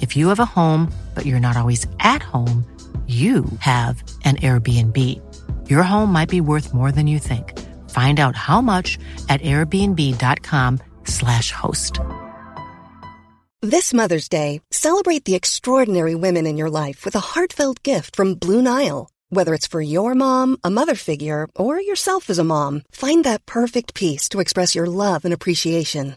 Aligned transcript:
If 0.00 0.16
you 0.16 0.28
have 0.28 0.40
a 0.40 0.44
home, 0.44 0.92
but 1.14 1.24
you're 1.26 1.40
not 1.40 1.56
always 1.56 1.86
at 2.00 2.22
home, 2.22 2.64
you 3.06 3.44
have 3.58 4.02
an 4.24 4.36
Airbnb. 4.36 4.98
Your 5.68 5.82
home 5.82 6.10
might 6.10 6.30
be 6.30 6.40
worth 6.40 6.72
more 6.72 6.90
than 6.90 7.06
you 7.06 7.18
think. 7.18 7.60
Find 7.90 8.18
out 8.18 8.34
how 8.34 8.62
much 8.62 8.98
at 9.28 9.42
airbnb.com/slash 9.42 11.50
host. 11.52 12.00
This 13.60 13.92
Mother's 13.94 14.30
Day, 14.30 14.62
celebrate 14.70 15.26
the 15.26 15.34
extraordinary 15.34 16.14
women 16.14 16.46
in 16.46 16.56
your 16.56 16.70
life 16.70 17.04
with 17.04 17.14
a 17.14 17.20
heartfelt 17.20 17.82
gift 17.82 18.16
from 18.16 18.36
Blue 18.36 18.62
Nile. 18.62 19.10
Whether 19.28 19.52
it's 19.54 19.66
for 19.66 19.80
your 19.80 20.14
mom, 20.14 20.58
a 20.64 20.70
mother 20.70 20.94
figure, 20.94 21.48
or 21.56 21.80
yourself 21.80 22.30
as 22.30 22.38
a 22.38 22.44
mom, 22.44 22.82
find 22.90 23.24
that 23.24 23.46
perfect 23.46 23.94
piece 23.94 24.28
to 24.30 24.40
express 24.40 24.74
your 24.74 24.86
love 24.86 25.24
and 25.24 25.32
appreciation. 25.34 26.16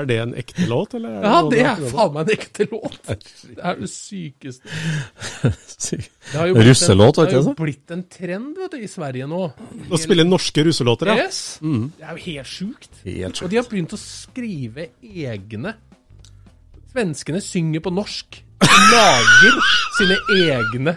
Er 0.00 0.08
det 0.08 0.18
en 0.22 0.34
ekte 0.40 0.66
låt, 0.70 0.94
eller? 0.98 1.18
Er 1.18 1.26
Ja, 1.28 1.40
det 1.50 1.62
er 1.64 1.82
faen 1.92 2.12
meg 2.14 2.28
en 2.28 2.34
ekte 2.38 2.66
låt. 2.70 2.98
Det 3.08 3.56
er 3.58 3.80
det 3.80 3.90
sykeste. 3.92 4.74
Russelåt, 6.34 7.18
vet 7.20 7.30
du. 7.30 7.36
det 7.36 7.40
har 7.40 7.48
jo 7.48 7.56
blitt 7.58 7.94
en 7.94 8.04
trend 8.10 8.58
vet 8.58 8.76
du, 8.76 8.78
i 8.82 8.90
Sverige 8.90 9.28
nå. 9.30 9.42
Å 9.90 10.00
spille 10.00 10.26
norske 10.26 10.64
russelåter, 10.66 11.12
ja. 11.12 11.26
Yes. 11.26 11.42
Det 11.62 12.06
er 12.06 12.14
jo 12.18 12.24
helt 12.28 12.50
sjukt. 12.50 12.92
Helt 13.04 13.42
Og 13.44 13.52
de 13.52 13.60
har 13.60 13.68
begynt 13.70 13.96
å 13.96 14.00
skrive 14.00 14.90
egne 15.02 15.76
Svenskene 16.94 17.40
synger 17.42 17.82
på 17.82 17.90
norsk. 17.90 18.36
Lager 18.62 19.56
sine 19.98 20.18
egne 20.30 20.92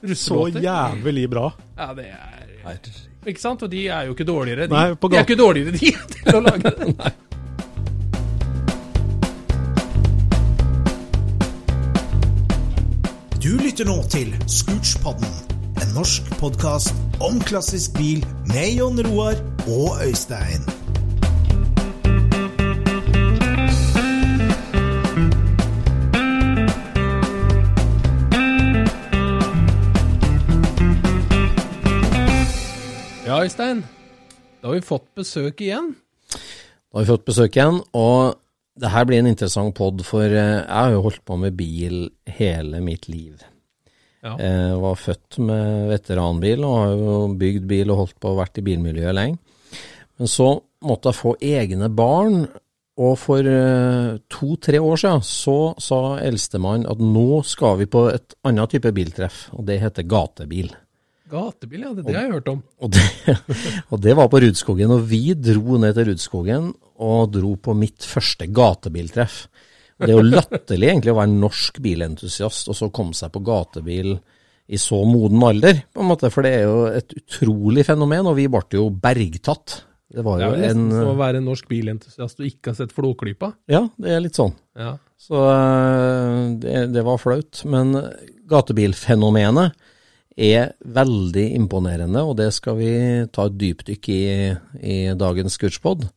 russelåter. 0.00 0.60
Så 0.60 0.64
jævlig 0.64 1.26
bra. 1.30 1.50
Ja, 1.76 1.90
det 1.94 2.06
er 2.08 2.78
Ikke 3.26 3.40
sant? 3.40 3.62
Og 3.62 3.70
de 3.70 3.84
er 3.86 4.08
jo 4.08 4.16
ikke 4.16 4.24
dårligere. 4.24 4.66
De, 4.66 4.72
Nei, 4.72 4.94
på 4.96 5.10
de 5.12 5.20
er 5.20 5.26
ikke 5.26 5.36
dårligere, 5.38 5.76
de, 5.76 5.92
til 6.16 6.40
å 6.40 6.42
lage 6.46 6.72
det. 6.78 7.12
Du 13.42 13.56
lytter 13.58 13.88
nå 13.88 13.96
til 14.06 14.28
Scootspodden, 14.46 15.32
en 15.82 15.88
norsk 15.96 16.28
podkast 16.38 16.94
om 17.18 17.40
klassisk 17.42 17.96
bil 17.96 18.20
med 18.46 18.76
Jon 18.76 19.00
Roar 19.02 19.34
og 19.66 19.96
Øystein. 20.04 20.62
Ja, 33.26 33.42
Øystein. 33.42 33.82
Da 34.62 34.70
har 34.70 34.78
vi 34.78 34.86
fått 34.86 35.10
besøk 35.18 35.66
igjen. 35.66 35.96
Da 36.30 36.94
har 36.94 37.08
vi 37.08 37.10
fått 37.10 37.26
besøk 37.26 37.58
igjen, 37.58 37.82
og 37.90 38.38
det 38.80 38.90
her 38.92 39.06
blir 39.08 39.20
en 39.20 39.28
interessant 39.28 39.74
pod, 39.76 40.00
for 40.06 40.24
eh, 40.24 40.62
jeg 40.62 40.68
har 40.68 40.94
jo 40.94 41.04
holdt 41.04 41.24
på 41.28 41.36
med 41.40 41.56
bil 41.58 42.06
hele 42.38 42.80
mitt 42.84 43.08
liv. 43.10 43.42
Ja. 44.22 44.36
Jeg 44.38 44.78
var 44.78 45.00
født 45.02 45.38
med 45.42 45.88
veteranbil 45.90 46.62
og 46.62 46.76
har 46.78 46.92
jo 46.94 47.14
bygd 47.40 47.64
bil 47.70 47.90
og 47.90 48.04
holdt 48.04 48.20
på 48.22 48.30
og 48.30 48.38
vært 48.38 48.60
i 48.60 48.66
bilmiljøet 48.68 49.16
lenge. 49.18 49.40
Men 50.20 50.30
så 50.30 50.52
måtte 50.86 51.10
jeg 51.10 51.18
få 51.18 51.32
egne 51.42 51.88
barn, 51.90 52.44
og 53.02 53.16
for 53.18 53.48
eh, 53.48 54.20
to-tre 54.30 54.78
år 54.78 55.00
siden 55.00 55.24
så 55.26 55.58
sa 55.80 56.00
eldstemann 56.22 56.86
at 56.90 57.00
nå 57.00 57.42
skal 57.48 57.78
vi 57.80 57.88
på 57.90 58.06
et 58.12 58.36
annet 58.46 58.74
type 58.74 58.92
biltreff, 58.94 59.46
og 59.56 59.66
det 59.68 59.80
heter 59.82 60.06
gatebil. 60.06 60.70
Gatebil, 61.32 61.86
ja. 61.86 61.94
Det, 61.96 62.04
er 62.04 62.08
det 62.08 62.16
har 62.18 62.26
jeg 62.26 62.34
hørt 62.36 62.50
om. 62.52 62.60
Og 62.84 62.92
det, 62.92 63.36
og 63.92 64.02
det 64.04 64.16
var 64.18 64.28
på 64.32 64.42
Rudskogen, 64.44 64.92
og 64.92 65.06
vi 65.08 65.22
dro 65.34 65.80
ned 65.80 65.96
til 65.96 66.10
Rudskogen 66.10 66.72
og 67.02 67.32
dro 67.34 67.56
på 67.60 67.74
mitt 67.78 68.06
første 68.06 68.48
gatebiltreff. 68.54 69.44
Det 70.02 70.10
er 70.10 70.16
jo 70.16 70.26
latterlig 70.26 70.88
egentlig 70.90 71.12
å 71.12 71.18
være 71.20 71.34
norsk 71.34 71.78
bilentusiast 71.82 72.70
og 72.72 72.78
så 72.78 72.90
komme 72.94 73.14
seg 73.14 73.32
på 73.34 73.42
gatebil 73.46 74.16
i 74.72 74.78
så 74.80 75.02
moden 75.04 75.42
alder, 75.44 75.82
på 75.92 76.02
en 76.02 76.08
måte, 76.08 76.30
for 76.32 76.46
det 76.46 76.52
er 76.56 76.62
jo 76.64 76.84
et 76.88 77.14
utrolig 77.18 77.84
fenomen, 77.84 78.28
og 78.30 78.38
vi 78.38 78.46
ble 78.50 78.78
jo 78.78 78.86
bergtatt. 78.94 79.82
Det 80.12 80.22
var 80.24 80.38
Det 80.38 80.46
jo 80.46 80.52
er 80.52 80.56
jo 80.56 80.62
nesten 80.62 80.82
en 80.86 80.96
som 80.96 81.10
å 81.12 81.18
være 81.18 81.40
en 81.40 81.48
norsk 81.48 81.68
bilentusiast 81.70 82.40
du 82.40 82.46
ikke 82.46 82.72
har 82.72 82.78
sett 82.78 82.92
Flåklypa. 82.92 83.52
Ja, 83.72 83.86
det 84.00 84.12
er 84.12 84.22
litt 84.24 84.38
sånn. 84.38 84.52
Ja. 84.78 84.94
Så 85.20 85.38
øh, 85.40 86.52
det, 86.60 86.74
det 86.92 87.04
var 87.06 87.20
flaut. 87.20 87.62
Men 87.68 87.94
gatebilfenomenet 88.50 89.76
er 90.36 90.72
veldig 90.84 91.46
imponerende, 91.56 92.24
og 92.24 92.36
det 92.40 92.50
skal 92.56 92.76
vi 92.80 92.92
ta 93.32 93.48
et 93.48 93.56
dypdykk 93.60 94.10
i 94.12 94.22
i 94.82 94.98
dagens 95.16 95.56
Scootspod. 95.58 96.08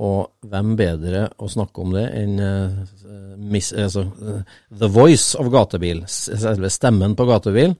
Og 0.00 0.48
hvem 0.48 0.72
bedre 0.80 1.26
å 1.36 1.48
snakke 1.52 1.82
om 1.84 1.92
det 1.92 2.06
enn 2.16 2.38
uh, 2.40 3.34
miss, 3.36 3.68
altså, 3.76 4.06
uh, 4.08 4.40
The 4.80 4.88
Voice 4.88 5.34
of 5.36 5.50
gatebil, 5.52 6.02
selve 6.08 6.70
stemmen 6.72 7.12
på 7.18 7.26
gatebil. 7.28 7.74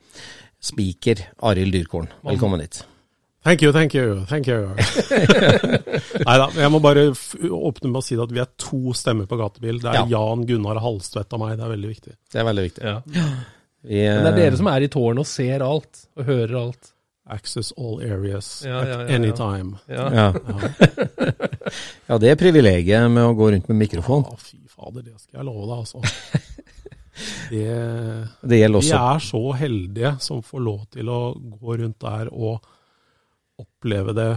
Speaker 0.60 1.22
Arild 1.48 1.72
Dyrkorn, 1.72 2.10
velkommen 2.28 2.60
hit. 2.60 2.82
Thank 3.40 3.62
you, 3.64 3.72
thank 3.72 3.94
you, 3.96 4.18
thank 4.28 4.50
you. 4.52 4.66
Nei 6.26 6.34
da, 6.42 6.50
jeg 6.60 6.68
må 6.74 6.82
bare 6.84 7.06
åpne 7.08 7.88
med 7.88 8.02
å 8.02 8.04
si 8.04 8.18
at 8.20 8.34
vi 8.36 8.42
er 8.42 8.50
to 8.60 8.92
stemmer 8.92 9.24
på 9.30 9.38
gatebil. 9.40 9.80
Det 9.80 9.88
er 9.88 10.02
Ja. 10.02 10.04
Jan 10.12 10.44
Gunnar 10.44 10.82
Halstvedt 10.84 11.32
og 11.32 11.40
meg, 11.46 11.54
det 11.56 11.64
er 11.64 11.72
veldig 11.72 11.92
viktig. 11.94 12.12
Det 12.34 12.42
er 12.42 12.48
veldig 12.50 12.66
viktig. 12.68 12.84
ja. 12.84 12.98
Vi, 13.80 13.96
Men 14.04 14.26
det 14.26 14.32
er 14.34 14.40
dere 14.42 14.58
som 14.60 14.68
er 14.68 14.84
i 14.84 14.90
tårnet 14.92 15.22
og 15.24 15.28
ser 15.30 15.62
alt, 15.64 16.02
og 16.20 16.26
hører 16.28 16.56
alt. 16.66 16.90
Access 17.30 17.72
all 17.78 18.00
areas 18.02 18.62
Ja, 18.66 18.80
ja, 18.80 18.86
ja, 18.88 19.00
at 19.00 19.10
ja. 19.10 19.16
any 19.16 19.32
time. 19.36 19.78
Ja. 19.86 20.06
ja. 20.14 20.26
ja, 22.08 22.18
det 22.18 22.32
er 22.32 22.40
privilegiet 22.40 23.10
med 23.12 23.22
å 23.24 23.36
gå 23.38 23.52
rundt 23.54 23.70
med 23.70 23.82
mikrofon. 23.84 24.26
Ja, 24.26 24.38
fy 24.40 24.58
fader, 24.70 25.04
det 25.06 25.16
skal 25.20 25.42
jeg 25.42 25.48
love 25.50 25.68
deg, 25.68 25.76
altså. 25.84 26.02
Det, 27.50 27.66
Det 28.48 28.56
gjelder 28.56 28.80
vi 28.80 28.92
er 28.96 29.18
så 29.20 29.40
heldige 29.60 30.12
som 30.24 30.38
får 30.46 30.62
lov 30.64 30.84
til 30.94 31.10
å 31.12 31.18
gå 31.36 31.74
rundt 31.82 31.98
der 32.00 32.30
og 32.32 32.64
oppleve 33.60 34.14
det 34.16 34.30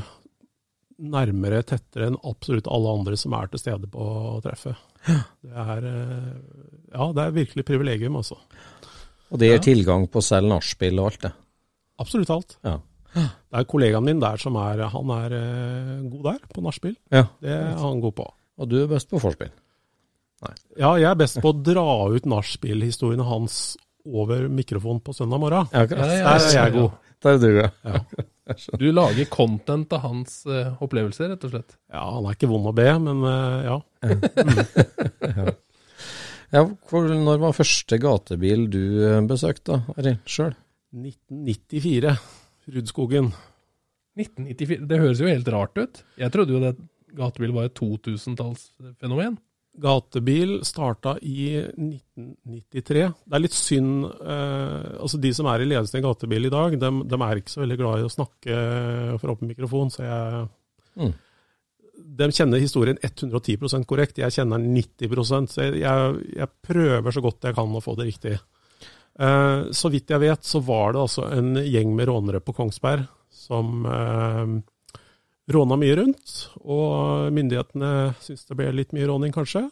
nærmere, 1.03 1.61
tettere 1.67 2.09
enn 2.09 2.17
absolutt 2.27 2.67
alle 2.71 2.97
andre 2.99 3.17
som 3.19 3.35
er 3.37 3.49
til 3.51 3.61
stede 3.61 3.89
på 3.91 4.07
treffet. 4.43 4.81
Det 5.05 5.51
er, 5.51 5.87
eh, 5.89 6.33
ja, 6.93 7.07
det 7.15 7.23
er 7.23 7.37
virkelig 7.37 7.65
privilegium, 7.67 8.19
altså. 8.19 8.37
Og 9.33 9.39
det 9.41 9.49
gir 9.49 9.63
tilgang 9.65 10.05
på 10.11 10.21
selv 10.23 10.51
nachspiel 10.51 10.99
og 11.01 11.09
alt 11.11 11.25
det. 11.25 11.33
Absolutt 12.01 12.31
alt. 12.33 12.57
Ja. 12.65 12.79
Det 13.13 13.59
er 13.59 13.67
kollegaen 13.69 14.05
min 14.07 14.21
der 14.21 14.41
som 14.41 14.55
er 14.57 14.81
Han 14.89 15.11
er 15.13 15.35
eh, 15.37 15.97
god 16.09 16.23
der, 16.31 16.39
på 16.49 16.63
nachspiel. 16.65 16.95
Ja. 17.13 17.27
Det 17.43 17.53
er 17.53 17.75
han 17.77 18.01
god 18.01 18.15
på. 18.17 18.25
Og 18.57 18.69
du 18.69 18.79
er 18.81 18.89
best 18.89 19.09
på 19.11 19.21
vorspiel. 19.21 19.53
Ja, 20.75 20.95
jeg 20.99 21.07
er 21.07 21.17
best 21.17 21.39
på 21.41 21.53
å 21.53 21.55
dra 21.55 21.85
ut 22.11 22.25
nachspiel-historiene 22.27 23.23
hans 23.23 23.77
over 24.03 24.49
mikrofonen 24.51 24.99
på 25.05 25.15
søndag 25.15 25.39
morgen. 25.39 25.69
Ja, 25.71 25.85
akkurat. 25.85 26.09
Ja, 26.09 26.17
ja, 26.17 26.23
Der 26.27 26.47
er 26.47 26.57
jeg 26.57 26.73
god. 26.75 26.97
Der 27.23 27.37
er 27.37 27.39
du, 27.39 27.49
ja. 27.55 27.69
Ja. 27.87 27.99
Du 28.75 28.89
lager 28.91 29.29
content 29.31 29.93
av 29.95 30.01
hans 30.03 30.41
uh, 30.49 30.73
opplevelser, 30.83 31.29
rett 31.31 31.45
og 31.47 31.53
slett. 31.53 31.77
ja, 31.87 32.01
han 32.03 32.25
er 32.27 32.35
ikke 32.35 32.49
vond 32.51 32.67
å 32.67 32.73
be, 32.75 32.89
men 32.99 33.23
uh, 33.23 33.63
ja. 33.69 35.45
ja 36.57 36.65
hvor, 36.89 37.07
når 37.07 37.39
var 37.45 37.55
første 37.55 38.01
gatebil 38.03 38.67
du 38.73 38.83
besøkte, 39.29 39.79
Arild, 39.95 40.19
sjøl? 40.27 40.51
1994. 40.93 42.15
Rudskogen. 42.73 43.31
1994, 44.19 44.85
Det 44.87 44.99
høres 45.01 45.21
jo 45.23 45.31
helt 45.31 45.49
rart 45.51 45.79
ut. 45.79 46.03
Jeg 46.21 46.33
trodde 46.33 46.53
jo 46.53 46.61
det 46.61 46.75
gatebil 47.17 47.53
var 47.53 47.67
et 47.67 47.75
2000-tallsfenomen. 47.77 49.39
Gatebil 49.83 50.59
starta 50.65 51.15
i 51.25 51.47
1993. 51.57 53.07
Det 53.25 53.37
er 53.37 53.41
litt 53.41 53.55
synd 53.57 54.03
eh, 54.05 54.91
altså 55.01 55.17
De 55.17 55.31
som 55.33 55.49
er 55.49 55.63
i 55.63 55.69
ledelsen 55.69 55.97
i 55.97 56.03
gatebil 56.05 56.45
i 56.45 56.51
dag, 56.53 56.75
de, 56.77 56.91
er 57.17 57.41
ikke 57.41 57.55
så 57.55 57.63
veldig 57.63 57.77
glad 57.79 58.03
i 58.03 58.05
å 58.05 58.11
snakke 58.13 58.59
for 59.17 59.33
åpen 59.33 59.49
mikrofon. 59.49 59.89
Så 59.93 60.05
jeg 60.05 60.43
Mm. 60.93 61.13
De 61.93 62.27
kjenner 62.35 62.61
historien 62.61 62.97
110% 63.01 63.87
korrekt. 63.89 64.19
Jeg 64.21 64.33
kjenner 64.35 64.61
den 64.61 64.75
90% 64.77 65.49
Så 65.49 65.65
jeg, 65.65 65.79
jeg, 65.81 66.17
jeg 66.37 66.49
prøver 66.65 67.15
så 67.15 67.23
godt 67.23 67.47
jeg 67.49 67.57
kan 67.57 67.73
å 67.73 67.81
få 67.83 67.95
det 67.97 68.09
riktig. 68.11 68.35
Eh, 69.19 69.71
så 69.71 69.91
vidt 69.93 70.09
jeg 70.09 70.23
vet, 70.23 70.43
så 70.47 70.61
var 70.65 70.93
det 70.95 71.03
altså 71.03 71.27
en 71.35 71.53
gjeng 71.61 71.93
med 71.95 72.09
rånere 72.09 72.41
på 72.41 72.55
Kongsberg 72.57 73.05
som 73.33 73.85
eh, 73.85 74.53
råna 75.53 75.77
mye 75.77 75.95
rundt. 75.99 76.33
Og 76.63 77.29
myndighetene 77.35 78.13
syntes 78.23 78.47
det 78.49 78.57
ble 78.57 78.71
litt 78.73 78.93
mye 78.95 79.09
råning, 79.11 79.33
kanskje. 79.35 79.67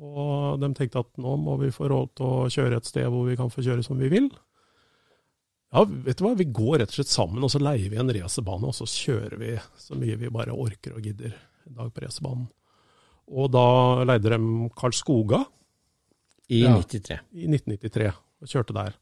Og 0.00 0.58
de 0.60 0.72
tenkte 0.76 1.00
at 1.00 1.12
nå 1.20 1.36
må 1.40 1.56
vi 1.60 1.72
få 1.72 1.88
råd 1.88 2.10
til 2.18 2.26
å 2.28 2.48
kjøre 2.52 2.80
et 2.80 2.88
sted 2.88 3.08
hvor 3.08 3.24
vi 3.28 3.36
kan 3.38 3.52
få 3.52 3.64
kjøre 3.64 3.84
som 3.84 4.00
vi 4.00 4.10
vil. 4.12 4.28
Ja, 5.72 5.82
vet 5.84 6.20
du 6.20 6.24
hva, 6.24 6.34
vi 6.38 6.46
går 6.56 6.78
rett 6.80 6.92
og 6.92 6.98
slett 7.00 7.10
sammen, 7.10 7.42
og 7.44 7.50
så 7.52 7.58
leier 7.60 7.90
vi 7.92 7.98
en 8.00 8.12
racerbane, 8.14 8.68
og 8.68 8.76
så 8.76 8.86
kjører 8.88 9.34
vi 9.40 9.54
så 9.80 9.96
mye 9.98 10.16
vi 10.20 10.30
bare 10.32 10.54
orker 10.54 10.94
og 10.96 11.04
gidder 11.04 11.34
en 11.66 11.80
dag 11.80 11.90
på 11.92 12.04
racerbanen. 12.04 12.46
Og 13.26 13.50
da 13.50 13.64
leide 14.06 14.30
de 14.36 14.68
Karl 14.78 14.94
Skoga 14.94 15.40
I 16.54 16.60
Ja. 16.62 16.76
93. 16.78 17.18
i 17.34 17.48
1993, 17.50 18.12
og 18.12 18.20
kjørte 18.48 18.76
der. 18.76 18.96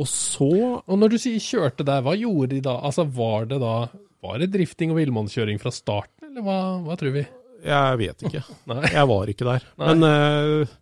Og 0.00 0.06
så 0.08 0.50
Og 0.80 0.94
når 0.96 1.12
du 1.12 1.18
sier 1.20 1.42
kjørte 1.42 1.84
der, 1.84 2.00
hva 2.06 2.14
gjorde 2.16 2.54
de 2.54 2.62
da? 2.64 2.78
Altså, 2.88 3.04
Var 3.04 3.50
det 3.50 3.60
da 3.62 3.74
var 4.20 4.36
det 4.36 4.50
drifting 4.52 4.92
og 4.92 4.98
villmannskjøring 5.00 5.60
fra 5.62 5.72
starten, 5.72 6.28
eller 6.28 6.44
hva, 6.44 6.58
hva 6.84 6.96
tror 7.00 7.14
vi? 7.14 7.24
Jeg 7.64 8.00
vet 8.00 8.26
ikke. 8.28 8.42
Nei. 8.70 8.82
Jeg 8.92 9.08
var 9.08 9.32
ikke 9.32 9.48
der. 9.48 9.66
Nei. 9.80 9.94
Men 9.94 10.04
uh, 10.04 10.74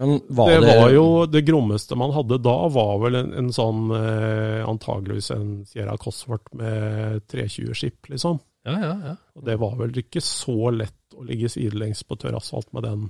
Men 0.00 0.14
var 0.34 0.50
det 0.50 0.60
det, 0.64 0.76
var 0.80 0.92
jo 0.94 1.06
det 1.30 1.44
grommeste 1.46 1.98
man 1.98 2.14
hadde 2.14 2.40
da, 2.42 2.56
var 2.74 2.94
vel 3.04 3.20
en, 3.20 3.32
en 3.36 3.50
sånn 3.52 3.90
eh, 3.92 4.62
Antageligvis 4.64 5.30
en 5.34 5.48
Sierra 5.68 5.96
Cosworth 6.00 6.54
med 6.56 7.26
320-skip, 7.30 8.08
liksom. 8.14 8.40
Ja, 8.66 8.76
ja, 8.80 8.94
ja. 9.10 9.14
Og 9.36 9.44
det 9.46 9.58
var 9.60 9.76
vel 9.78 9.94
ikke 10.02 10.22
så 10.24 10.72
lett 10.72 11.16
å 11.16 11.24
ligge 11.26 11.50
sidelengs 11.52 12.02
på 12.06 12.16
tørr 12.20 12.38
asfalt 12.38 12.70
med 12.76 12.86
den, 12.86 13.06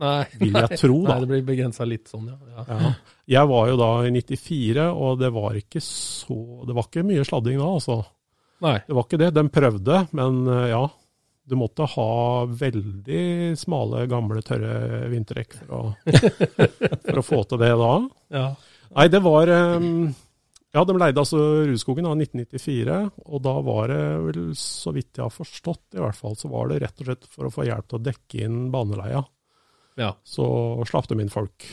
Nei, 0.00 0.22
vil 0.40 0.54
jeg 0.56 0.78
tro, 0.80 1.00
Nei, 1.04 1.18
det 1.22 1.28
blir 1.28 1.42
begrensa 1.44 1.84
litt 1.88 2.08
sånn, 2.08 2.30
ja. 2.30 2.64
ja. 2.68 2.92
Jeg 3.30 3.50
var 3.50 3.68
jo 3.68 3.76
da 3.80 3.90
i 4.06 4.12
94, 4.14 4.86
og 4.94 5.18
det 5.20 5.28
var 5.34 5.58
ikke 5.58 5.82
så 5.84 6.38
Det 6.68 6.76
var 6.76 6.88
ikke 6.88 7.04
mye 7.06 7.26
sladding 7.26 7.60
da, 7.60 7.68
altså. 7.68 7.98
Nei. 8.64 8.78
Det 8.86 8.96
var 8.96 9.06
ikke 9.06 9.20
det. 9.20 9.30
De 9.36 9.44
prøvde, 9.52 10.00
men 10.16 10.40
eh, 10.48 10.70
ja. 10.72 10.82
Du 11.50 11.56
måtte 11.58 11.86
ha 11.96 12.10
veldig 12.46 13.22
smale, 13.58 14.04
gamle, 14.10 14.42
tørre 14.46 15.08
vinterdekk 15.10 15.56
for 15.58 15.72
å, 15.74 15.80
for 17.08 17.18
å 17.18 17.24
få 17.26 17.40
til 17.50 17.62
det 17.64 17.70
da. 17.80 17.94
Ja. 18.36 18.44
Nei, 18.90 19.06
det 19.10 19.22
var 19.24 19.50
eh, 19.50 19.88
Ja, 20.76 20.84
de 20.86 20.94
leide 20.94 21.24
altså 21.24 21.40
Rudskogen 21.66 22.06
da, 22.06 22.14
1994, 22.14 23.00
og 23.26 23.42
da 23.42 23.56
var 23.66 23.90
det 23.90 24.04
vel, 24.28 24.40
så 24.58 24.94
vidt 24.94 25.18
jeg 25.18 25.26
har 25.26 25.34
forstått 25.34 25.98
i 25.98 26.04
hvert 26.04 26.18
fall, 26.18 26.38
så 26.38 26.52
var 26.52 26.70
det 26.70 26.84
rett 26.84 27.02
og 27.02 27.10
slett 27.10 27.26
for 27.32 27.48
å 27.48 27.52
få 27.54 27.66
hjelp 27.66 27.90
til 27.90 27.98
å 27.98 28.04
dekke 28.12 28.46
inn 28.46 28.62
baneleia. 28.74 29.24
Ja. 30.00 30.14
Så 30.24 30.44
slapp 30.88 31.10
de 31.10 31.18
inn 31.20 31.32
folk. 31.32 31.66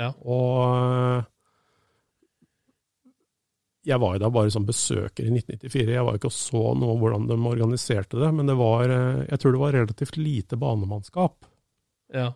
Ja. 0.00 0.10
Og 0.26 1.22
jeg 3.86 4.00
var 4.02 4.16
jo 4.16 4.22
da 4.22 4.30
bare 4.32 4.52
som 4.52 4.66
besøker 4.68 5.24
i 5.24 5.32
1994. 5.32 5.94
Jeg 5.94 6.04
var 6.06 6.18
ikke 6.18 6.30
og 6.30 6.36
så 6.36 6.62
noe 6.76 6.98
hvordan 7.00 7.26
de 7.30 7.38
organiserte 7.48 8.20
det, 8.20 8.30
men 8.36 8.50
det 8.50 8.56
var, 8.58 8.92
eh, 8.92 9.24
jeg 9.30 9.40
tror 9.40 9.56
det 9.56 9.62
var 9.62 9.76
relativt 9.78 10.20
lite 10.20 10.60
banemannskap. 10.60 11.48
ja. 12.14 12.32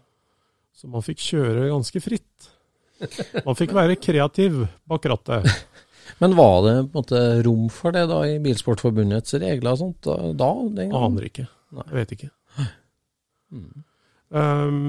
Så 0.75 0.89
man 0.91 1.05
fikk 1.07 1.21
kjøre 1.23 1.69
ganske 1.71 2.01
fritt. 2.03 2.49
Man 3.47 3.55
fikk 3.55 3.71
være 3.77 3.95
kreativ 3.95 4.65
bak 4.91 5.07
rattet. 5.07 5.47
Men 6.19 6.35
var 6.35 6.57
det 6.65 6.73
på 6.75 6.99
en 6.99 6.99
måte 6.99 7.21
rom 7.47 7.69
for 7.73 7.95
det 7.95 8.05
da 8.11 8.21
i 8.27 8.41
Bilsportforbundets 8.43 9.37
regler 9.39 9.71
og 9.71 9.79
sånt 9.81 10.09
da? 10.35 10.51
Aner 10.99 11.29
ikke. 11.29 11.47
Nei. 11.75 11.87
Jeg 11.87 11.97
vet 12.01 12.15
ikke. 12.17 12.31
Mm. 13.55 13.85
Um, 14.35 14.83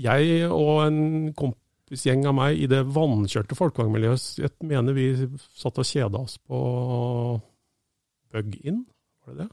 jeg 0.00 0.48
og 0.48 0.82
en 0.86 1.00
kompisgjeng 1.36 2.26
av 2.30 2.36
meg 2.38 2.60
i 2.60 2.68
det 2.70 2.82
vannkjørte 2.94 3.58
folkevognmiljøet, 3.58 4.26
jeg 4.40 4.52
mener 4.70 4.96
vi 4.96 5.08
satt 5.58 5.80
og 5.80 5.88
kjeda 5.88 6.24
oss 6.24 6.38
på 6.42 6.60
Bug-In, 8.30 8.84
var 9.24 9.34
det 9.34 9.46
det? 9.46 9.50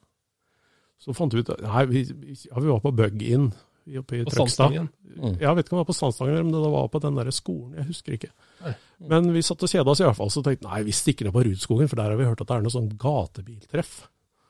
Så 0.97 1.13
fant 1.13 1.33
vi 1.33 1.43
ut 1.45 1.51
Nei, 1.61 1.83
vi, 1.91 2.03
ja, 2.47 2.57
vi 2.57 2.69
var 2.71 2.81
på 2.81 2.93
Bug-In 2.95 3.51
oppe 3.95 4.17
i 4.17 4.23
På 4.25 4.33
Trøgstad. 4.33 4.73
Mm. 4.73 5.37
Jeg 5.39 5.55
vet 5.55 5.63
ikke 5.63 5.75
om 5.75 5.77
det 5.77 5.83
var 5.83 5.87
på 5.87 5.95
Sandstangen 5.95 6.33
eller 6.33 6.47
om 6.47 6.51
det 6.51 6.71
var 6.73 6.89
på 6.91 7.01
den 7.05 7.19
der 7.19 7.29
skolen, 7.31 7.77
jeg 7.77 7.87
husker 7.87 8.17
ikke. 8.17 8.31
Mm. 8.59 8.73
Men 9.13 9.29
vi 9.35 9.45
satt 9.45 9.63
og 9.63 9.71
kjeda 9.71 9.93
oss 9.93 10.01
i 10.01 10.07
hvert 10.07 10.17
fall, 10.17 10.33
så 10.33 10.43
tenkte 10.45 10.67
nei, 10.67 10.81
vi 10.87 10.95
stikker 10.95 11.27
ned 11.27 11.35
på 11.35 11.45
Rudskogen, 11.47 11.87
for 11.87 12.01
der 12.01 12.11
har 12.11 12.19
vi 12.19 12.27
hørt 12.27 12.43
at 12.43 12.49
det 12.49 12.57
er 12.57 12.65
noe 12.65 12.75
sånn 12.75 12.89
gatebiltreff. 12.99 13.93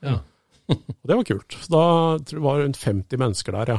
Ja. 0.02 0.16
Og 0.74 1.06
det 1.08 1.16
var 1.20 1.28
kult. 1.30 1.54
Da 1.70 1.84
tror 2.18 2.34
jeg 2.34 2.40
det 2.40 2.46
var 2.48 2.60
rundt 2.64 2.82
50 2.82 3.22
mennesker 3.22 3.56
der, 3.60 3.72
ja. 3.76 3.78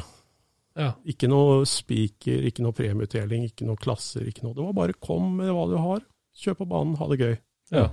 Ja. 0.80 0.92
Ikke 1.12 1.28
noe 1.30 1.62
spiker, 1.68 2.46
ikke 2.50 2.64
noe 2.66 2.76
premieutdeling, 2.78 3.46
ikke 3.52 3.68
noe 3.68 3.80
klasser, 3.80 4.24
ikke 4.30 4.46
noe. 4.48 4.56
Det 4.58 4.64
var 4.64 4.78
bare 4.78 4.96
kom 5.04 5.34
med 5.42 5.52
hva 5.52 5.66
du 5.70 5.76
har, 5.80 6.06
kjør 6.40 6.56
på 6.62 6.70
banen, 6.72 6.96
ha 7.02 7.08
det 7.12 7.20
gøy. 7.20 7.36
Ja. 7.76 7.90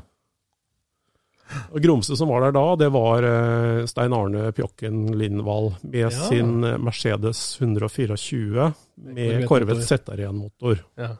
Og 1.70 1.78
Grumse 1.78 2.16
som 2.18 2.26
var 2.32 2.42
der 2.42 2.54
da, 2.56 2.62
det 2.80 2.88
var 2.90 3.22
eh, 3.26 3.84
Stein 3.86 4.14
Arne 4.16 4.48
Pjokken 4.56 5.04
Lindvall 5.14 5.68
med 5.84 6.00
Ja. 6.00 6.10
sin 6.10 6.64
eh, 6.66 6.74
Mercedes 6.82 7.42
124 7.60 8.72
med. 9.14 9.44
Corvette 9.46 9.84
ZR1-motor. 9.86 10.80
Ja. 10.98 11.12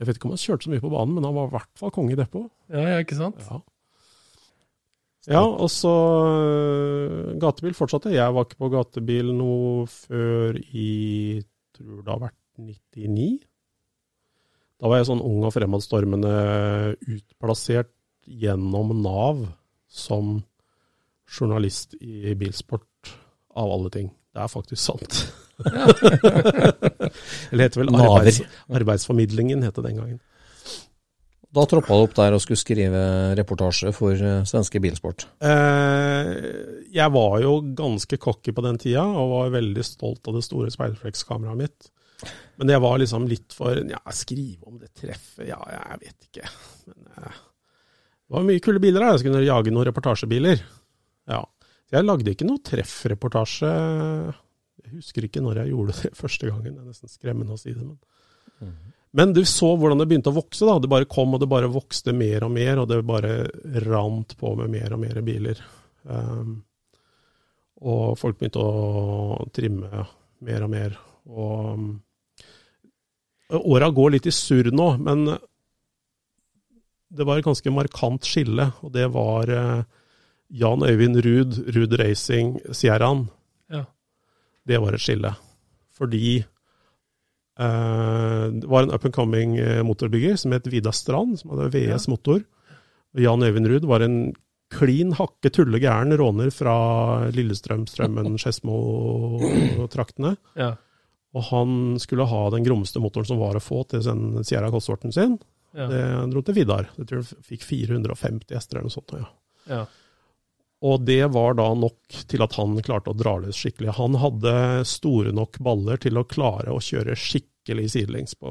Jeg 0.00 0.08
vet 0.08 0.16
ikke 0.16 0.30
om 0.30 0.32
han 0.32 0.40
kjørte 0.40 0.64
så 0.64 0.72
mye 0.72 0.80
på 0.80 0.92
banen, 0.94 1.12
men 1.18 1.26
han 1.28 1.36
var 1.36 1.50
i 1.50 1.54
hvert 1.58 1.74
fall 1.76 1.92
konge 1.92 2.14
i 2.14 2.16
depot. 2.16 2.48
ja, 2.72 2.86
ja, 2.94 3.02
ikke 3.04 3.18
sant? 3.20 3.42
Ja. 3.50 3.60
Ja, 5.30 5.44
og 5.44 5.70
så 5.70 5.94
øh, 6.26 7.38
gatebil 7.40 7.76
fortsatte. 7.78 8.12
Jeg 8.14 8.34
var 8.34 8.48
ikke 8.48 8.60
på 8.64 8.72
gatebil 8.74 9.30
noe 9.36 9.86
før 9.90 10.58
i 10.58 10.90
tror 11.80 12.02
det 12.04 12.12
har 12.12 12.22
vært 12.26 12.38
99. 12.60 13.30
Da 14.80 14.88
var 14.88 15.00
jeg 15.00 15.10
sånn 15.10 15.24
ung 15.24 15.44
og 15.44 15.54
fremadstormende 15.54 16.34
utplassert 17.04 17.92
gjennom 18.24 18.94
Nav 19.02 19.44
som 19.90 20.38
journalist 21.30 21.96
i 22.00 22.34
bilsport, 22.38 22.86
av 23.58 23.70
alle 23.74 23.90
ting. 23.92 24.08
Det 24.30 24.42
er 24.42 24.50
faktisk 24.50 24.82
sant. 24.82 25.20
Eller 27.50 27.66
heter 27.66 27.82
vel 27.82 27.90
arbeids, 27.92 28.40
Arbeidsformidlingen, 28.70 29.64
het 29.66 29.76
det 29.76 29.84
den 29.88 29.98
gangen. 29.98 30.20
Da 31.50 31.64
troppa 31.66 31.96
du 31.98 32.04
opp 32.04 32.12
der 32.14 32.34
og 32.36 32.42
skulle 32.44 32.60
skrive 32.60 33.00
reportasje 33.38 33.90
for 33.94 34.14
eh, 34.14 34.42
svenske 34.46 34.78
Bilsport. 34.82 35.24
Eh, 35.42 36.28
jeg 36.94 37.14
var 37.16 37.38
jo 37.42 37.56
ganske 37.76 38.18
cocky 38.22 38.54
på 38.54 38.62
den 38.62 38.78
tida, 38.78 39.02
og 39.02 39.32
var 39.32 39.56
veldig 39.56 39.84
stolt 39.86 40.30
av 40.30 40.38
det 40.38 40.44
store 40.46 40.70
speilflekskameraet 40.70 41.58
mitt. 41.58 41.90
Men 42.60 42.70
jeg 42.70 42.82
var 42.84 43.00
liksom 43.00 43.26
litt 43.26 43.54
for 43.56 43.80
Ja, 43.88 43.98
skrive 44.14 44.68
om 44.68 44.76
det 44.78 44.92
treffet, 44.94 45.48
ja, 45.48 45.58
jeg 45.74 46.02
vet 46.04 46.28
ikke. 46.28 46.52
Men 46.92 47.08
eh, 47.16 47.40
det 48.30 48.36
var 48.36 48.46
mye 48.46 48.62
kule 48.62 48.82
biler 48.82 49.02
her, 49.02 49.16
jeg 49.16 49.24
skulle 49.24 49.42
jage 49.42 49.74
noen 49.74 49.88
reportasjebiler. 49.90 50.62
Ja. 51.30 51.42
Jeg 51.90 52.06
lagde 52.06 52.30
ikke 52.30 52.46
noe 52.46 52.62
treffreportasje. 52.62 53.72
Jeg 54.84 54.94
husker 55.00 55.26
ikke 55.26 55.42
når 55.42 55.64
jeg 55.64 55.72
gjorde 55.74 55.98
det 55.98 56.14
første 56.22 56.46
gangen, 56.46 56.76
det 56.76 56.84
er 56.84 56.92
nesten 56.92 57.10
skremmende 57.10 57.58
å 57.58 57.58
si 57.58 57.74
det. 57.74 57.82
Men, 57.82 57.98
men 59.16 59.32
du 59.34 59.42
så 59.48 59.72
hvordan 59.74 59.98
det 59.98 60.06
begynte 60.10 60.30
å 60.30 60.36
vokse. 60.36 60.64
da. 60.66 60.78
Det 60.78 60.90
bare 60.90 61.08
kom, 61.10 61.34
og 61.34 61.42
det 61.42 61.50
bare 61.50 61.70
vokste 61.72 62.14
mer 62.14 62.46
og 62.46 62.52
mer, 62.54 62.78
og 62.78 62.90
det 62.90 63.00
bare 63.06 63.34
rant 63.86 64.36
på 64.38 64.54
med 64.60 64.70
mer 64.70 64.94
og 64.94 65.02
mer 65.02 65.18
biler. 65.26 65.62
Um, 66.04 66.60
og 67.80 68.18
folk 68.20 68.38
begynte 68.38 68.62
å 68.62 69.48
trimme 69.56 70.04
mer 70.46 70.66
og 70.66 70.72
mer. 70.72 70.94
Og 71.26 71.72
um, 71.74 71.88
åra 73.58 73.90
går 73.90 74.14
litt 74.14 74.30
i 74.30 74.34
surr 74.34 74.70
nå, 74.70 74.92
men 75.02 75.26
det 77.10 77.26
var 77.26 77.40
et 77.40 77.48
ganske 77.48 77.74
markant 77.74 78.26
skille, 78.26 78.68
og 78.84 78.94
det 78.94 79.08
var 79.10 79.50
uh, 79.50 79.82
Jan 80.54 80.86
Øyvind 80.86 81.18
Ruud, 81.26 81.58
Ruud 81.74 81.98
Racing, 81.98 82.60
Sierraen. 82.70 83.26
Ja. 83.70 83.84
Det 84.66 84.78
var 84.82 84.94
et 84.94 85.02
skille. 85.02 85.34
Fordi 85.98 86.44
det 87.60 88.68
var 88.70 88.82
en 88.82 88.90
up 88.94 89.04
and 89.04 89.14
coming 89.14 89.56
eh, 89.60 89.82
motorbygger 89.84 90.36
som 90.40 90.52
het 90.56 90.66
Vidar 90.66 90.96
Strand, 90.96 91.38
som 91.40 91.52
hadde 91.52 91.70
VS 91.74 92.08
motor. 92.08 92.42
Jan 93.18 93.42
Øyvind 93.42 93.68
Ruud 93.68 93.84
var 93.90 94.04
en 94.06 94.32
klin 94.70 95.12
hakke 95.18 95.50
tulle 95.50 95.80
gæren 95.82 96.14
råner 96.16 96.52
fra 96.54 96.74
Lillestrøm, 97.34 97.86
Strømmen, 97.90 98.38
Skedsmo-traktene. 98.40 100.36
Ja. 100.58 100.74
Og 101.34 101.46
han 101.50 101.72
skulle 102.02 102.26
ha 102.26 102.42
den 102.54 102.66
grommeste 102.66 103.02
motoren 103.02 103.28
som 103.28 103.42
var 103.42 103.58
å 103.58 103.62
få 103.62 103.84
til 103.90 104.02
den 104.06 104.44
Sierra 104.46 104.70
Cosworten 104.72 105.14
sin. 105.14 105.38
Ja. 105.76 105.86
Det 105.90 106.04
dro 106.32 106.42
til 106.42 106.56
Vidar. 106.56 106.88
Jeg 106.96 107.06
tror 107.06 107.22
han 107.22 107.44
fikk 107.46 107.66
450 107.66 108.56
hester 108.56 108.78
eller 108.78 108.88
noe 108.88 108.94
sånt. 108.94 109.14
Ja. 109.18 109.28
ja. 109.70 109.84
Og 110.80 111.02
det 111.04 111.22
var 111.34 111.54
da 111.58 111.68
nok 111.76 112.22
til 112.30 112.42
at 112.42 112.56
han 112.56 112.78
klarte 112.82 113.12
å 113.12 113.18
dra 113.18 113.36
løs 113.42 113.58
skikkelig. 113.60 113.92
Han 113.98 114.16
hadde 114.22 114.54
store 114.88 115.34
nok 115.36 115.60
baller 115.62 116.00
til 116.00 116.16
å 116.16 116.26
klare 116.26 116.72
å 116.72 116.80
kjøre 116.82 117.18
skikkelig 117.18 117.49
sidelengs 117.66 118.34
på 118.34 118.50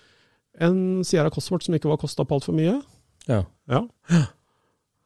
en 0.64 0.80
Sierra 1.04 1.30
Cosworth 1.30 1.68
som 1.68 1.76
ikke 1.76 1.92
var 1.92 2.00
kosta 2.02 2.24
på 2.26 2.40
altfor 2.40 2.56
mye. 2.56 2.80
ja. 3.28 3.44
Ja. 3.68 3.84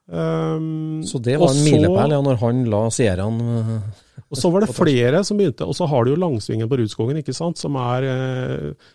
Um, 0.10 1.04
Så 1.06 1.20
det 1.22 1.36
var 1.38 1.52
en 1.54 1.60
milepæl 1.62 2.16
ja, 2.16 2.22
når 2.26 2.40
han 2.42 2.64
la 2.66 2.80
Sierraen 2.90 3.36
eh, 3.46 4.00
Og 4.32 4.40
så 4.42 4.50
var 4.50 4.64
det 4.66 4.74
flere 4.80 5.22
som 5.28 5.38
begynte, 5.38 5.68
og 5.70 5.78
så 5.78 5.86
har 5.92 6.06
du 6.06 6.16
jo 6.16 6.22
langsvingen 6.24 6.70
på 6.70 6.80
Rudskogen, 6.82 7.20
ikke 7.22 7.36
sant, 7.38 7.62
som 7.62 7.78
er 7.78 8.08
eh, 8.10 8.88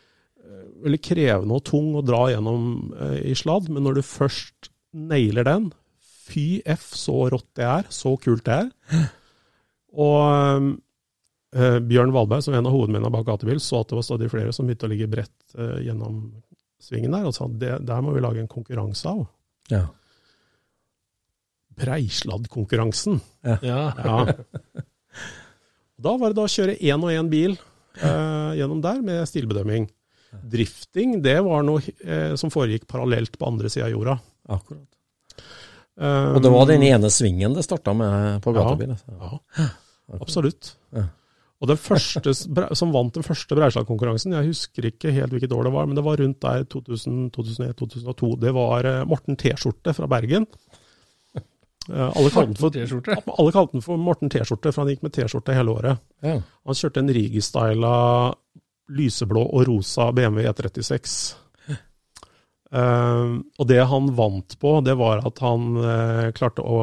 veldig 0.84 1.00
krevende 1.04 1.58
og 1.58 1.64
tung 1.66 1.92
å 1.96 2.04
dra 2.04 2.26
gjennom 2.32 2.66
eh, 2.98 3.20
i 3.30 3.34
sladd, 3.38 3.70
men 3.72 3.86
når 3.86 4.00
du 4.00 4.06
først 4.06 4.70
nailer 4.94 5.46
den, 5.46 5.70
fy 6.24 6.62
f 6.66 6.90
så 6.96 7.28
rått 7.32 7.50
det 7.58 7.68
er, 7.68 7.88
så 7.92 8.16
kult 8.20 8.46
det 8.48 8.58
er. 8.64 9.04
Og 10.04 10.72
eh, 11.54 11.78
Bjørn 11.86 12.14
Valberg, 12.14 12.42
som 12.42 12.54
er 12.54 12.62
en 12.62 12.70
av 12.70 12.74
hovedmennene 12.74 13.12
bak 13.14 13.28
Gatebil, 13.28 13.60
så 13.62 13.84
at 13.84 13.92
det 13.92 14.00
var 14.00 14.06
stadig 14.06 14.30
flere 14.32 14.54
som 14.54 14.66
begynte 14.66 14.88
å 14.88 14.90
ligge 14.90 15.10
bredt 15.10 15.54
eh, 15.54 15.84
gjennom 15.86 16.24
svingen 16.82 17.14
der, 17.14 17.28
og 17.28 17.36
sa 17.36 17.46
det 17.48 17.76
der 17.86 18.02
må 18.02 18.16
vi 18.16 18.24
lage 18.24 18.42
en 18.42 18.50
konkurranse 18.50 19.06
av. 19.08 19.28
Ja. 19.70 19.86
Breisladdkonkurransen. 21.78 23.20
Ja. 23.44 23.58
Ja. 24.04 24.18
Da 26.04 26.16
var 26.18 26.32
det 26.32 26.38
da 26.38 26.46
å 26.46 26.50
kjøre 26.50 26.74
én 26.82 27.04
og 27.06 27.12
én 27.14 27.28
bil 27.30 27.54
eh, 27.54 28.50
gjennom 28.58 28.80
der 28.84 28.98
med 29.04 29.22
stilbedømming. 29.30 29.86
Drifting 30.50 31.20
det 31.22 31.36
var 31.46 31.62
noe 31.66 31.82
eh, 32.02 32.34
som 32.40 32.50
foregikk 32.50 32.88
parallelt 32.90 33.36
på 33.38 33.46
andre 33.46 33.70
sida 33.70 33.86
av 33.86 33.94
jorda. 33.94 34.16
Akkurat. 34.50 34.88
Um, 35.94 36.32
Og 36.34 36.40
det 36.42 36.50
var 36.50 36.66
den 36.66 36.82
ene 36.82 37.06
svingen 37.14 37.54
det 37.54 37.62
starta 37.62 37.92
med 37.94 38.40
på 38.42 38.50
Ja. 38.50 38.64
gatebil? 38.64 38.96
altså. 38.96 39.38
Ja, 39.60 39.68
absolutt. 40.18 40.72
Ja. 40.90 41.04
Og 41.62 41.68
den 41.70 41.78
første 41.78 42.32
som 42.76 42.90
vant 42.92 43.14
den 43.14 43.24
første 43.24 43.54
Breislagkonkurransen, 43.56 44.34
jeg 44.34 44.50
husker 44.50 44.88
ikke 44.90 45.12
helt 45.14 45.32
hvilket 45.32 45.54
år 45.54 45.68
det 45.68 45.72
var, 45.72 45.86
men 45.86 45.94
det 45.96 46.02
var 46.04 46.18
rundt 46.20 46.40
der 46.42 46.66
2000, 46.66 47.30
2001, 47.32 47.76
2002. 47.78 48.32
Det 48.42 48.52
var 48.58 48.84
eh, 48.90 49.04
Morten 49.08 49.38
T-skjorte 49.38 49.94
fra 49.96 50.10
Bergen. 50.10 50.44
Eh, 51.92 52.16
alle 52.16 52.30
kalte 52.30 52.70
den 52.70 52.88
for 52.88 53.38
alle 53.38 53.52
kalte 53.52 53.76
den 53.76 53.84
for 53.84 54.00
Morten 54.00 54.32
T-skjorte, 54.32 54.72
for 54.72 54.84
han 54.84 54.92
gikk 54.94 55.04
med 55.04 55.14
T-skjorte 55.14 55.56
hele 55.56 55.74
året. 55.74 56.04
Ja. 56.24 56.38
Han 56.40 56.78
kjørte 56.78 57.02
en 57.02 57.12
Rigi-styla 57.14 57.94
lyseblå 58.94 59.42
og 59.44 59.66
rosa 59.68 60.10
BMW 60.12 60.46
E36. 60.48 61.16
Uh, 62.74 63.38
og 63.60 63.68
det 63.70 63.78
han 63.86 64.08
vant 64.18 64.56
på, 64.58 64.70
det 64.82 64.96
var 64.98 65.20
at 65.28 65.38
han 65.44 65.76
uh, 65.78 66.30
klarte 66.34 66.64
å 66.66 66.78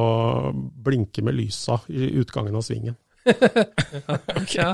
blinke 0.55 1.19
med 1.25 1.35
lysa 1.35 1.81
i 1.91 2.13
utgangen 2.21 2.55
av 2.55 2.65
svingen. 2.67 2.97
Ja. 4.55 4.71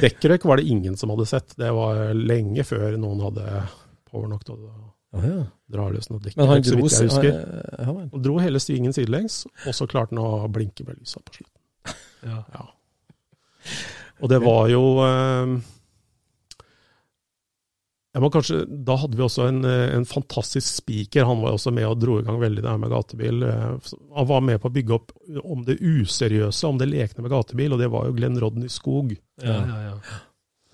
Dekkrøyk 0.00 0.44
var 0.46 0.60
det 0.60 0.68
ingen 0.70 0.94
som 0.96 1.10
hadde 1.10 1.26
sett. 1.26 1.56
Det 1.58 1.72
var 1.74 2.12
lenge 2.14 2.62
før 2.64 2.94
noen 3.00 3.24
hadde 3.24 3.64
power 4.06 4.28
nok 4.30 4.44
til 4.46 4.60
å 4.60 4.74
Ja, 5.12 5.20
ja. 5.26 5.44
Drar 5.70 5.90
løs 5.94 6.06
noe 6.10 6.20
Men 6.36 6.46
han 6.48 6.62
dro 6.62 6.76
jeg 6.88 7.08
husker. 7.08 7.32
han- 7.32 7.86
ja. 7.86 8.08
Han 8.12 8.22
dro 8.22 8.38
hele 8.38 8.58
svingen 8.62 8.92
sidelengs, 8.94 9.44
og 9.66 9.74
så 9.74 9.86
klarte 9.90 10.14
han 10.14 10.22
å 10.22 10.48
blinke 10.52 10.86
med 10.86 10.98
lysa 11.00 11.20
på 11.24 11.40
slutten. 11.40 11.56
Ja. 12.22 12.44
Ja. 12.52 12.66
Og 14.20 14.28
det 14.28 14.38
var 14.44 14.68
jo 14.68 14.80
eh, 15.00 15.54
jeg 18.10 18.22
må 18.24 18.28
kanskje, 18.34 18.64
Da 18.84 18.96
hadde 18.98 19.16
vi 19.16 19.22
også 19.24 19.44
en, 19.48 19.60
en 19.64 20.04
fantastisk 20.08 20.66
speaker. 20.82 21.24
Han 21.28 21.40
var 21.44 21.54
også 21.54 21.70
med 21.72 21.86
og 21.86 22.00
dro 22.02 22.16
i 22.18 22.24
gang 22.26 22.40
veldig 22.42 22.64
det 22.64 22.70
her 22.72 22.80
med 22.82 22.90
gatebil. 22.90 23.42
Eh, 23.46 23.92
Han 24.16 24.26
var 24.26 24.40
med 24.42 24.60
på 24.60 24.68
å 24.68 24.74
bygge 24.74 24.96
opp 24.96 25.12
om 25.44 25.62
det 25.64 25.78
useriøse, 25.80 26.64
om 26.68 26.80
det 26.80 26.88
lekne 26.90 27.22
med 27.22 27.30
gatebil, 27.30 27.72
og 27.76 27.78
det 27.78 27.88
var 27.92 28.08
jo 28.08 28.16
Glenn 28.18 28.38
Rodney 28.42 28.68
Skog. 28.68 29.14
Ja, 29.42 29.60
ja, 29.62 29.78
ja. 29.92 30.18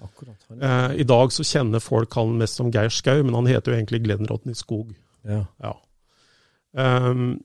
Akkurat. 0.02 0.46
Eh, 0.62 1.00
I 1.00 1.06
dag 1.08 1.32
så 1.32 1.44
kjenner 1.46 1.80
folk 1.80 2.12
han 2.18 2.36
mest 2.40 2.60
som 2.60 2.70
Geir 2.72 2.92
Skau, 2.92 3.22
men 3.24 3.36
han 3.38 3.48
heter 3.48 3.72
jo 3.72 3.78
egentlig 3.78 4.02
Glenn 4.04 4.28
Rodney 4.28 4.56
Skog. 4.58 4.92
Ja. 5.26 5.44
Ja. 5.62 5.72
Um, 6.76 7.38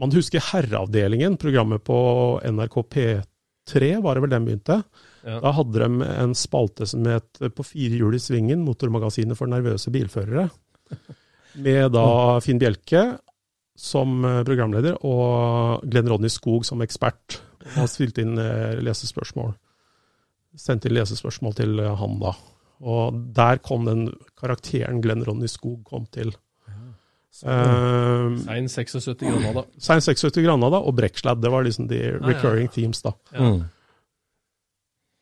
man 0.00 0.14
husker 0.14 0.40
Herreavdelingen, 0.52 1.36
programmet 1.36 1.84
på 1.84 1.98
NRK 2.46 2.76
P3, 2.94 3.92
var 4.02 4.16
det 4.16 4.24
vel 4.24 4.32
den 4.32 4.48
begynte. 4.48 4.80
Ja. 5.26 5.40
Da 5.44 5.52
hadde 5.52 5.82
de 5.82 6.08
en 6.08 6.34
spalte 6.38 6.86
som 6.86 7.04
het 7.10 7.40
På 7.52 7.64
fire 7.66 7.98
hjul 7.98 8.14
i 8.16 8.20
svingen, 8.22 8.62
motormagasinet 8.64 9.36
for 9.36 9.50
nervøse 9.50 9.92
bilførere. 9.92 10.46
Med 11.64 11.90
da 11.92 12.06
Finn 12.44 12.60
Bjelke 12.62 13.02
som 13.78 14.24
eh, 14.26 14.42
programleder 14.46 14.98
og 15.06 15.84
Glenn 15.86 16.08
Ronny 16.10 16.30
Skog 16.32 16.66
som 16.66 16.82
ekspert. 16.82 17.40
Han 17.76 17.90
stilte 17.90 18.24
inn 18.24 18.38
eh, 18.42 18.78
lesespørsmål. 18.82 19.52
Sendte 20.58 20.90
inn 20.90 20.96
lesespørsmål 20.98 21.56
til 21.58 21.78
eh, 21.82 21.94
han 22.00 22.18
da. 22.22 22.34
Og 22.78 23.16
der 23.34 23.60
kom 23.62 23.86
den 23.88 24.08
karakteren 24.38 25.00
Glenn 25.02 25.24
Ronny 25.26 25.50
Skog 25.50 25.82
kom 25.86 26.06
til. 26.14 26.34
Uh, 27.38 28.34
Sein 28.42 28.66
76 28.66 29.20
Granada. 29.20 29.62
Sein 29.78 30.02
76 30.02 30.40
Granada 30.42 30.80
og 30.82 30.96
Brekksladd, 30.98 31.38
det 31.42 31.52
var 31.52 31.62
liksom 31.62 31.86
de 31.90 32.00
ja. 32.02 32.16
recurring 32.24 32.70
themes 32.74 33.02
da. 33.04 33.12
Ja. 33.34 33.50
Mm. 33.52 33.60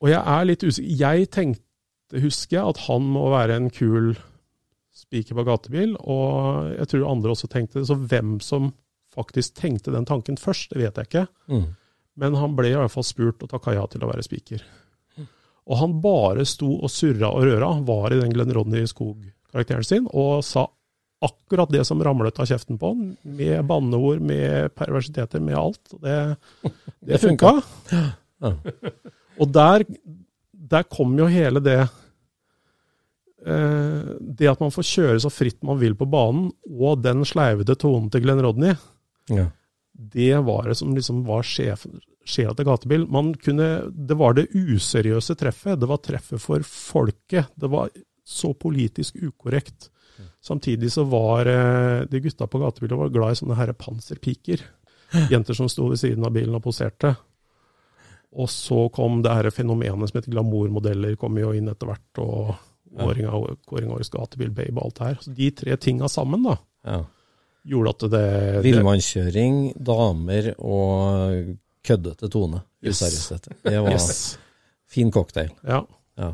Og 0.01 0.09
jeg 0.11 0.21
er 0.21 0.47
litt 0.49 0.65
usikker. 0.65 0.89
Jeg 0.97 1.29
tenkte, 1.33 2.21
husker 2.21 2.59
jeg, 2.59 2.73
at 2.73 2.81
han 2.87 3.05
må 3.13 3.27
være 3.33 3.57
en 3.57 3.69
kul 3.73 4.15
spiker 4.97 5.37
på 5.37 5.45
gatebil, 5.45 5.93
og 6.01 6.71
jeg 6.73 6.89
tror 6.91 7.09
andre 7.11 7.33
også 7.33 7.49
tenkte 7.51 7.81
det. 7.81 7.87
Så 7.89 7.97
hvem 7.97 8.37
som 8.41 8.71
faktisk 9.13 9.57
tenkte 9.57 9.93
den 9.93 10.05
tanken 10.05 10.37
først, 10.41 10.73
det 10.73 10.81
vet 10.81 10.97
jeg 10.97 11.09
ikke. 11.09 11.25
Mm. 11.49 11.67
Men 12.17 12.37
han 12.41 12.57
ble 12.57 12.73
i 12.73 12.77
hvert 12.77 12.93
fall 12.93 13.05
spurt 13.05 13.45
og 13.45 13.51
takka 13.51 13.75
ja 13.77 13.85
til 13.89 14.05
å 14.05 14.09
være 14.09 14.25
spiker. 14.25 14.63
Og 15.67 15.79
han 15.81 15.97
bare 16.03 16.45
sto 16.47 16.69
og 16.79 16.91
surra 16.91 17.29
og 17.35 17.43
røra, 17.47 17.69
var 17.87 18.13
i 18.13 18.21
den 18.21 18.31
Glenn 18.33 18.53
Rodney 18.55 18.87
Skog-karakteren 18.87 19.83
sin, 19.87 20.07
og 20.15 20.43
sa 20.47 20.67
akkurat 21.23 21.71
det 21.73 21.83
som 21.87 22.01
ramlet 22.03 22.39
av 22.39 22.47
kjeften 22.47 22.77
på 22.79 22.91
han, 22.93 23.17
med 23.37 23.65
banneord, 23.67 24.21
med 24.23 24.73
perversiteter, 24.77 25.41
med 25.43 25.57
alt. 25.59 25.81
Det, 26.03 26.17
det 27.13 27.21
funka. 27.23 27.61
funka. 27.61 28.03
Ja. 28.41 28.53
Og 29.41 29.49
der, 29.53 29.83
der 30.51 30.83
kom 30.89 31.11
jo 31.17 31.27
hele 31.29 31.61
det 31.61 31.77
eh, 33.45 34.07
Det 34.17 34.49
at 34.49 34.61
man 34.61 34.73
får 34.73 34.85
kjøre 34.89 35.19
så 35.21 35.29
fritt 35.33 35.61
man 35.65 35.77
vil 35.81 35.93
på 35.97 36.07
banen, 36.09 36.51
og 36.73 37.03
den 37.05 37.21
sleivete 37.25 37.77
tonen 37.77 38.09
til 38.13 38.25
Glenn 38.25 38.41
Rodney, 38.45 38.73
Ja. 39.27 39.49
Det 39.97 40.37
var 40.45 40.69
det 40.69 40.77
som 40.77 40.93
liksom 40.95 41.23
var 41.25 41.45
sjela 41.47 42.53
til 42.53 42.67
gatebil. 42.67 43.07
Man 43.09 43.33
kunne, 43.41 43.89
det 43.89 44.17
var 44.19 44.37
det 44.37 44.49
useriøse 44.53 45.35
treffet. 45.39 45.79
Det 45.81 45.89
var 45.89 46.01
treffet 46.05 46.41
for 46.41 46.65
folket. 46.65 47.49
Det 47.55 47.69
var 47.71 47.89
så 48.27 48.53
politisk 48.53 49.17
ukorrekt. 49.21 49.89
Samtidig 50.41 50.91
så 50.91 51.03
var 51.03 51.45
eh, 51.45 52.01
de 52.09 52.19
gutta 52.19 52.47
på 52.47 52.59
gatebilen 52.61 52.99
var 52.99 53.13
glad 53.13 53.33
i 53.33 53.39
sånne 53.41 53.57
herre 53.57 53.75
panserpiker. 53.77 54.63
Jenter 55.31 55.57
som 55.57 55.69
sto 55.71 55.87
ved 55.91 56.01
siden 56.01 56.25
av 56.25 56.33
bilen 56.35 56.55
og 56.57 56.63
poserte. 56.65 57.15
Og 58.37 58.49
så 58.51 58.87
kom 58.93 59.21
det 59.23 59.33
her 59.33 59.49
fenomenet 59.55 60.11
som 60.11 60.19
heter 60.19 60.33
glamourmodeller, 60.33 61.15
kom 61.19 61.37
jo 61.39 61.53
inn 61.55 61.69
etter 61.71 61.89
hvert. 61.89 62.21
Og 62.21 62.55
kåring 62.97 63.27
kåring 63.67 63.91
av 63.91 63.97
årets 63.97 64.11
gatebil, 64.13 64.51
babe 64.55 64.77
og 64.77 64.87
alt 64.87 64.99
det 64.99 65.07
her. 65.07 65.21
Så 65.23 65.35
de 65.37 65.51
tre 65.61 65.77
tinga 65.81 66.09
sammen 66.11 66.43
da, 66.45 66.57
ja. 66.87 67.03
Gjorde 67.67 67.93
at 67.95 68.03
det, 68.07 68.23
det 68.57 68.63
Villmannskjøring, 68.65 69.57
damer 69.83 70.51
og 70.57 71.55
køddete 71.87 72.29
tone. 72.31 72.61
Yes. 72.83 72.99
Det 73.63 73.77
var 73.81 73.91
Yes. 73.91 74.37
fin 74.87 75.11
cocktail. 75.11 75.49
Ja. 75.67 75.81
Ja. 76.17 76.33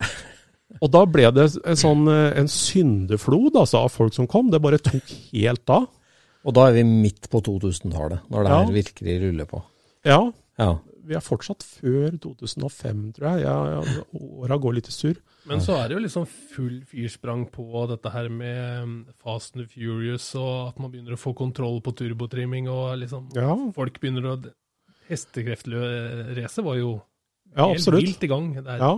Og 0.82 0.90
da 0.92 1.04
ble 1.08 1.30
det 1.32 1.46
en 1.64 1.78
sånn 1.78 2.02
eh, 2.10 2.34
en 2.40 2.48
syndeflod 2.50 3.54
altså, 3.56 3.84
av 3.86 3.92
folk 3.94 4.14
som 4.16 4.26
kom. 4.28 4.50
Det 4.52 4.60
bare 4.62 4.80
tok 4.82 5.12
helt 5.32 5.70
av. 5.72 5.86
Og 6.46 6.54
da 6.54 6.68
er 6.68 6.76
vi 6.76 6.84
midt 6.86 7.26
på 7.32 7.40
2000-tallet, 7.42 8.26
når 8.30 8.44
det 8.44 8.50
Ja. 8.52 8.58
her 8.64 8.74
virkelig 8.74 9.14
ruller 9.24 9.48
på. 9.50 9.62
Ja, 10.06 10.20
Ja. 10.58 10.76
vi 11.06 11.14
er 11.14 11.20
fortsatt 11.24 11.62
før 11.62 12.18
2005, 12.20 13.12
tror 13.16 13.30
jeg. 13.32 13.42
Ja, 13.46 13.56
ja, 13.80 14.02
åra 14.14 14.58
går 14.58 14.74
litt 14.74 14.88
i 14.88 14.94
surr. 14.94 15.16
Men 15.46 15.62
så 15.62 15.76
er 15.78 15.88
det 15.88 15.96
jo 15.96 16.02
liksom 16.02 16.26
full 16.26 16.78
fyrsprang 16.90 17.44
på 17.52 17.86
dette 17.90 18.10
her 18.10 18.28
med 18.32 18.82
um, 18.82 18.94
Fast 19.22 19.56
and 19.56 19.68
Furious, 19.70 20.28
og 20.38 20.72
at 20.72 20.80
man 20.82 20.90
begynner 20.92 21.14
å 21.14 21.20
få 21.20 21.32
kontroll 21.38 21.78
på 21.84 21.94
turbotrimming, 22.00 22.70
og 22.72 22.96
liksom 23.02 23.28
Ja, 23.36 23.54
folk 23.76 24.00
begynner 24.02 24.32
å 24.32 24.38
Hestekreftracet 25.06 26.64
var 26.66 26.80
jo 26.80 26.96
ja 27.54 27.68
helt 27.70 27.92
vilt 27.94 28.24
i 28.26 28.30
gang. 28.30 28.48
Der. 28.58 28.80
Ja. 28.82 28.94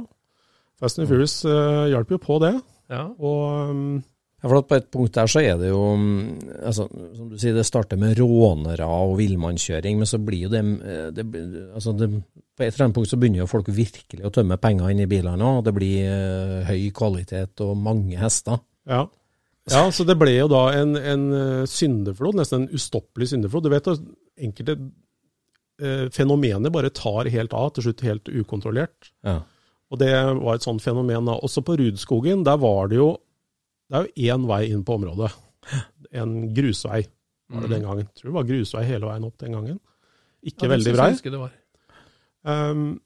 Fast 0.81 0.99
and 0.99 1.11
Furious 1.11 1.43
uh, 1.45 1.85
hjalp 1.93 2.15
jo 2.15 2.19
på 2.23 2.39
det. 2.41 2.55
Ja. 2.89 3.05
Og 3.13 3.75
um, 3.75 3.99
Ja, 4.39 4.47
for 4.47 4.63
På 4.63 4.77
et 4.79 4.91
punkt 4.95 5.17
der 5.17 5.31
så 5.31 5.43
er 5.43 5.57
det 5.59 5.73
jo 5.73 5.83
mm, 5.99 6.51
altså, 6.63 6.87
Som 7.17 7.31
du 7.33 7.39
sier, 7.41 7.57
det 7.57 7.67
starter 7.67 7.99
med 7.99 8.19
rånere 8.21 8.87
og 8.87 9.17
villmannskjøring, 9.19 9.99
men 9.99 10.07
så 10.07 10.21
blir 10.23 10.47
jo 10.47 10.53
det, 10.53 10.63
eh, 10.63 11.09
det, 11.15 11.27
altså 11.75 11.95
det 11.99 12.11
På 12.55 12.63
et 12.63 12.71
eller 12.71 12.87
annet 12.87 12.99
punkt 13.01 13.11
så 13.11 13.19
begynner 13.19 13.43
jo 13.43 13.51
folk 13.51 13.71
virkelig 13.75 14.27
å 14.27 14.33
tømme 14.35 14.61
penger 14.63 14.93
inn 14.93 15.03
i 15.03 15.11
bilene, 15.11 15.53
og 15.59 15.65
det 15.67 15.75
blir 15.75 16.07
uh, 16.11 16.69
høy 16.69 16.89
kvalitet 16.95 17.63
og 17.67 17.77
mange 17.79 18.19
hester. 18.19 18.59
ja. 18.91 19.05
ja, 19.71 19.83
så 19.95 20.07
det 20.09 20.17
ble 20.19 20.33
jo 20.33 20.49
da 20.51 20.63
en, 20.75 20.97
en 20.97 21.27
eh, 21.37 21.67
syndeflod, 21.71 22.39
nesten 22.39 22.65
en 22.65 22.75
ustoppelig 22.75 23.29
syndeflod. 23.31 23.67
Du 23.67 23.71
vet 23.71 23.91
at 23.93 24.03
enkelte 24.41 24.75
uh, 24.81 26.09
fenomener 26.15 26.75
bare 26.75 26.91
tar 26.91 27.31
helt 27.31 27.55
av, 27.55 27.71
til 27.77 27.87
slutt 27.87 28.03
helt 28.07 28.33
ukontrollert. 28.33 29.13
Ja. 29.23 29.43
Og 29.93 30.03
det 30.03 30.11
var 30.41 30.59
et 30.59 30.67
sånt 30.67 30.83
fenomen 30.83 31.31
da. 31.31 31.39
Også 31.39 31.63
på 31.63 31.79
Rudskogen, 31.79 32.43
der 32.49 32.59
var 32.59 32.91
det 32.91 32.99
jo 32.99 33.13
Det 33.89 33.97
er 33.97 34.07
jo 34.07 34.35
én 34.37 34.47
vei 34.49 34.63
inn 34.71 34.85
på 34.85 34.97
området. 34.99 35.31
En 36.13 36.55
grusvei 36.55 37.03
var 37.49 37.63
det 37.65 37.71
den 37.71 37.83
gangen. 37.87 38.07
Jeg 38.07 38.15
tror 38.21 38.29
det 38.31 38.37
var 38.39 38.49
grusvei 38.51 38.85
hele 38.85 39.07
veien 39.09 39.25
opp 39.25 39.39
den 39.41 39.53
gangen. 39.57 39.79
Ikke 40.45 40.69
Ja, 40.69 40.73
veldig 40.75 40.95
brei. 40.95 41.11
det 41.25 41.39
var. 41.41 41.53
Um, 42.45 43.01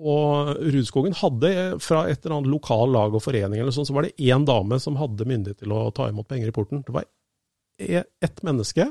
og 0.00 0.56
Rudskogen 0.72 1.12
hadde 1.18 1.50
fra 1.84 2.06
et 2.08 2.24
eller 2.24 2.38
annet 2.38 2.50
lokal 2.50 2.88
lag 2.94 3.14
og 3.14 3.22
forening 3.22 3.60
eller 3.60 3.74
sånn, 3.74 3.86
så 3.88 3.92
var 3.96 4.06
det 4.08 4.16
én 4.16 4.46
dame 4.48 4.78
som 4.80 4.96
hadde 4.96 5.26
myndighet 5.28 5.58
til 5.60 5.74
å 5.76 5.92
ta 5.94 6.08
imot 6.08 6.28
penger 6.30 6.48
i 6.48 6.54
porten. 6.56 6.82
Det 6.86 6.94
var 6.94 7.04
e- 7.78 8.04
ett 8.22 8.40
menneske, 8.46 8.86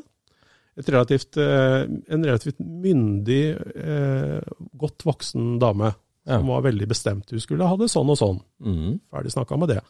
et 0.78 0.86
relativt, 0.94 1.38
eh, 1.38 1.84
en 2.14 2.24
relativt 2.24 2.60
myndig, 2.60 3.58
eh, 3.76 4.42
godt 4.78 5.04
voksen 5.04 5.58
dame, 5.60 5.96
Ja. 6.28 6.38
som 6.38 6.48
var 6.48 6.62
veldig 6.62 6.88
bestemt. 6.88 7.30
Hun 7.32 7.40
skulle 7.40 7.66
ha 7.68 7.76
det 7.76 7.90
sånn 7.90 8.10
og 8.10 8.18
sånn. 8.18 8.42
Mm. 8.62 9.00
Ferdig 9.12 9.32
snakka 9.34 9.58
med 9.58 9.70
det. 9.70 9.82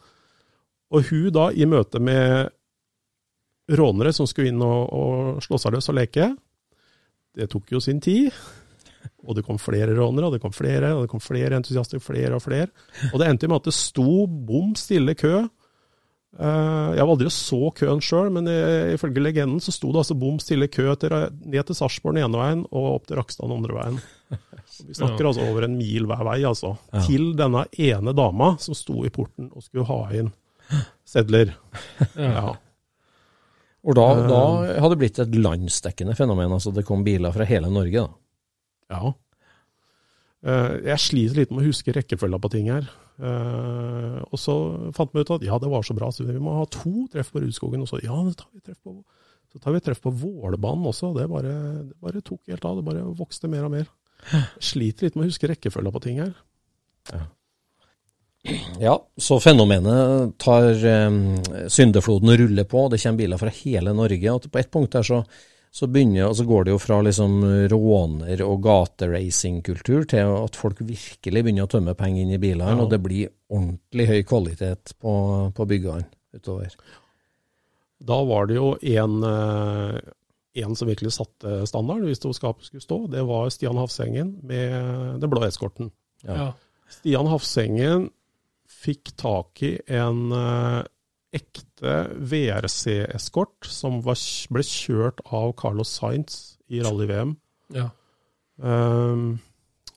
Og 0.90 1.04
hun 1.10 1.28
da, 1.34 1.48
i 1.54 1.66
møte 1.70 2.00
med 2.02 2.50
rånere 3.70 4.12
som 4.14 4.26
skulle 4.26 4.50
inn 4.50 4.62
og, 4.64 4.80
og 4.90 5.44
slå 5.44 5.58
seg 5.62 5.76
løs 5.76 5.90
og 5.92 5.98
leke, 6.00 6.32
det 7.38 7.46
tok 7.52 7.70
jo 7.76 7.82
sin 7.82 8.00
tid. 8.02 8.32
Og 9.24 9.36
det 9.36 9.44
kom 9.46 9.56
flere 9.60 9.94
rånere, 9.96 10.26
og 10.28 10.34
det 10.34 10.42
kom 10.42 10.52
flere, 10.52 10.90
og 10.96 11.04
det 11.04 11.10
kom 11.12 11.22
flere 11.22 11.56
entusiaster, 11.56 12.02
flere 12.02 12.34
og 12.36 12.42
flere. 12.44 12.68
Og 13.12 13.20
det 13.20 13.28
endte 13.30 13.48
med 13.48 13.60
at 13.60 13.68
det 13.70 13.76
sto 13.76 14.24
bom 14.26 14.74
stille 14.76 15.14
kø. 15.16 15.44
Eh, 16.40 16.90
Jeg 16.96 17.04
var 17.06 17.12
aldri 17.14 17.30
så 17.32 17.70
køen 17.76 18.02
sjøl, 18.04 18.32
men 18.34 18.50
ifølge 18.96 19.22
legenden 19.22 19.62
så 19.62 19.72
sto 19.74 19.92
det 19.94 20.02
altså 20.02 20.18
bom 20.18 20.40
stille 20.42 20.68
kø 20.72 20.88
etter, 20.92 21.14
ned 21.44 21.68
til 21.70 21.78
Sarpsborg 21.78 22.18
den 22.18 22.26
ene 22.26 22.40
veien 22.42 22.66
og 22.70 22.90
opp 22.96 23.06
til 23.08 23.20
Rakstad 23.20 23.46
den 23.48 23.56
andre 23.60 23.78
veien. 23.78 24.02
Vi 24.88 24.94
snakker 24.96 25.26
altså 25.30 25.46
over 25.48 25.66
en 25.66 25.78
mil 25.78 26.06
hver 26.10 26.24
vei, 26.26 26.38
altså. 26.48 26.74
Til 27.06 27.32
denne 27.38 27.64
ene 27.78 28.14
dama 28.16 28.52
som 28.62 28.74
sto 28.78 29.00
i 29.06 29.12
porten 29.14 29.50
og 29.54 29.62
skulle 29.64 29.86
ha 29.88 30.02
inn 30.20 30.32
sedler. 31.10 31.54
Ja. 32.16 32.52
Og 33.80 33.96
da, 33.96 34.04
da 34.28 34.40
hadde 34.76 34.92
det 34.94 35.00
blitt 35.00 35.18
et 35.22 35.36
landsdekkende 35.40 36.12
fenomen. 36.18 36.52
altså 36.52 36.72
Det 36.76 36.84
kom 36.88 37.02
biler 37.06 37.32
fra 37.32 37.46
hele 37.48 37.70
Norge. 37.72 38.02
da. 38.04 38.96
Ja. 38.96 39.12
Eh, 40.44 40.74
Jeg 40.90 41.00
sliter 41.02 41.40
litt 41.40 41.50
med 41.54 41.62
å 41.64 41.68
huske 41.70 41.94
rekkefølga 41.96 42.40
på 42.44 42.50
ting 42.52 42.68
her. 42.72 42.88
Eh, 43.20 44.18
Og 44.30 44.36
så 44.40 44.54
fant 44.96 45.12
vi 45.16 45.24
ut 45.24 45.32
at 45.36 45.46
ja, 45.48 45.56
det 45.60 45.70
var 45.72 45.82
så 45.86 45.96
bra, 45.96 46.10
så 46.12 46.26
vi 46.28 46.36
må 46.40 46.58
ha 46.58 46.66
to 46.68 47.06
treff 47.12 47.32
på 47.32 47.40
Rudskogen. 47.42 47.82
Og 47.84 47.88
så 47.90 48.02
ja, 48.04 48.14
så 48.28 48.36
tar 48.44 48.52
vi 48.52 48.60
treff 48.68 48.80
på, 48.84 48.94
så 49.52 49.62
tar 49.64 49.74
vi 49.76 49.80
treff 49.88 50.00
på 50.04 50.12
Vålerbanen 50.12 50.86
også. 50.92 51.14
Det 51.16 51.26
bare, 51.32 51.56
det 51.88 51.96
bare 52.04 52.20
tok 52.24 52.40
helt 52.52 52.64
av. 52.68 52.78
Det 52.80 52.86
bare 52.92 53.08
vokste 53.18 53.48
mer 53.50 53.64
og 53.66 53.74
mer. 53.78 53.88
Jeg 54.30 54.64
sliter 54.74 55.08
litt 55.08 55.16
med 55.16 55.24
å 55.24 55.30
huske 55.32 55.48
rekkefølga 55.48 55.92
på 55.96 56.04
ting 56.04 56.20
her. 56.20 56.34
Ja, 57.10 57.24
så 59.20 59.36
fenomenet 59.40 60.38
tar 60.40 60.70
eh, 60.86 61.16
syndefloden 61.68 62.32
og 62.32 62.38
ruller 62.40 62.64
på. 62.64 62.86
Det 62.88 63.00
kommer 63.02 63.18
biler 63.20 63.40
fra 63.40 63.52
hele 63.52 63.92
Norge. 63.94 64.32
og 64.32 64.46
På 64.50 64.58
et 64.60 64.70
punkt 64.72 64.92
der 64.96 65.02
så, 65.06 65.18
så, 65.70 65.86
begynner, 65.86 66.28
og 66.30 66.36
så 66.38 66.46
går 66.48 66.64
det 66.64 66.72
jo 66.74 66.78
fra 66.80 67.00
liksom 67.04 67.42
råner- 67.70 68.42
og 68.46 68.62
gateracingkultur 68.64 70.06
til 70.08 70.32
at 70.44 70.56
folk 70.56 70.80
virkelig 70.80 71.44
begynner 71.44 71.68
å 71.68 71.70
tømme 71.70 71.94
penger 71.94 72.22
inn 72.24 72.32
i 72.32 72.40
bilene, 72.42 72.70
Ja. 72.76 72.80
og 72.82 72.90
det 72.90 73.02
blir 73.04 73.28
ordentlig 73.50 74.06
høy 74.08 74.22
kvalitet 74.24 74.94
på, 74.98 75.12
på 75.54 75.66
byggene 75.68 76.06
utover. 76.34 76.72
Da 78.00 78.22
var 78.24 78.46
det 78.48 78.56
jo 78.56 78.70
en, 78.80 79.22
eh, 79.22 80.00
en 80.64 80.74
som 80.74 80.88
virkelig 80.88 81.12
satte 81.12 81.66
standarden 81.68 82.08
hvis 82.08 82.22
det 82.24 82.32
skapet 82.34 82.64
skulle 82.64 82.80
stå. 82.86 83.10
Det 83.12 83.26
var 83.28 83.50
Stian 83.52 83.76
Hafsengen 83.76 84.38
med 84.42 85.20
den 85.20 85.28
blå 85.30 85.44
eskorten. 85.44 85.92
Ja. 86.24 86.34
Ja. 86.34 86.48
Stian 86.90 87.28
Hafsengen 87.28 88.08
fikk 88.80 89.12
tak 89.20 89.62
i 89.66 89.74
en 89.92 90.30
eh, 90.32 90.80
ekte 91.36 91.94
VRC-eskort 92.16 93.68
som 93.68 94.00
var, 94.04 94.18
ble 94.50 94.64
kjørt 94.66 95.22
av 95.30 95.54
Carlos 95.60 95.92
Sainz 96.00 96.58
i 96.70 96.82
rally-VM. 96.82 97.36
Ja. 97.74 97.90
Um, 98.56 99.38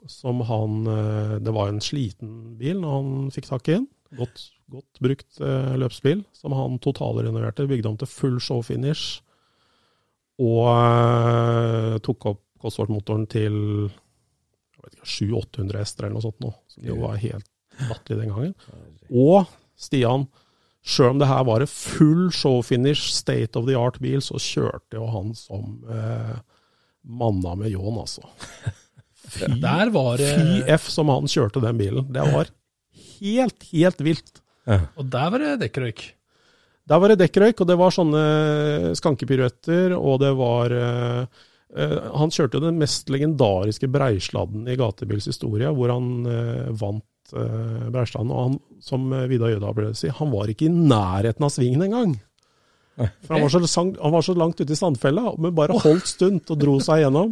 som 0.07 0.39
han 0.47 0.87
eh, 0.87 1.33
Det 1.43 1.51
var 1.51 1.67
en 1.67 1.81
sliten 1.83 2.55
bil 2.59 2.79
når 2.79 2.95
han 2.97 3.11
fikk 3.33 3.49
tak 3.49 3.69
i 3.69 3.77
den. 3.77 3.87
Godt, 4.17 4.45
godt 4.71 5.01
brukt 5.03 5.39
eh, 5.41 5.73
løpsbil, 5.79 6.23
som 6.35 6.55
han 6.57 6.79
totalrenoverte. 6.83 7.67
Bygde 7.69 7.89
om 7.89 7.99
til 7.99 8.11
full 8.11 8.39
show-finish. 8.43 9.23
Og 10.43 10.67
eh, 10.69 11.97
tok 12.03 12.29
opp 12.33 12.43
Cosworth-motoren 12.63 13.25
til 13.31 13.55
jeg 13.87 14.83
vet 14.83 14.97
ikke, 14.97 15.11
700-800 15.15 15.79
hester 15.79 16.05
eller 16.07 16.19
noe 16.19 16.27
sånt. 16.27 16.43
Nå, 16.43 16.53
som 16.75 16.87
jo 16.87 16.99
var 17.01 17.19
helt 17.23 17.47
latterlig 17.89 18.23
den 18.23 18.33
gangen. 18.33 18.55
Og 19.09 19.51
Stian, 19.79 20.27
sjøl 20.83 21.15
om 21.15 21.21
det 21.21 21.29
her 21.31 21.43
var 21.47 21.63
en 21.63 21.71
full 21.71 22.29
show-finish, 22.35 23.11
state 23.15 23.59
of 23.59 23.67
the 23.69 23.77
art-bil, 23.79 24.21
så 24.23 24.41
kjørte 24.41 24.99
jo 24.99 25.09
han 25.11 25.33
som 25.37 25.83
eh, 25.91 26.33
manna 27.03 27.55
med 27.59 27.73
ljåen, 27.73 27.99
altså. 28.03 28.25
Fy, 29.33 29.49
var 29.97 30.21
fy 30.21 30.63
F 30.75 30.89
som 30.91 31.11
han 31.11 31.29
kjørte 31.31 31.63
den 31.63 31.79
bilen. 31.79 32.09
Det 32.13 32.25
var 32.33 32.51
helt, 33.19 33.69
helt 33.71 34.03
vilt. 34.03 34.43
Og 34.67 35.07
der 35.11 35.31
var 35.31 35.43
det 35.43 35.55
dekkrøyk. 35.65 36.03
Der 36.89 36.99
var 36.99 37.11
det 37.11 37.21
dekkrøyk, 37.21 37.61
og 37.63 37.69
det 37.69 37.79
var 37.79 37.95
sånne 37.95 38.23
skankepiruetter, 38.99 39.95
og 39.95 40.19
det 40.23 40.33
var 40.35 40.73
eh, 40.75 41.41
eh, 41.79 41.99
Han 42.19 42.33
kjørte 42.33 42.59
jo 42.59 42.65
den 42.65 42.81
mest 42.81 43.11
legendariske 43.13 43.87
breisladden 43.91 44.67
i 44.67 44.75
gatebilshistoria, 44.79 45.71
hvor 45.75 45.93
han 45.95 46.09
eh, 46.27 46.71
vant 46.79 47.05
uh, 47.33 47.89
breisladden. 47.93 48.31
Og 48.33 48.43
han, 48.47 48.59
som 48.83 49.09
Vidar 49.31 49.51
Jøda 49.53 49.73
ble 49.75 49.91
si, 49.97 50.11
han 50.13 50.31
var 50.33 50.51
ikke 50.53 50.69
i 50.69 50.73
nærheten 50.73 51.45
av 51.45 51.53
svingen 51.53 51.85
engang. 51.87 52.17
For 52.93 53.33
han 53.33 53.41
var, 53.41 53.49
så, 53.49 53.63
sang- 53.65 53.95
han 53.97 54.13
var 54.13 54.21
så 54.21 54.35
langt 54.37 54.59
ute 54.61 54.75
i 54.75 54.77
sandfella, 54.77 55.31
men 55.41 55.55
bare 55.57 55.79
holdt 55.81 56.11
stunt 56.11 56.51
og 56.53 56.59
dro 56.61 56.75
seg 56.83 57.01
gjennom. 57.01 57.31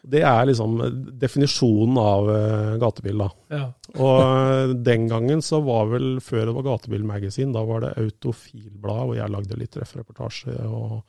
Det 0.00 0.22
er 0.24 0.46
liksom 0.48 0.78
definisjonen 1.20 1.98
av 2.00 2.30
uh, 2.32 2.74
gatebil, 2.80 3.20
da. 3.20 3.28
Ja. 3.52 3.66
Og 4.00 4.20
eh, 4.22 4.72
den 4.86 5.08
gangen 5.10 5.42
så 5.44 5.58
var 5.66 5.88
vel, 5.90 6.20
før 6.22 6.46
det 6.46 6.54
var 6.56 6.66
Gatebil 6.68 7.02
Magazine, 7.04 7.50
da 7.52 7.64
var 7.66 7.82
det 7.82 7.90
Autofilblad, 7.98 9.00
hvor 9.08 9.16
jeg 9.18 9.34
lagde 9.34 9.58
litt 9.58 9.72
treffreportasje 9.74 10.54
og, 10.70 11.00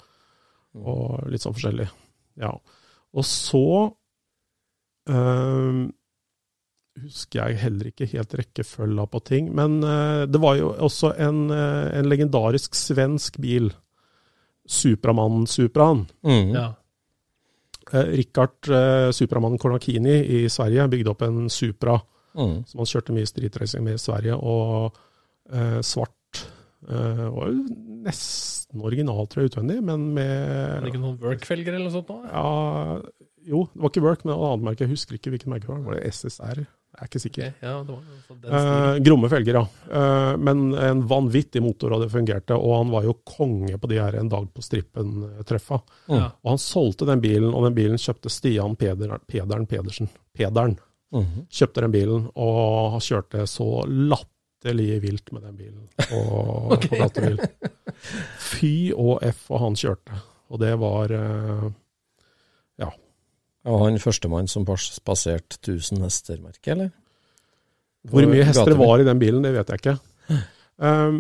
og 0.82 1.30
litt 1.30 1.44
sånn 1.46 1.54
forskjellig. 1.56 1.86
Ja. 2.42 2.50
Og 3.14 3.28
så 3.30 3.64
eh, 5.14 5.82
husker 7.00 7.40
jeg 7.48 7.60
heller 7.62 7.88
ikke 7.92 8.08
helt 8.12 8.34
rekkefølga 8.36 9.06
på 9.14 9.22
ting, 9.24 9.48
men 9.56 9.80
eh, 9.84 10.26
det 10.28 10.42
var 10.44 10.58
jo 10.60 10.74
også 10.76 11.14
en, 11.24 11.46
eh, 11.56 12.00
en 12.00 12.10
legendarisk 12.12 12.76
svensk 12.76 13.40
bil. 13.42 13.72
Supramannen 14.68 15.48
Supraen. 15.48 16.06
Mm. 16.24 16.52
ja. 16.56 16.68
Eh, 17.92 18.12
Richard 18.22 18.70
Supramannen 19.16 19.58
Kornakini 19.60 20.20
i 20.44 20.50
Sverige 20.50 20.86
bygde 20.92 21.10
opp 21.16 21.22
en 21.28 21.48
Supra 21.50 22.00
Mm. 22.32 22.62
som 22.66 22.80
han 22.80 22.88
kjørte 22.88 23.12
mye 23.12 23.28
streetracing 23.28 23.84
med 23.84 23.98
i 23.98 24.00
Sverige, 24.00 24.38
og 24.40 24.96
eh, 25.52 25.82
svart. 25.84 26.46
Uh, 26.82 27.28
var 27.30 27.50
jo 27.52 27.58
nesten 28.08 28.82
original, 28.82 29.28
tror 29.30 29.44
jeg, 29.44 29.52
utvendig, 29.52 29.76
men 29.84 30.18
Er 30.18 30.80
det 30.80 30.86
med 30.86 30.88
ikke 30.94 31.02
noen 31.04 31.18
work-felger 31.22 31.76
eller 31.76 31.90
noe 31.90 31.94
sånt? 31.94 32.08
nå? 32.10 32.24
ja, 32.32 33.02
Jo, 33.52 33.66
det 33.74 33.82
var 33.84 33.92
ikke 33.92 34.02
Work, 34.06 34.24
men 34.26 34.34
et 34.34 34.46
annet 34.48 34.64
merke. 34.66 34.86
Jeg 34.88 34.94
husker 34.96 35.18
ikke 35.20 35.30
hvilket 35.36 35.52
merke 35.52 35.68
det 35.68 35.74
var. 35.76 35.84
Var 35.90 36.00
det 36.00 36.14
SSR? 36.16 36.64
Jeg 36.92 37.06
er 37.06 37.10
ikke 37.10 37.22
sikker. 37.24 37.52
Okay, 37.56 37.68
ja, 37.70 37.76
det 37.88 37.96
var 37.96 38.12
Eh, 38.42 38.98
gromme 39.04 39.30
felger, 39.30 39.58
ja. 39.60 39.64
Eh, 39.92 40.38
men 40.38 40.74
en 40.76 41.02
vanvittig 41.08 41.62
motor, 41.64 41.96
og 41.96 42.04
det 42.04 42.12
fungerte. 42.12 42.56
Og 42.58 42.78
han 42.78 42.92
var 42.94 43.08
jo 43.08 43.18
konge 43.28 43.78
på 43.80 43.90
de 43.92 44.00
her 44.02 44.16
En 44.20 44.30
dag 44.30 44.48
på 44.54 44.64
strippen-treffa. 44.66 45.82
Ja. 46.08 46.30
Og 46.44 46.54
han 46.54 46.62
solgte 46.62 47.08
den 47.10 47.24
bilen, 47.24 47.54
og 47.54 47.66
den 47.68 47.78
bilen 47.78 48.02
kjøpte 48.02 48.32
Stian 48.32 48.76
Peder, 48.76 49.18
Pederen 49.28 49.68
Pedersen. 49.68 50.10
Pederen 50.36 50.78
-hmm. 51.12 51.46
kjøpte 51.50 51.82
den 51.82 51.92
bilen, 51.92 52.28
og 52.36 52.92
han 52.96 53.04
kjørte 53.04 53.46
så 53.50 53.68
latterlig 53.88 55.02
vilt 55.04 55.32
med 55.32 55.44
den 55.48 55.58
bilen 55.60 55.88
på, 55.98 56.22
på 56.88 57.00
gatebil. 57.00 57.40
Fy 58.40 58.92
og 58.96 59.24
F, 59.28 59.50
og 59.52 59.66
han 59.66 59.80
kjørte. 59.80 60.22
Og 60.52 60.60
det 60.60 60.74
var 60.82 61.14
eh, 61.16 61.68
Og 63.70 63.84
han 63.86 64.00
førstemann 64.02 64.48
som 64.50 64.66
pas- 64.66 65.00
passerte 65.06 65.60
1000 65.62 66.02
hester-merket, 66.02 66.72
eller? 66.74 66.92
Hvor 68.10 68.26
mye 68.26 68.44
hester 68.48 68.72
det 68.74 68.80
var 68.80 69.00
i 69.00 69.06
den 69.06 69.20
bilen, 69.22 69.44
det 69.46 69.52
vet 69.54 69.70
jeg 69.70 69.82
ikke. 69.84 69.98
Um, 70.82 71.20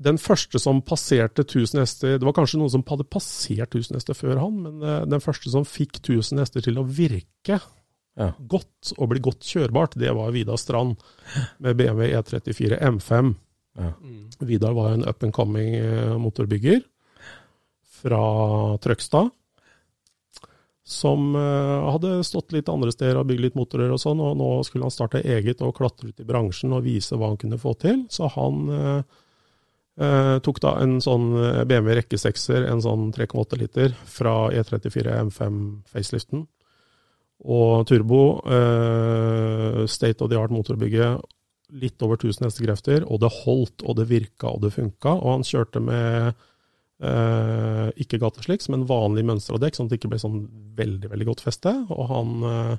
den 0.00 0.18
første 0.20 0.58
som 0.60 0.82
passerte 0.84 1.44
1000 1.46 1.80
hester 1.80 2.18
Det 2.18 2.24
var 2.26 2.32
kanskje 2.36 2.58
noen 2.60 2.70
som 2.72 2.82
hadde 2.88 3.04
passert 3.08 3.72
1000 3.76 3.96
hester 3.96 4.16
før 4.16 4.38
han, 4.40 4.58
men 4.64 4.82
eh, 4.82 5.02
den 5.08 5.20
første 5.20 5.48
som 5.52 5.64
fikk 5.68 5.98
1000 6.02 6.40
hester 6.40 6.64
til 6.64 6.76
å 6.80 6.84
virke 6.84 7.60
Ja. 8.18 8.32
godt 8.48 8.92
og 8.98 9.08
bli 9.12 9.20
godt 9.24 9.44
kjørbart, 9.46 9.94
det 9.96 10.12
var 10.16 10.32
Vidar 10.32 10.56
Strand 10.60 10.96
med 11.60 11.76
BMW 11.76 12.10
E34 12.18 12.80
M5. 12.90 13.34
Ja. 13.80 13.92
Vidar 14.40 14.72
var 14.76 14.92
en 14.92 15.04
up 15.08 15.22
and 15.22 15.32
coming 15.32 15.74
eh, 15.76 16.16
motorbygger 16.20 16.82
fra 18.00 18.76
Trøgstad. 18.80 19.30
Som 20.90 21.36
eh, 21.38 21.90
hadde 21.92 22.16
stått 22.26 22.50
litt 22.50 22.68
andre 22.72 22.90
steder 22.90 23.20
og 23.20 23.28
bygd 23.28 23.44
litt 23.44 23.58
motorer 23.58 23.92
og 23.94 24.00
sånn, 24.02 24.18
og 24.18 24.34
nå 24.40 24.50
skulle 24.66 24.88
han 24.88 24.94
starte 24.94 25.22
eget 25.22 25.62
og 25.62 25.76
klatre 25.78 26.10
ut 26.10 26.22
i 26.22 26.26
bransjen 26.26 26.74
og 26.74 26.82
vise 26.82 27.14
hva 27.14 27.30
han 27.30 27.38
kunne 27.38 27.60
få 27.62 27.76
til. 27.78 28.00
Så 28.10 28.26
han 28.34 28.64
eh, 28.74 29.20
eh, 30.02 30.36
tok 30.42 30.58
da 30.64 30.74
en 30.82 30.98
sånn 31.04 31.28
eh, 31.38 31.60
BMW 31.70 32.00
rekkesekser, 32.00 32.66
en 32.72 32.82
sånn 32.82 33.12
3,8 33.14 33.60
liter, 33.60 33.94
fra 34.02 34.34
E34 34.50 35.14
M5 35.28 35.60
faceliften. 35.94 36.48
Og 37.40 37.86
turbo, 37.88 38.24
eh, 38.50 39.84
state 39.86 40.26
of 40.26 40.32
the 40.32 40.42
art 40.42 40.50
motorbygge, 40.52 41.14
litt 41.70 42.02
over 42.02 42.18
1000 42.18 42.48
hestekrefter, 42.48 43.06
og 43.06 43.22
det 43.22 43.30
holdt, 43.44 43.86
og 43.86 43.94
det 44.00 44.10
virka, 44.10 44.50
og 44.50 44.64
det 44.66 44.74
funka. 44.74 45.14
Og 45.22 45.36
han 45.38 45.46
kjørte 45.46 45.86
med 45.86 46.34
ikke 47.00 48.18
gatesliks, 48.20 48.68
men 48.68 48.82
vanlig 48.84 49.22
mønstra 49.24 49.56
dekk, 49.56 49.76
sånn 49.76 49.88
at 49.88 49.94
det 49.94 50.00
ikke 50.02 50.10
ble 50.12 50.18
sånn 50.20 50.42
veldig 50.76 51.08
veldig 51.12 51.28
godt 51.30 51.44
feste. 51.44 51.72
Og 51.94 52.10
han, 52.10 52.34
eh, 52.50 52.74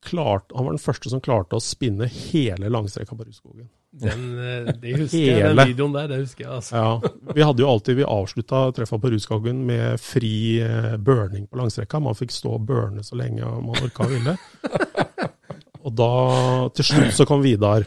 klarte, 0.00 0.56
han 0.56 0.64
var 0.64 0.72
den 0.72 0.82
første 0.82 1.10
som 1.12 1.20
klarte 1.20 1.58
å 1.58 1.62
spinne 1.62 2.08
hele 2.08 2.70
langstreka 2.72 3.16
på 3.16 3.26
Rudskogen. 3.26 3.68
Den, 3.90 4.22
eh, 4.38 4.72
det 4.80 4.94
husker 4.96 5.18
jeg, 5.18 5.42
den 5.42 5.72
videoen 5.72 5.92
der, 5.96 6.08
det 6.08 6.20
husker 6.22 6.44
jeg. 6.44 6.52
altså. 6.56 6.76
Ja, 6.76 7.34
vi 7.34 7.42
hadde 7.42 7.64
jo 7.64 7.68
alltid, 7.68 7.98
vi 7.98 8.06
avslutta 8.06 8.62
treffa 8.76 8.98
på 9.02 9.10
Rudskogen 9.12 9.64
med 9.66 10.00
fri 10.00 10.60
eh, 10.62 10.96
burning 10.96 11.46
på 11.50 11.60
langstrekka. 11.60 12.00
Man 12.00 12.18
fikk 12.18 12.32
stå 12.32 12.54
og 12.56 12.66
burne 12.68 13.04
så 13.04 13.18
lenge 13.18 13.44
man 13.44 13.82
orka 13.82 14.06
og 14.06 14.14
ville. 14.14 14.36
Og 15.80 15.94
da, 15.96 16.12
til 16.76 16.84
slutt 16.84 17.16
så 17.16 17.24
kom 17.28 17.42
Vidar. 17.44 17.86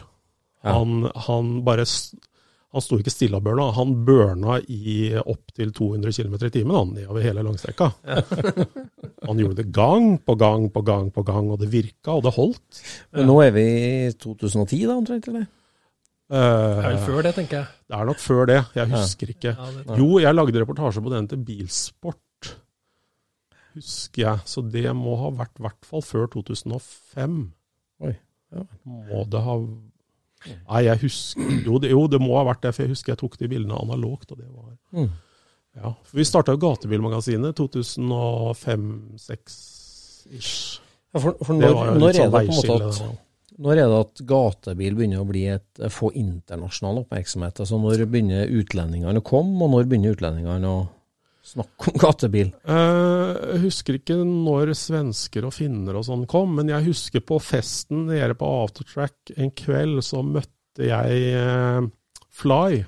Han, 0.64 1.04
han 1.26 1.58
bare 1.66 1.84
Han 2.74 2.82
sto 2.82 2.98
ikke 2.98 3.12
stille 3.14 3.38
og 3.38 3.44
burna, 3.46 3.68
han 3.76 3.92
burna 4.06 4.56
i 4.66 5.12
opptil 5.20 5.70
200 5.76 6.10
km 6.16 6.34
i 6.42 6.50
timen 6.56 6.74
han, 6.74 6.88
nedover 6.96 7.22
hele 7.22 7.44
langstrekka. 7.46 7.92
Han 9.28 9.38
gjorde 9.40 9.62
det 9.62 9.70
gang 9.72 10.18
på 10.20 10.34
gang 10.36 10.66
på 10.74 10.82
gang 10.84 11.06
på 11.14 11.22
gang, 11.24 11.46
og 11.54 11.60
det 11.62 11.70
virka, 11.72 12.12
og 12.18 12.24
det 12.26 12.32
holdt. 12.36 12.80
Men 13.14 13.30
nå 13.30 13.36
er 13.44 13.54
vi 13.54 13.62
i 13.64 14.10
2010, 14.20 14.80
da, 14.90 14.96
omtrent? 14.98 15.28
eller? 15.30 15.46
Det 16.28 16.42
er 16.42 16.82
vel 16.82 16.98
Eh, 16.98 17.06
før 17.06 17.22
det, 17.24 17.32
tenker 17.36 17.56
jeg. 17.60 17.66
det 17.88 17.96
er 17.96 18.06
nok 18.08 18.20
før 18.20 18.46
det, 18.50 18.58
jeg 18.74 18.90
husker 18.90 19.32
ikke. 19.32 19.54
Ja, 19.54 19.96
Jo, 20.00 20.06
jeg 20.24 20.34
lagde 20.34 20.60
reportasje 20.60 21.02
på 21.04 21.12
den 21.14 21.28
til 21.30 21.40
Bilsport, 21.46 22.50
husker 23.76 24.22
jeg. 24.26 24.44
Så 24.48 24.64
det 24.74 24.86
må 24.96 25.16
ha 25.20 25.30
vært 25.36 25.60
i 25.60 25.66
hvert 25.66 25.88
fall 25.88 26.04
før 26.04 26.26
2005. 26.34 27.40
Oi, 28.08 28.14
ja. 28.56 28.64
Må 28.88 29.24
det 29.30 29.42
ha 29.46 29.56
Nei, 30.52 30.82
jeg 30.86 30.96
husker 31.04 31.42
jo 31.64 31.74
det, 31.82 31.88
jo, 31.94 32.02
det 32.10 32.20
må 32.22 32.32
ha 32.38 32.44
vært 32.50 32.62
det, 32.66 32.72
for 32.76 32.82
jeg 32.84 32.92
husker 32.94 33.08
jeg 33.14 33.20
tok 33.22 33.34
de 33.40 33.50
bildene 33.50 33.80
analogt. 33.80 34.28
og 34.30 34.36
det 34.38 34.48
var... 34.50 34.70
Mm. 34.94 35.12
Ja, 35.74 35.88
for 36.06 36.14
Vi 36.20 36.24
starta 36.28 36.52
Gatebilmagasinet 36.60 37.52
2005-2006-ish. 37.58 40.56
Ja, 41.14 41.18
for, 41.20 41.30
for 41.42 41.54
når, 41.58 41.72
når, 41.98 42.08
er 42.10 42.14
sånn 42.18 42.34
en 42.40 42.46
måte 42.54 42.74
at, 42.90 42.96
når 43.62 43.78
er 43.78 43.86
det 43.86 43.98
at 44.02 44.20
gatebil 44.26 44.96
begynner 44.98 45.22
å 45.22 45.28
bli 45.28 45.44
et, 45.52 45.68
få 45.94 46.08
internasjonal 46.18 47.04
oppmerksomhet? 47.04 47.60
Altså 47.62 47.78
Når 47.78 48.02
begynner 48.10 48.50
utlendingene 48.50 49.20
å 49.22 49.26
komme, 49.26 49.54
og 49.62 49.68
når 49.76 49.84
begynner 49.90 50.16
utlendingene 50.16 50.68
å 50.70 50.80
snakke 51.54 51.90
om 51.92 51.98
gatebil? 52.02 52.52
Eh, 52.66 53.52
Jeg 53.54 53.60
husker 53.64 53.98
ikke 53.98 54.16
når 54.26 54.74
svensker 54.76 55.46
og 55.48 55.54
finner 55.54 55.96
og 55.96 56.04
sånn 56.06 56.26
kom, 56.30 56.54
men 56.58 56.68
jeg 56.68 56.84
husker 56.90 57.20
på 57.24 57.38
festen 57.40 58.06
nede 58.10 58.34
på 58.38 58.48
Aftertrack 58.64 59.32
en 59.38 59.50
kveld, 59.54 60.02
så 60.04 60.22
møtte 60.26 60.88
jeg 60.90 61.34
eh, 61.34 61.86
Fly, 62.34 62.84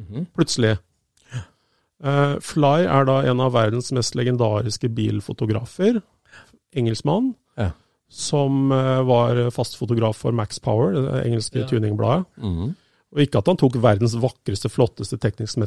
Mhm. 0.00 0.26
plutselig. 0.34 0.78
Eh, 2.02 2.38
Fly 2.42 2.86
er 2.88 3.04
da 3.06 3.20
en 3.30 3.40
av 3.44 3.52
verdens 3.54 3.92
mest 3.94 4.16
legendariske 4.18 4.88
bilfotografer. 4.92 6.00
Engelskmann. 6.74 7.34
Ja. 7.58 7.70
Som 8.08 8.68
var 8.70 9.04
var 9.04 9.50
fastfotograf 9.54 10.16
for 10.16 10.32
Max 10.32 10.58
Power, 10.58 10.92
det 10.92 11.26
engelske 11.26 11.60
Ja. 11.60 11.66
tuningbladet. 11.66 12.26
Mhm. 12.38 12.74
Og 13.12 13.18
ikke 13.18 13.38
at 13.38 13.46
han 13.46 13.56
tok 13.56 13.74
verdens 13.74 14.14
vakreste, 14.16 14.70
flotteste, 14.72 15.18
teknisk 15.20 15.58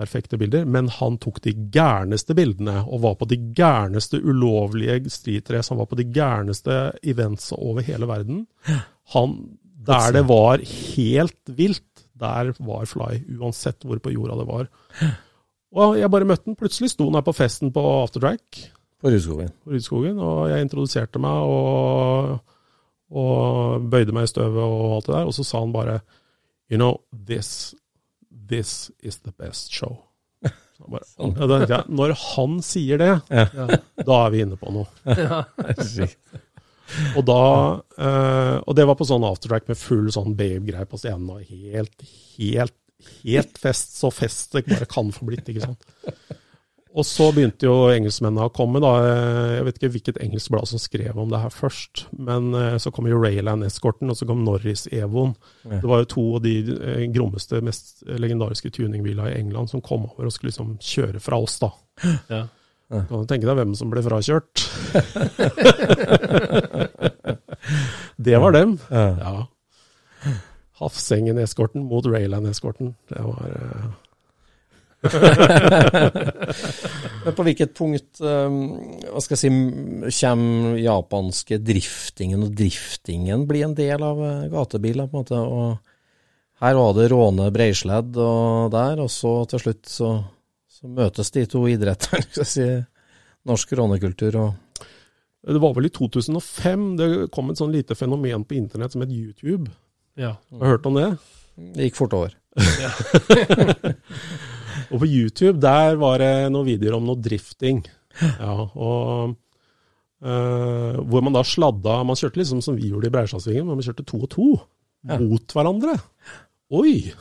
perfekte 0.00 0.38
bilder, 0.40 0.64
men 0.64 0.88
han 0.96 1.18
tok 1.20 1.42
de 1.44 1.52
gærneste 1.72 2.34
bildene, 2.36 2.80
og 2.88 3.02
var 3.04 3.16
på 3.20 3.28
de 3.30 3.38
gærneste 3.56 4.20
ulovlige 4.24 5.12
streetrace. 5.12 5.72
Han 5.72 5.80
var 5.82 5.90
på 5.90 5.98
de 6.00 6.08
gærneste 6.08 6.80
events 7.12 7.50
over 7.56 7.84
hele 7.84 8.08
verden. 8.08 8.46
Han, 9.14 9.36
der 9.86 10.12
det 10.16 10.24
var 10.28 10.64
helt 10.64 11.52
vilt, 11.58 12.06
der 12.20 12.52
var 12.60 12.88
Fly, 12.88 13.20
uansett 13.38 13.84
hvor 13.84 14.00
på 14.02 14.12
jorda 14.12 14.38
det 14.40 14.48
var. 14.48 14.70
Og 15.70 15.98
jeg 16.00 16.10
bare 16.12 16.26
møtte 16.28 16.50
han. 16.50 16.58
Plutselig 16.58 16.92
sto 16.92 17.06
han 17.08 17.18
her 17.20 17.26
på 17.26 17.36
festen 17.36 17.70
på 17.72 17.82
Aftertrack 18.02 18.64
På 19.00 19.08
Rudskogen. 19.08 19.52
på 19.64 19.72
Rudskogen, 19.72 20.18
og 20.18 20.50
jeg 20.50 20.66
introduserte 20.66 21.22
meg 21.22 21.52
og, 21.54 22.40
og 23.10 23.86
bøyde 23.92 24.12
meg 24.16 24.26
i 24.26 24.32
støvet 24.32 24.60
og 24.60 24.96
alt 24.96 25.06
det 25.08 25.14
der, 25.14 25.30
og 25.30 25.36
så 25.36 25.46
sa 25.46 25.62
han 25.62 25.76
bare 25.76 26.00
You 26.70 26.78
know, 26.78 27.00
this, 27.26 27.74
this 28.50 28.90
is 29.00 29.20
the 29.24 29.32
best 29.38 29.72
show. 29.72 29.96
Bare, 30.90 31.04
ja, 31.18 31.46
da 31.46 31.58
tenkte 31.60 31.80
når 31.92 32.14
han 32.22 32.60
sier 32.64 33.00
det, 33.00 33.10
Ja. 33.30 33.46
da 34.00 34.20
er 34.26 34.30
vi 34.34 34.44
inne 34.46 34.56
på 34.60 34.72
noe. 34.74 34.88
ja. 35.24 35.42
Og 37.14 37.22
da, 37.22 37.40
eh, 38.02 38.56
og 38.66 38.74
det 38.74 38.82
var 38.88 38.96
på 38.98 39.06
sånn 39.06 39.22
aftertrack 39.22 39.68
med 39.70 39.78
full 39.78 40.08
sånn 40.10 40.32
babe-greie 40.34 40.88
på 40.90 40.98
scenen, 40.98 41.28
og 41.30 41.44
helt, 41.46 42.02
helt, 42.34 42.74
helt 43.22 43.60
fest, 43.62 43.94
så 44.00 44.10
fest 44.10 44.56
det 44.56 44.64
bare 44.66 44.88
kan 44.90 45.12
få 45.14 45.28
blitt, 45.28 45.46
ikke 45.52 45.68
sant. 45.68 45.86
Og 46.90 47.06
så 47.06 47.28
begynte 47.30 47.68
jo 47.68 47.86
engelskmennene 47.92 48.48
å 48.48 48.52
komme, 48.54 48.80
da. 48.82 48.88
Jeg 49.54 49.66
vet 49.66 49.76
ikke 49.78 49.90
hvilket 49.94 50.16
engelsk 50.24 50.50
blad 50.50 50.66
som 50.66 50.80
skrev 50.82 51.18
om 51.22 51.30
det 51.30 51.38
her 51.38 51.52
først, 51.54 52.08
men 52.18 52.50
eh, 52.58 52.78
så 52.82 52.90
kom 52.94 53.06
jo 53.06 53.20
Rayland 53.22 53.62
Escorten, 53.66 54.10
og 54.10 54.18
så 54.18 54.26
kom 54.26 54.42
Norris-Evoen. 54.46 55.36
Ja. 55.68 55.78
Det 55.84 55.90
var 55.92 56.02
jo 56.02 56.08
to 56.10 56.24
av 56.40 56.42
de 56.46 56.54
eh, 56.74 57.04
grommeste, 57.14 57.62
mest 57.66 58.02
legendariske 58.10 58.72
tuningbilene 58.74 59.30
i 59.30 59.38
England 59.38 59.70
som 59.70 59.84
kom 59.86 60.08
over 60.10 60.26
og 60.26 60.34
skulle 60.34 60.50
liksom 60.50 60.74
kjøre 60.82 61.22
fra 61.22 61.38
oss, 61.38 61.60
da. 61.62 61.70
ja. 62.32 62.42
Kan 62.90 63.22
du 63.22 63.26
tenke 63.30 63.46
deg 63.46 63.54
hvem 63.54 63.70
som 63.78 63.86
ble 63.92 64.02
frakjørt? 64.02 64.64
det 68.26 68.34
var 68.42 68.50
dem. 68.56 68.72
Ja. 68.90 69.46
Hafsengen-eskorten 70.80 71.84
mot 71.86 72.02
Rayland-eskorten. 72.10 72.96
Det 73.12 73.22
var 73.22 73.46
eh, 73.46 74.09
Men 77.24 77.34
på 77.36 77.44
hvilket 77.46 77.72
punkt 77.76 78.20
um, 78.20 78.56
hva 79.06 79.20
skal 79.24 79.36
jeg 79.36 79.40
si, 79.40 79.50
kommer 80.20 80.76
japanske 80.80 81.58
driftingen 81.64 82.42
og 82.44 82.50
driftingen 82.56 83.46
bli 83.48 83.60
en 83.64 83.74
del 83.76 84.02
av 84.04 84.16
eh, 84.26 84.48
gatebiler? 84.52 85.06
på 85.08 85.16
en 85.16 85.20
måte, 85.24 85.38
og 85.40 85.78
Her 86.60 86.74
var 86.76 86.94
det 86.98 87.10
råne 87.12 87.50
breisledd 87.54 88.16
og 88.20 88.70
der, 88.74 89.00
og 89.00 89.10
så 89.12 89.44
til 89.48 89.60
slutt 89.64 89.86
så, 89.88 90.24
så 90.68 90.86
møtes 90.88 91.30
de 91.32 91.46
to 91.48 91.68
idrettene. 91.72 92.22
skal 92.28 92.44
jeg 92.44 92.52
si, 92.52 92.84
Norsk 93.48 93.72
rånekultur 93.72 94.36
og 94.36 94.50
Det 95.48 95.60
var 95.64 95.72
vel 95.72 95.88
i 95.88 95.96
2005 95.96 96.96
det 97.00 97.32
kom 97.32 97.48
et 97.48 97.56
sånn 97.60 97.72
lite 97.72 97.96
fenomen 97.96 98.44
på 98.44 98.60
internett 98.60 98.92
som 98.92 99.00
het 99.00 99.16
YouTube. 99.16 99.72
Ja. 100.20 100.36
Har 100.52 100.60
du 100.60 100.68
hørt 100.74 100.88
om 100.90 101.00
det? 101.00 101.08
Det 101.56 101.88
gikk 101.88 101.96
fort 101.96 102.12
over. 102.16 102.30
Og 104.90 105.02
på 105.02 105.08
YouTube 105.08 105.58
der 105.62 105.96
var 106.00 106.20
det 106.22 106.50
noen 106.52 106.68
videoer 106.68 106.98
om 106.98 107.06
noe 107.08 107.20
drifting. 107.22 107.82
Ja, 108.20 108.54
og 108.74 109.36
øh, 110.26 110.96
Hvor 110.98 111.22
man 111.22 111.36
da 111.36 111.44
sladda 111.46 112.00
Man 112.02 112.18
kjørte 112.18 112.40
liksom 112.40 112.58
som 112.64 112.74
vi 112.74 112.90
gjorde 112.90 113.06
i 113.06 113.12
Breistadsvingen, 113.14 113.68
men 113.68 113.78
man 113.78 113.86
kjørte 113.86 114.04
to 114.08 114.18
og 114.26 114.30
to 114.34 114.48
mot 115.20 115.54
hverandre. 115.54 115.94
Oi! 116.76 117.12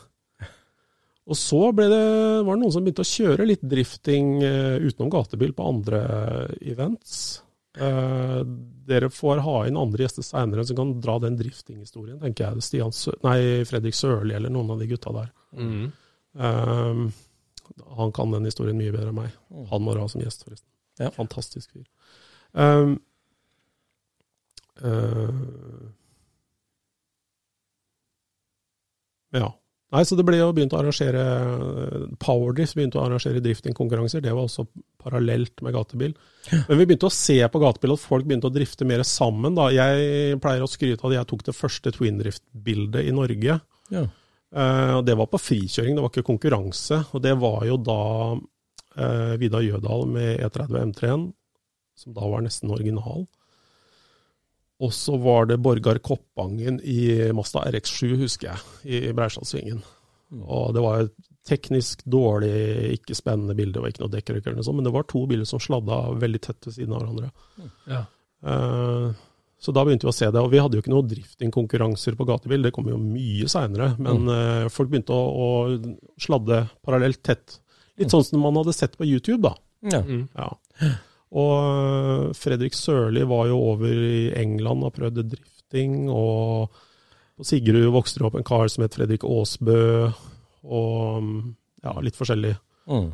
Og 1.29 1.37
så 1.37 1.59
det, 1.77 1.85
var 2.41 2.57
det 2.57 2.61
noen 2.63 2.73
som 2.73 2.83
begynte 2.83 3.05
å 3.05 3.11
kjøre 3.11 3.45
litt 3.45 3.61
drifting 3.61 4.39
uh, 4.41 4.81
utenom 4.81 5.11
gatebil 5.13 5.53
på 5.55 5.67
andre 5.69 6.01
events. 6.65 7.13
Uh, 7.77 8.41
dere 8.89 9.11
får 9.13 9.43
ha 9.45 9.55
inn 9.69 9.77
andre 9.77 10.07
gjester 10.07 10.25
seinere 10.25 10.65
som 10.65 10.79
kan 10.79 10.95
dra 10.99 11.19
den 11.21 11.37
driftinghistorien, 11.37 12.17
tenker 12.23 12.49
jeg. 12.49 12.65
Stian 12.65 12.95
nei, 13.27 13.39
Fredrik 13.69 13.97
Sørli 13.97 14.33
eller 14.35 14.53
noen 14.53 14.73
av 14.73 14.81
de 14.81 14.89
gutta 14.89 15.13
der. 15.19 15.29
Mm. 15.53 15.83
Um, 16.33 17.05
han 17.99 18.11
kan 18.15 18.33
den 18.35 18.47
historien 18.47 18.77
mye 18.79 18.93
bedre 18.95 19.11
enn 19.11 19.19
meg. 19.19 19.37
Han 19.71 19.85
må 19.85 19.95
ha 19.97 20.07
som 20.11 20.23
gjest, 20.23 20.45
forresten. 20.47 20.67
Ja. 20.99 21.11
Fantastisk 21.15 21.71
fyr. 21.71 21.85
Um, 22.51 22.97
uh, 24.83 25.87
ja. 29.37 29.49
Nei, 29.89 30.03
så 30.05 30.13
det 30.17 30.25
ble 30.27 30.37
jo 30.37 30.51
begynt 30.53 30.73
å 30.75 30.79
arrangere 30.83 31.21
Powerdrift 32.21 32.75
begynte 32.77 32.99
å 32.99 33.07
arrangere 33.07 33.41
driftingkonkurranser. 33.41 34.21
Det 34.21 34.33
var 34.35 34.45
også 34.45 34.67
parallelt 35.01 35.63
med 35.65 35.73
gatebil. 35.73 36.13
Men 36.51 36.77
vi 36.77 36.85
begynte 36.85 37.09
å 37.09 37.13
se 37.13 37.39
på 37.49 37.61
gatebil 37.63 37.95
at 37.95 38.03
folk 38.03 38.27
begynte 38.29 38.51
å 38.51 38.53
drifte 38.53 38.85
mer 38.85 39.01
sammen. 39.07 39.57
da. 39.57 39.71
Jeg 39.73 40.37
pleier 40.43 40.65
å 40.65 40.69
skryte 40.69 41.01
av 41.01 41.09
at 41.09 41.17
jeg 41.17 41.29
tok 41.31 41.45
det 41.47 41.57
første 41.57 41.93
twindrift-bildet 41.95 43.09
i 43.09 43.15
Norge. 43.17 43.57
Ja. 43.89 44.05
Eh, 44.55 44.93
og 44.97 45.03
Det 45.05 45.17
var 45.17 45.29
på 45.29 45.41
frikjøring, 45.41 45.95
det 45.95 46.05
var 46.05 46.13
ikke 46.13 46.29
konkurranse. 46.29 47.03
Og 47.13 47.23
det 47.23 47.35
var 47.41 47.65
jo 47.67 47.77
da 47.77 47.99
eh, 48.97 49.35
Vidar 49.41 49.65
Jødal 49.65 50.07
med 50.09 50.39
E30 50.45 50.79
M3-en, 50.89 51.27
som 51.99 52.15
da 52.15 52.31
var 52.31 52.45
nesten 52.45 52.71
original. 52.73 53.27
Og 54.79 54.93
så 54.95 55.17
var 55.19 55.49
det 55.49 55.59
Borgar 55.59 55.99
Koppangen 55.99 56.79
i 56.87 57.31
Mazda 57.35 57.65
RX7, 57.67 58.13
husker 58.21 58.53
jeg, 58.53 58.61
i, 58.87 59.01
i 59.09 59.15
Breisdalsvingen. 59.15 59.81
Og 60.39 60.71
det 60.75 60.83
var 60.85 61.03
et 61.03 61.15
teknisk 61.49 62.05
dårlig, 62.05 62.53
ikke 62.99 63.17
spennende 63.17 63.55
bilde, 63.57 63.75
det 63.75 63.83
var 63.83 63.91
ikke 63.91 64.03
noe 64.05 64.13
dekkrøyk 64.13 64.45
eller 64.45 64.59
noe 64.59 64.67
sånt, 64.67 64.77
men 64.79 64.87
det 64.87 64.93
var 64.93 65.07
to 65.09 65.23
biler 65.27 65.47
som 65.49 65.61
sladda 65.63 65.97
veldig 66.21 66.41
tett 66.45 66.67
ved 66.67 66.75
siden 66.75 66.93
av 66.95 67.03
hverandre. 67.03 67.31
Ja. 67.89 68.03
Eh, 68.53 69.07
så 69.59 69.73
da 69.75 69.83
begynte 69.83 70.07
vi 70.07 70.13
å 70.13 70.15
se 70.15 70.29
det. 70.31 70.39
Og 70.39 70.53
vi 70.53 70.61
hadde 70.61 70.77
jo 70.77 70.83
ikke 70.83 70.93
noe 70.93 71.07
driftingkonkurranser 71.09 72.15
på 72.15 72.27
gatebil, 72.29 72.63
det 72.63 72.71
kom 72.75 72.87
jo 72.87 72.99
mye 73.01 73.49
seinere. 73.51 73.91
Men 73.99 74.31
eh, 74.31 74.67
folk 74.71 74.91
begynte 74.91 75.15
å, 75.15 75.25
å 75.29 76.19
sladde 76.21 76.63
parallelt 76.85 77.19
tett. 77.27 77.59
Litt 77.99 78.13
sånn 78.13 78.23
som 78.23 78.39
man 78.45 78.55
hadde 78.61 78.75
sett 78.77 78.95
på 78.95 79.07
YouTube, 79.07 79.43
da. 79.49 79.57
Ja. 79.91 79.99
Mm. 79.99 80.25
Ja. 80.35 80.49
Og 81.29 81.55
øh, 81.59 82.25
Fredrik 82.39 82.77
Sørli 82.77 83.25
var 83.27 83.49
jo 83.51 83.59
over 83.73 83.91
i 83.91 84.29
England 84.39 84.87
og 84.87 84.95
prøvde 84.95 85.27
drifting, 85.27 86.07
og 86.07 86.71
på 87.39 87.47
Sigrud 87.47 87.91
vokste 87.93 88.23
opp 88.27 88.39
en 88.39 88.47
kar 88.47 88.71
som 88.71 88.83
het 88.85 88.95
Fredrik 88.95 89.27
Aasbø, 89.27 89.81
og 90.67 91.23
mm, 91.23 91.43
ja, 91.83 91.93
litt 92.03 92.17
forskjellig. 92.19 92.55
Mm. 92.89 93.11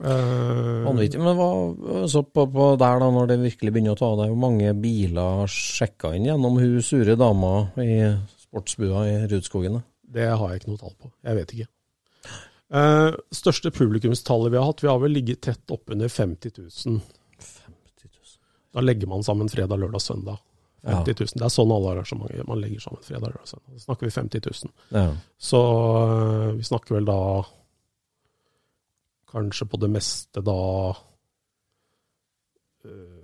Eh, 0.00 0.82
Vanvittig. 0.86 1.20
Men 1.20 1.36
hva, 1.36 1.48
så 2.08 2.22
på, 2.24 2.46
på 2.52 2.68
der, 2.80 3.00
da, 3.02 3.10
når 3.12 3.28
det 3.32 3.40
virkelig 3.42 3.74
begynner 3.74 3.96
å 3.96 4.00
ta 4.00 4.10
deg, 4.22 4.32
hvor 4.32 4.42
mange 4.46 4.72
biler 4.80 5.50
sjekka 5.52 6.14
inn 6.16 6.30
gjennom 6.30 6.56
hun 6.60 6.78
sure 6.84 7.16
dama 7.20 7.52
i 7.82 7.98
sportsbua 8.46 9.04
i 9.10 9.16
Rudskogen? 9.32 9.78
da? 9.78 9.86
Det 10.12 10.28
har 10.28 10.52
jeg 10.52 10.62
ikke 10.62 10.72
noe 10.72 10.80
tall 10.80 10.96
på. 10.96 11.12
Jeg 11.24 11.40
vet 11.40 11.54
ikke. 11.56 11.68
Eh, 12.72 13.10
største 13.36 13.72
publikumstallet 13.74 14.52
vi 14.52 14.60
har 14.60 14.70
hatt, 14.70 14.80
vi 14.84 14.88
har 14.88 15.00
vel 15.02 15.12
ligget 15.12 15.42
tett 15.44 15.74
oppunder 15.74 16.08
50 16.08 16.56
000. 16.56 17.02
50 17.42 18.08
000. 18.08 18.40
Da 18.72 18.84
legger 18.84 19.10
man 19.12 19.24
sammen 19.26 19.52
fredag, 19.52 19.76
lørdag, 19.80 20.00
søndag. 20.00 20.40
50 20.82 21.14
000. 21.20 21.38
Det 21.38 21.46
er 21.46 21.52
sånn 21.52 21.70
alle 21.70 21.92
arrangementer 21.92 22.46
man 22.48 22.58
legger 22.58 22.82
sammen 22.82 23.04
fredag, 23.06 23.28
lørdag, 23.28 23.50
søndag. 23.52 23.74
Da 23.76 23.84
snakker 23.84 24.08
vi 24.08 24.14
50 24.16 24.46
000. 24.48 24.72
Ja. 24.96 25.04
Så 25.38 25.60
øh, 25.60 26.48
vi 26.58 26.66
snakker 26.66 26.96
vel 26.96 27.06
da 27.06 27.18
kanskje 29.32 29.68
på 29.68 29.80
det 29.80 29.90
meste 29.90 30.44
da 30.44 30.58
øh, 32.86 33.22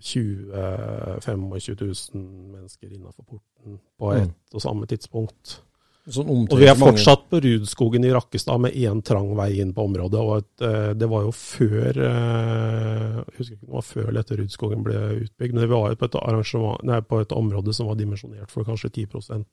20 0.00 1.20
25 1.24 1.76
000 1.80 2.24
mennesker 2.52 2.92
innafor 2.92 3.24
porten 3.24 3.78
på 3.98 4.12
Mm. 4.12 4.22
ett 4.22 4.54
og 4.54 4.62
samme 4.62 4.86
tidspunkt. 4.86 5.60
Sånn 6.06 6.28
Og 6.52 6.60
vi 6.60 6.68
er 6.70 6.76
fortsatt 6.78 7.24
på 7.30 7.40
Rudskogen 7.42 8.04
i 8.04 8.12
Rakkestad 8.14 8.60
med 8.60 8.76
én 8.78 9.02
trang 9.02 9.32
vei 9.34 9.58
inn 9.60 9.72
på 9.74 9.82
området. 9.88 10.20
og 10.20 10.38
et, 10.38 10.62
øh, 10.62 10.94
Det 10.94 11.08
var 11.10 11.22
jo 11.22 11.30
før 11.32 11.96
øh, 11.96 13.24
Jeg 13.26 13.38
husker 13.38 13.54
ikke 13.54 13.64
om 13.64 13.66
det 13.66 13.74
var 13.74 13.82
før 13.82 14.12
dette 14.12 14.36
Rudskogen 14.36 14.84
ble 14.84 14.94
utbygd, 15.24 15.52
men 15.52 15.62
det 15.62 15.68
var 15.68 15.88
jo 15.90 15.94
på 15.96 16.04
et, 16.04 16.84
nei, 16.84 17.00
på 17.00 17.20
et 17.20 17.32
område 17.32 17.74
som 17.74 17.86
var 17.88 17.96
dimensjonert 17.96 18.50
for 18.50 18.62
kanskje 18.64 18.90
10 18.90 19.44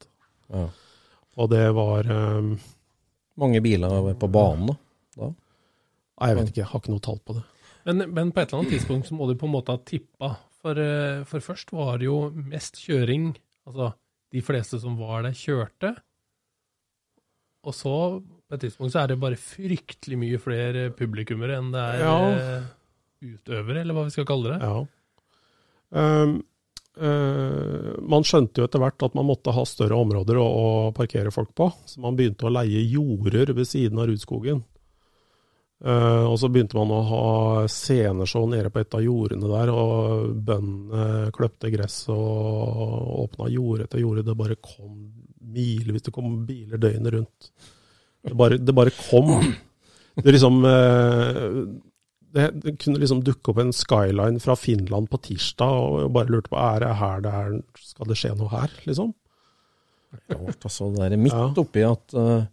ja. 0.54 0.70
Og 1.38 1.50
det 1.50 1.74
var 1.74 2.06
um, 2.38 2.60
mange 3.38 3.62
biler 3.62 4.14
på 4.14 4.28
banen, 4.28 4.68
da. 5.18 5.34
Nei, 6.22 6.30
jeg 6.30 6.38
vet 6.40 6.50
ikke, 6.52 6.62
jeg 6.62 6.70
har 6.72 6.82
ikke 6.84 6.94
noe 6.94 7.04
tall 7.04 7.20
på 7.26 7.36
det. 7.40 7.44
Men, 7.88 8.04
men 8.14 8.32
på 8.32 8.40
et 8.44 8.52
eller 8.52 8.62
annet 8.64 8.76
tidspunkt 8.78 9.10
så 9.10 9.16
må 9.18 9.28
du 9.28 9.34
på 9.40 9.48
en 9.50 9.56
måte 9.56 9.74
ha 9.76 9.82
tippa. 9.84 10.30
For, 10.64 10.80
eh, 10.80 11.24
for 11.28 11.44
først 11.44 11.74
var 11.76 11.98
det 12.00 12.08
jo 12.08 12.18
mest 12.32 12.78
kjøring. 12.86 13.34
Altså, 13.68 13.90
de 14.34 14.44
fleste 14.46 14.80
som 14.80 14.96
var 15.00 15.26
der, 15.26 15.36
kjørte. 15.36 15.92
Og 17.64 17.76
så, 17.76 17.96
på 18.22 18.56
et 18.58 18.64
tidspunkt, 18.66 18.94
så 18.94 19.04
er 19.04 19.12
det 19.14 19.20
bare 19.24 19.40
fryktelig 19.40 20.18
mye 20.20 20.40
flere 20.44 20.88
publikummere 20.96 21.58
enn 21.60 21.74
det 21.74 21.84
er 21.84 22.00
Ja. 22.04 22.16
eh, 22.32 22.72
utøvere, 23.24 23.82
eller 23.82 23.96
hva 23.96 24.04
vi 24.08 24.16
skal 24.16 24.28
kalle 24.28 24.56
det. 24.56 24.62
Ja. 24.64 24.84
Um, 25.92 26.42
Uh, 26.94 27.96
man 28.06 28.22
skjønte 28.22 28.62
jo 28.62 28.68
etter 28.68 28.78
hvert 28.78 29.02
at 29.02 29.16
man 29.18 29.26
måtte 29.26 29.50
ha 29.50 29.64
større 29.66 29.98
områder 29.98 30.38
å, 30.38 30.44
å 30.46 30.66
parkere 30.94 31.32
folk 31.34 31.50
på, 31.58 31.66
så 31.90 31.98
man 32.04 32.14
begynte 32.14 32.46
å 32.46 32.52
leie 32.54 32.84
jorder 32.86 33.50
ved 33.58 33.66
siden 33.66 33.98
av 33.98 34.12
Rudskogen. 34.12 34.60
Eh, 35.84 36.26
og 36.30 36.38
så 36.40 36.48
begynte 36.48 36.78
man 36.80 36.94
å 36.96 37.02
ha 37.10 37.24
sceneshow 37.68 38.46
nede 38.48 38.72
på 38.72 38.80
et 38.80 38.96
av 38.96 39.04
jordene 39.04 39.50
der, 39.52 39.72
og 39.74 40.30
bøndene 40.48 41.32
kløpte 41.36 41.72
gress 41.74 42.06
og 42.14 43.26
åpna 43.26 43.50
jord 43.52 43.84
etter 43.84 44.00
jord. 44.00 44.22
Det 44.24 44.38
bare 44.40 44.60
kom 44.64 44.94
milevis, 45.54 46.06
det 46.08 46.16
kom 46.16 46.38
biler 46.48 46.80
døgnet 46.80 47.18
rundt. 47.18 47.50
Det 48.24 48.36
bare, 48.40 48.60
det 48.62 48.76
bare 48.76 48.96
kom. 48.96 49.36
Det 50.16 50.32
liksom 50.32 50.64
eh, 50.70 51.50
det, 52.34 52.48
det 52.64 52.76
kunne 52.82 53.02
liksom 53.02 53.22
dukke 53.26 53.52
opp 53.52 53.60
en 53.62 53.76
skyline 53.76 54.40
fra 54.42 54.56
Finland 54.58 55.10
på 55.12 55.20
tirsdag, 55.28 55.74
og 55.74 56.14
bare 56.16 56.32
lurte 56.32 56.54
på 56.54 56.62
er 56.62 56.86
det 56.86 56.94
her 57.02 57.26
det 57.26 57.34
er, 57.42 57.60
skal 57.92 58.10
det 58.10 58.18
skje 58.22 58.34
noe 58.40 58.50
her, 58.54 58.74
liksom? 58.88 59.12
Rart, 60.30 60.62
altså. 60.64 60.90
Det 60.94 61.10
er 61.10 61.20
midt 61.20 61.60
oppi 61.62 61.84
at 61.86 62.16
uh, 62.18 62.46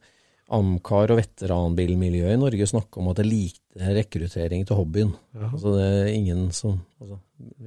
Amcar 0.51 1.13
og 1.15 1.21
veteranbilmiljøet 1.21 2.35
i 2.35 2.41
Norge 2.41 2.67
snakker 2.67 2.99
om 3.03 3.11
at 3.13 3.21
det 3.21 3.25
er 3.27 3.31
lite 3.31 3.91
rekruttering 4.01 4.65
til 4.67 4.79
hobbyen. 4.81 5.13
Ja. 5.37 5.51
Altså 5.53 5.75
det 5.77 5.85
er 5.89 6.09
ingen 6.15 6.49
som 6.57 6.81
altså, 7.01 7.21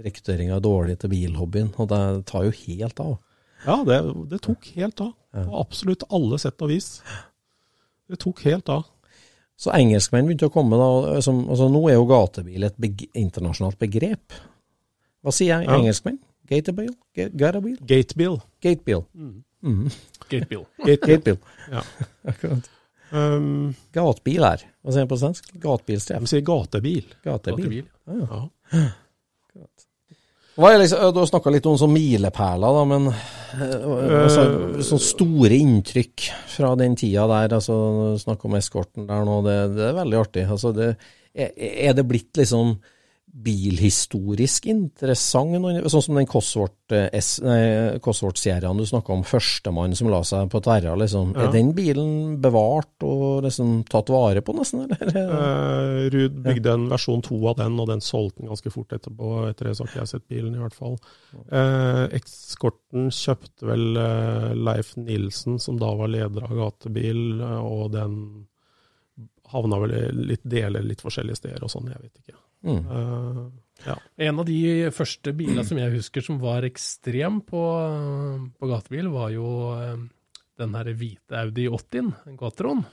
Rekrutteringa 0.04 0.58
er 0.58 0.66
dårlig 0.66 0.98
til 1.02 1.10
bilhobbyen, 1.14 1.72
og 1.82 1.88
det 1.90 2.02
tar 2.30 2.44
jo 2.46 2.52
helt 2.68 3.00
av. 3.02 3.14
Ja, 3.64 3.78
det, 3.88 4.00
det 4.30 4.42
tok 4.46 4.68
helt 4.76 5.00
av. 5.02 5.14
På 5.34 5.62
absolutt 5.64 6.04
alle 6.14 6.38
sett 6.42 6.62
og 6.62 6.70
vis. 6.74 6.90
Det 8.12 8.20
tok 8.22 8.44
helt 8.46 8.70
av. 8.70 8.84
Så 9.58 9.72
engelskmenn 9.74 10.28
begynte 10.28 10.50
å 10.50 10.54
komme 10.54 10.78
da. 10.78 11.22
Som, 11.26 11.46
altså 11.48 11.70
nå 11.72 11.86
er 11.90 11.96
jo 11.96 12.06
gatebil 12.10 12.68
et 12.68 12.78
beg 12.82 13.06
internasjonalt 13.18 13.80
begrep. 13.82 14.36
Hva 15.24 15.32
sier 15.34 15.54
jeg, 15.56 15.70
Ja. 15.70 15.78
engelskmenn? 15.80 16.20
Gatebil? 16.52 16.92
Gatebil? 17.16 17.78
Gatebil. 17.88 18.38
Gatebil. 18.62 19.06
Mm. 19.16 19.38
Mhm. 19.64 19.92
Gatebill. 20.30 20.66
Gate, 20.84 21.08
Gatebil. 21.08 21.38
Ja. 21.72 21.84
Akkurat. 22.34 22.70
Um, 23.14 23.74
Gatebil 23.94 24.44
her. 24.44 24.64
Hva 24.84 24.92
sier 24.96 25.06
man 25.06 25.12
på 25.12 25.20
svensk? 25.22 25.52
de 25.54 25.62
Gatebilstreff. 25.64 26.26
sier 26.32 26.44
gatebil. 26.48 27.06
Gatebil. 27.24 27.68
Gatebil. 27.70 27.88
Ja. 28.74 28.84
Hva 30.54 30.70
er 30.70 30.84
liksom, 30.84 31.14
du 31.16 31.18
har 31.18 31.30
snakka 31.30 31.50
litt 31.54 31.66
om 31.66 31.78
sånn 31.82 31.94
milepæler, 31.96 32.76
da, 32.78 32.82
men 32.86 33.08
eh, 33.10 33.86
altså, 34.20 34.44
sånn 34.86 35.02
store 35.02 35.58
inntrykk 35.58 36.28
fra 36.54 36.76
den 36.78 36.94
tida 37.00 37.24
der. 37.32 37.56
altså 37.58 37.78
Snakk 38.22 38.44
om 38.46 38.58
eskorten 38.60 39.08
der 39.10 39.24
nå, 39.26 39.40
det, 39.48 39.56
det 39.78 39.88
er 39.88 39.96
veldig 39.98 40.20
artig. 40.20 40.44
altså 40.54 40.74
det, 40.78 40.92
er, 41.34 41.50
er 41.58 41.98
det 41.98 42.06
blitt 42.10 42.38
liksom 42.38 42.76
bilhistorisk 43.34 44.68
interessant, 44.70 45.56
sånn 45.90 46.04
som 46.06 46.16
den 46.20 46.28
Cosworth, 46.30 46.94
eh, 46.94 47.10
S- 47.18 47.40
nei, 47.42 47.98
Cosworth-serien 48.00 48.78
du 48.78 48.84
snakka 48.86 49.10
om, 49.16 49.24
førstemann 49.26 49.96
som 49.98 50.10
la 50.12 50.20
seg 50.22 50.52
på 50.54 50.62
tverra, 50.62 50.94
liksom. 50.96 51.32
Ja. 51.34 51.48
Er 51.48 51.52
den 51.52 51.72
bilen 51.74 52.38
bevart 52.44 53.02
og 53.02 53.42
liksom 53.48 53.84
tatt 53.90 54.12
vare 54.14 54.44
på, 54.46 54.54
nesten, 54.54 54.86
eller? 54.86 55.18
Eh, 55.18 56.10
Ruud 56.14 56.38
bygde 56.46 56.74
en 56.76 56.86
versjon 56.92 57.24
to 57.26 57.40
av 57.50 57.58
den, 57.58 57.80
og 57.82 57.88
den 57.90 58.02
solgte 58.06 58.44
den 58.44 58.52
ganske 58.54 58.72
fort 58.72 58.94
etterpå. 58.94 59.50
Etter 59.50 59.66
det 59.72 59.76
så 59.78 59.84
har 59.84 59.90
ikke 59.92 60.04
jeg 60.04 60.12
sett 60.14 60.28
bilen, 60.30 60.54
i 60.54 60.62
hvert 60.62 60.78
fall. 60.78 60.98
Eh, 61.50 62.06
Ekskorten 62.20 63.10
kjøpte 63.10 63.66
vel 63.66 63.98
eh, 63.98 64.54
Leif 64.54 64.94
Nilsen, 64.96 65.58
som 65.60 65.78
da 65.82 65.90
var 65.98 66.08
leder 66.14 66.46
av 66.46 66.54
Gatebil, 66.62 67.42
eh, 67.42 67.60
og 67.66 67.92
den 67.98 68.20
havna 69.54 69.78
vel 69.82 69.92
i 69.98 70.06
litt 70.34 70.46
deler 70.50 70.82
litt 70.86 71.02
forskjellige 71.04 71.42
steder 71.42 71.66
og 71.66 71.70
sånn, 71.70 71.90
jeg 71.92 72.02
vet 72.02 72.22
ikke. 72.24 72.38
Eh, 72.64 73.44
ja. 73.84 73.98
En 74.28 74.40
av 74.40 74.48
de 74.48 74.90
første 74.96 75.34
bilene 75.36 75.66
som 75.68 75.80
jeg 75.80 75.96
husker 75.98 76.24
som 76.26 76.40
var 76.42 76.66
ekstrem 76.68 77.42
på, 77.48 77.64
på 78.60 78.70
gatebil, 78.72 79.10
var 79.14 79.34
jo 79.36 79.48
eh, 79.76 80.04
den 80.62 80.78
her 80.78 80.92
hvite 80.96 81.42
Audi 81.44 81.68
80-en, 81.68 82.14
Quattroen. 82.40 82.86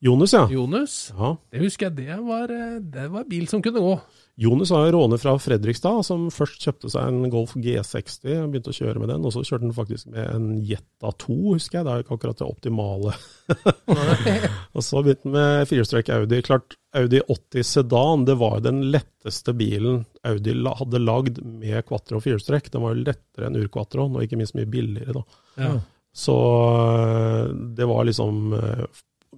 Jonas, 0.00 0.32
ja. 0.32 0.44
Jonus. 0.50 1.12
ja. 1.18 1.34
Det 1.50 1.64
husker 1.64 1.88
jeg, 1.88 2.06
det 2.06 2.22
var, 2.22 2.52
eh, 2.54 2.78
det 2.78 3.08
var 3.10 3.26
bil 3.26 3.48
som 3.50 3.62
kunne 3.62 3.82
gå. 3.82 3.98
Jonas 4.38 4.70
var 4.70 4.86
en 4.86 4.92
råner 4.94 5.18
fra 5.18 5.32
Fredrikstad, 5.42 6.04
som 6.06 6.28
først 6.30 6.62
kjøpte 6.62 6.90
seg 6.92 7.08
en 7.10 7.30
Golf 7.32 7.56
G60, 7.58 8.20
og 8.44 8.52
begynte 8.52 8.70
å 8.70 8.76
kjøre 8.76 9.02
med 9.02 9.10
den, 9.10 9.24
og 9.26 9.34
så 9.34 9.42
kjørte 9.42 9.66
han 9.66 9.74
faktisk 9.74 10.12
med 10.12 10.28
en 10.30 10.44
Jetta 10.62 11.10
2, 11.24 11.38
husker 11.56 11.80
jeg. 11.80 11.86
Det 11.88 11.90
er 11.90 11.98
jo 11.98 12.06
ikke 12.06 12.18
akkurat 12.20 12.38
det 12.38 12.46
optimale. 12.46 13.16
og 14.78 14.86
så 14.86 15.02
begynte 15.02 15.26
han 15.26 15.34
med 15.34 15.72
firestrekk 15.72 16.12
Audi. 16.14 16.40
Klart, 16.46 16.78
Audi 17.02 17.24
80 17.26 17.66
Sedan, 17.66 18.24
det 18.30 18.38
var 18.38 18.60
jo 18.60 18.66
den 18.68 18.80
letteste 18.94 19.56
bilen 19.58 20.04
Audi 20.22 20.54
hadde 20.78 21.02
lagd 21.02 21.42
med 21.42 21.82
quattro 21.90 22.22
og 22.22 22.26
firestrekk. 22.28 22.70
Den 22.70 22.86
var 22.86 22.94
jo 22.94 23.08
lettere 23.08 23.50
enn 23.50 23.58
Urquattroen, 23.58 24.14
og 24.14 24.22
ikke 24.22 24.38
minst 24.38 24.54
mye 24.54 24.70
billigere, 24.70 25.18
da. 25.18 25.42
Ja. 25.58 25.74
Så 26.14 26.38
øh, 26.38 27.50
det 27.74 27.90
var 27.90 28.06
liksom 28.06 28.54
øh, 28.54 28.86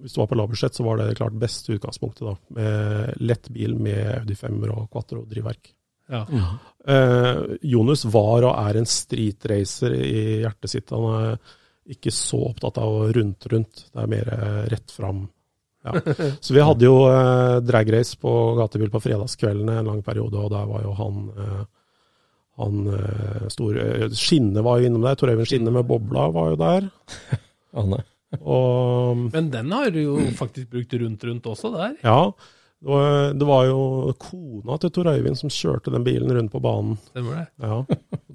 Hvis 0.01 0.15
du 0.15 0.21
var 0.21 0.29
på 0.31 0.37
lavbudsjett, 0.39 0.77
så 0.77 0.85
var 0.85 0.99
det 0.99 1.15
klart 1.19 1.37
beste 1.39 1.75
utgangspunktet, 1.77 2.25
da. 2.25 2.35
Med 2.57 3.21
lett 3.21 3.49
bil 3.53 3.77
med 3.79 4.01
Audi 4.21 4.37
5 4.37 4.59
og 4.69 4.87
quattro 4.91 5.23
drivverk. 5.29 5.73
Ja. 6.11 6.25
Eh, 6.87 7.41
Jonas 7.71 8.03
var 8.11 8.43
og 8.43 8.55
er 8.57 8.79
en 8.79 8.89
streetracer 8.89 9.95
i 9.95 10.23
hjertet 10.41 10.73
sitt. 10.73 10.91
Han 10.91 11.07
er 11.15 11.37
ikke 11.91 12.13
så 12.13 12.41
opptatt 12.49 12.79
av 12.81 13.11
rundt 13.15 13.47
rundt, 13.51 13.85
det 13.93 14.01
er 14.01 14.09
mer 14.11 14.33
eh, 14.35 14.63
rett 14.73 14.91
fram. 14.93 15.23
Ja. 15.83 15.95
Så 16.45 16.53
vi 16.53 16.61
hadde 16.61 16.85
jo 16.85 16.97
eh, 17.09 17.57
dragrace 17.65 18.17
på 18.21 18.33
gatebil 18.59 18.91
på 18.93 19.01
fredagskveldene 19.01 19.79
en 19.79 19.93
lang 19.93 20.03
periode, 20.05 20.37
og 20.37 20.51
der 20.53 20.67
var 20.69 20.83
jo 20.85 20.97
han 20.99 21.23
eh, 21.31 21.61
han 22.61 22.81
eh, 22.93 23.45
store 23.49 24.09
Skinne 24.13 24.61
var 24.65 24.79
jo 24.79 24.89
innom 24.89 25.05
der. 25.05 25.17
Tor 25.17 25.31
Øyvind 25.31 25.49
Skinne 25.49 25.73
med 25.73 25.87
bobla 25.89 26.27
var 26.35 26.51
jo 26.51 26.59
der. 26.59 26.89
Anne. 27.81 28.03
Og 28.39 29.17
Men 29.35 29.49
den 29.51 29.71
har 29.75 29.89
du 29.91 29.99
jo 30.01 30.17
faktisk 30.39 30.69
brukt 30.71 30.93
rundt 31.01 31.23
rundt 31.27 31.47
også 31.51 31.71
der. 31.75 31.95
ja, 32.03 32.19
det 32.81 32.89
var, 32.89 33.33
det 33.37 33.45
var 33.47 33.65
jo 33.67 33.81
kona 34.17 34.77
til 34.81 34.89
Tor 34.95 35.09
Øyvind 35.11 35.37
som 35.37 35.51
kjørte 35.53 35.91
den 35.93 36.03
bilen 36.07 36.31
rundt 36.33 36.51
på 36.53 36.61
banen. 36.63 36.95
Stemmer 37.11 37.41
det? 37.41 37.47
Ja, 37.61 37.81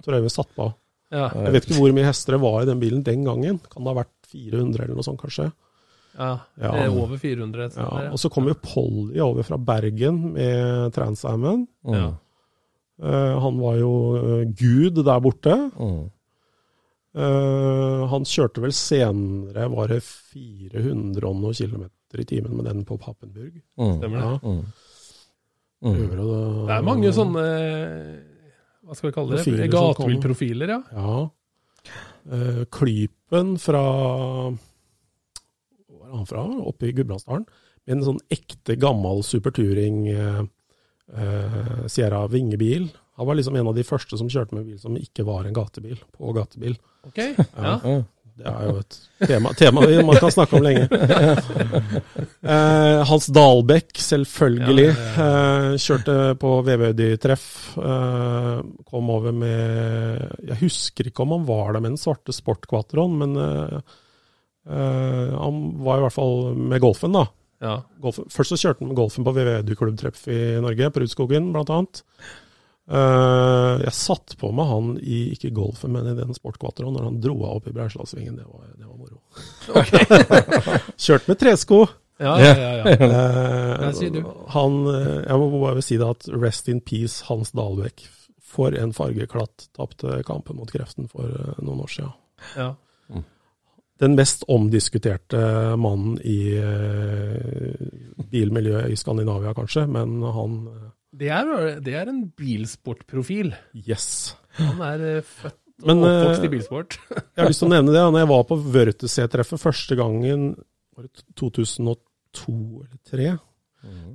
Tor 0.05 0.15
Øyvind 0.19 0.31
satt 0.35 0.53
på. 0.55 0.69
Ja. 1.11 1.29
Jeg 1.35 1.53
vet 1.55 1.67
ikke 1.67 1.79
hvor 1.81 1.95
mye 1.97 2.07
hester 2.07 2.37
det 2.37 2.43
var 2.43 2.61
i 2.63 2.69
den 2.69 2.79
bilen 2.83 3.03
den 3.07 3.25
gangen. 3.27 3.59
Kan 3.73 3.83
det 3.87 3.91
ha 3.95 3.97
vært 4.03 4.13
400 4.31 4.85
eller 4.85 4.95
noe 4.99 5.07
sånt, 5.07 5.21
kanskje? 5.23 5.49
ja. 6.17 6.31
Ja. 6.57 6.71
Det 6.73 6.85
er 6.87 6.95
over 6.97 7.19
400. 7.21 7.67
Ja, 7.77 7.89
Ja. 8.07 8.11
og 8.13 8.19
så 8.23 8.31
kom 8.33 8.47
jo 8.49 8.55
Polly 8.63 9.19
over 9.21 9.43
fra 9.45 9.59
Bergen 9.59 10.33
med 10.33 10.93
Transamen. 10.97 11.67
Ja. 11.85 12.07
Eh, 13.03 13.35
han 13.43 13.59
var 13.61 13.77
jo 13.77 13.91
eh, 14.17 14.45
gud 14.57 15.03
der 15.05 15.21
borte. 15.21 15.57
Mm. 15.77 16.07
Eh, 17.17 18.03
han 18.13 18.27
kjørte 18.29 18.61
vel 18.61 18.75
senere, 18.77 19.71
var 19.73 19.89
det 19.89 20.03
400 20.05 21.25
og 21.31 21.39
noe 21.41 21.57
kilometer 21.57 22.21
i 22.21 22.27
timen 22.29 22.59
med 22.59 22.69
den 22.69 22.83
på 22.85 22.99
Pappenburg. 23.01 23.55
Mm. 23.81 23.95
Stemmer 23.99 24.21
det? 24.21 24.27
Ja, 24.27 24.39
Mm. 24.43 24.67
Mm. 25.87 25.97
prøver 26.09 26.67
Det 26.67 26.73
er 26.73 26.85
mange 26.87 27.11
sånne 27.13 27.43
Hva 28.87 28.95
skal 28.97 29.11
vi 29.11 29.15
kalle 29.15 29.37
det? 29.37 29.69
Gatebilprofiler, 29.71 30.71
ja. 30.73 30.79
Ja. 30.97 31.29
Uh, 32.27 32.65
Klypen 32.73 33.59
fra 33.61 33.83
Hvor 35.87 36.07
er 36.07 36.15
han 36.17 36.27
fra? 36.27 36.45
Oppe 36.65 36.89
i 36.89 36.95
Gudbrandsdalen. 36.97 37.45
Med 37.87 37.97
en 37.99 38.07
sånn 38.09 38.21
ekte 38.33 38.75
gammel 38.81 39.21
superturing 39.23 40.09
eh, 40.11 40.41
eh, 41.15 41.87
Sierra 41.93 42.25
vingebil. 42.33 42.89
Han 43.17 43.27
var 43.27 43.35
liksom 43.39 43.57
en 43.57 43.69
av 43.71 43.75
de 43.79 43.83
første 43.87 44.19
som 44.21 44.29
kjørte 44.29 44.53
med 44.59 44.67
bil 44.69 44.79
som 44.83 44.97
ikke 45.01 45.25
var 45.25 45.47
en 45.49 45.55
gatebil, 45.57 45.97
på 46.17 46.35
gatebil. 46.37 46.77
Ok. 47.07 47.19
Ja. 47.23 47.79
Ja. 47.83 48.03
Det 48.37 48.45
er 48.51 48.65
jo 48.69 48.73
et 48.83 48.97
tema, 49.31 49.53
tema 49.57 49.81
vi- 49.89 50.03
man 50.05 50.19
kan 50.21 50.29
snakke 50.35 50.59
om 50.59 50.63
lenge. 50.67 50.89
Eh, 52.47 53.01
Hans 53.09 53.27
Dahlbekk, 53.33 53.97
selvfølgelig. 53.99 54.89
Eh, 54.93 55.71
kjørte 55.83 56.17
på 56.39 56.51
VVD-treff. 56.67 57.47
Eh, 57.81 58.61
kom 58.91 59.11
over 59.11 59.33
med 59.35 60.21
Jeg 60.47 60.59
husker 60.61 61.09
ikke 61.11 61.25
om 61.25 61.33
han 61.35 61.47
var 61.49 61.73
der 61.75 61.81
med 61.83 61.95
den 61.97 61.99
svarte 62.01 62.35
Sportquattroen, 62.37 63.17
men 63.19 63.35
eh, 63.41 63.81
eh, 64.69 65.35
han 65.35 65.61
var 65.83 65.99
i 65.99 66.07
hvert 66.07 66.15
fall 66.17 66.55
med 66.55 66.81
Golfen, 66.85 67.17
da. 67.17 67.25
ja. 67.65 67.79
Golfen. 68.05 68.29
Først 68.31 68.55
så 68.55 68.61
kjørte 68.63 68.85
han 68.85 68.93
med 68.93 69.01
Golfen 69.01 69.27
på 69.27 69.35
VVD-klubbtreff 69.37 70.27
i 70.31 70.41
Norge, 70.63 70.93
på 70.95 71.03
Rudskogen 71.03 71.51
blant 71.57 71.73
annet. 71.75 72.05
Eh, 72.87 73.81
jeg 73.83 73.93
satt 73.99 74.37
på 74.39 74.53
meg 74.55 74.69
han 74.71 74.93
i 75.03 75.21
ikke 75.35 75.51
Golfen, 75.57 75.91
men 75.97 76.07
i 76.07 76.17
den 76.19 76.35
Sportquattroen 76.37 76.95
når 76.95 77.09
han 77.09 77.21
dro 77.25 77.35
av 77.49 77.57
opp 77.61 77.67
i 77.71 77.75
Breislagsvingen. 77.75 78.37
Det, 78.39 78.47
var- 78.47 78.75
det 78.79 78.87
var 78.87 78.97
moro. 79.01 79.19
Kjørt 81.07 81.27
med 81.31 81.41
tresko. 81.41 81.81
Ja, 82.23 82.37
ja, 82.41 82.53
ja, 82.57 82.71
ja. 82.81 82.85
Eh, 82.95 83.01
Der. 84.15 84.29
Han, 84.55 84.79
eh, 84.89 85.19
jeg 85.27 85.41
må 85.43 85.49
bare 85.61 85.83
si 85.85 85.99
det 86.01 86.07
at 86.09 86.29
rest 86.33 86.71
in 86.73 86.81
peace 86.81 87.25
Hans 87.29 87.51
Dahlbekk. 87.53 88.07
For 88.57 88.73
en 88.79 88.95
fargeklatt. 88.97 89.67
Tapte 89.77 90.23
kampen 90.25 90.57
mot 90.57 90.71
kreften 90.73 91.11
for 91.13 91.27
eh, 91.29 91.59
noen 91.61 91.83
år 91.85 91.93
siden. 91.93 92.15
ja. 92.57 92.73
Den 93.97 94.13
mest 94.13 94.43
omdiskuterte 94.53 95.39
mannen 95.81 96.19
i 96.21 96.53
eh, 96.61 97.77
bilmiljøet 98.29 98.91
i 98.93 98.97
Skandinavia, 99.01 99.55
kanskje, 99.57 99.87
men 99.89 100.19
han 100.37 100.57
eh, 100.69 100.91
Det, 101.17 101.31
er, 101.33 101.79
det 101.85 101.95
er 101.97 102.11
en 102.13 102.25
bilsportprofil. 102.37 103.55
Yes. 103.77 104.35
Han 104.59 104.83
er 104.85 105.07
eh, 105.17 105.23
født 105.25 105.63
og 105.83 105.91
Men, 105.91 106.05
eh, 106.05 106.19
oppvokst 106.23 106.47
i 106.47 106.53
bilsport. 106.53 106.97
Jeg 107.11 107.43
har 107.43 107.51
lyst 107.51 107.61
til 107.61 107.69
å 107.69 107.75
nevne 107.75 107.93
det. 107.93 108.05
Når 108.05 108.23
jeg 108.23 108.31
var 108.31 108.45
på 108.49 108.57
Wörthersee-treffet 108.65 109.61
første 109.61 109.99
gangen, 109.99 110.47
var 110.97 111.05
det 111.05 111.27
2002 111.37 111.93
eller 112.85 112.97
2003, 113.05 113.35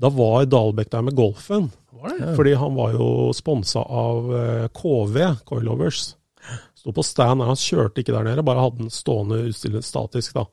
da 0.02 0.10
var 0.14 0.48
Dahlbekk 0.50 0.90
der 0.92 1.06
med 1.06 1.16
Golfen. 1.18 1.70
Var 2.02 2.18
det? 2.18 2.32
Fordi 2.36 2.54
han 2.58 2.76
var 2.76 2.96
jo 2.98 3.08
sponsa 3.38 3.84
av 3.86 4.32
eh, 4.36 4.66
KV, 4.74 5.18
Coilovers. 5.48 6.16
Sto 6.78 6.94
på 6.98 7.06
stand 7.06 7.42
der, 7.44 7.52
han 7.52 7.60
kjørte 7.60 8.02
ikke 8.02 8.16
der 8.16 8.26
nede, 8.26 8.46
bare 8.46 8.66
hadde 8.66 8.84
den 8.84 8.94
stående 8.94 9.44
utstillende 9.52 9.86
statisk. 9.86 10.34
da. 10.38 10.48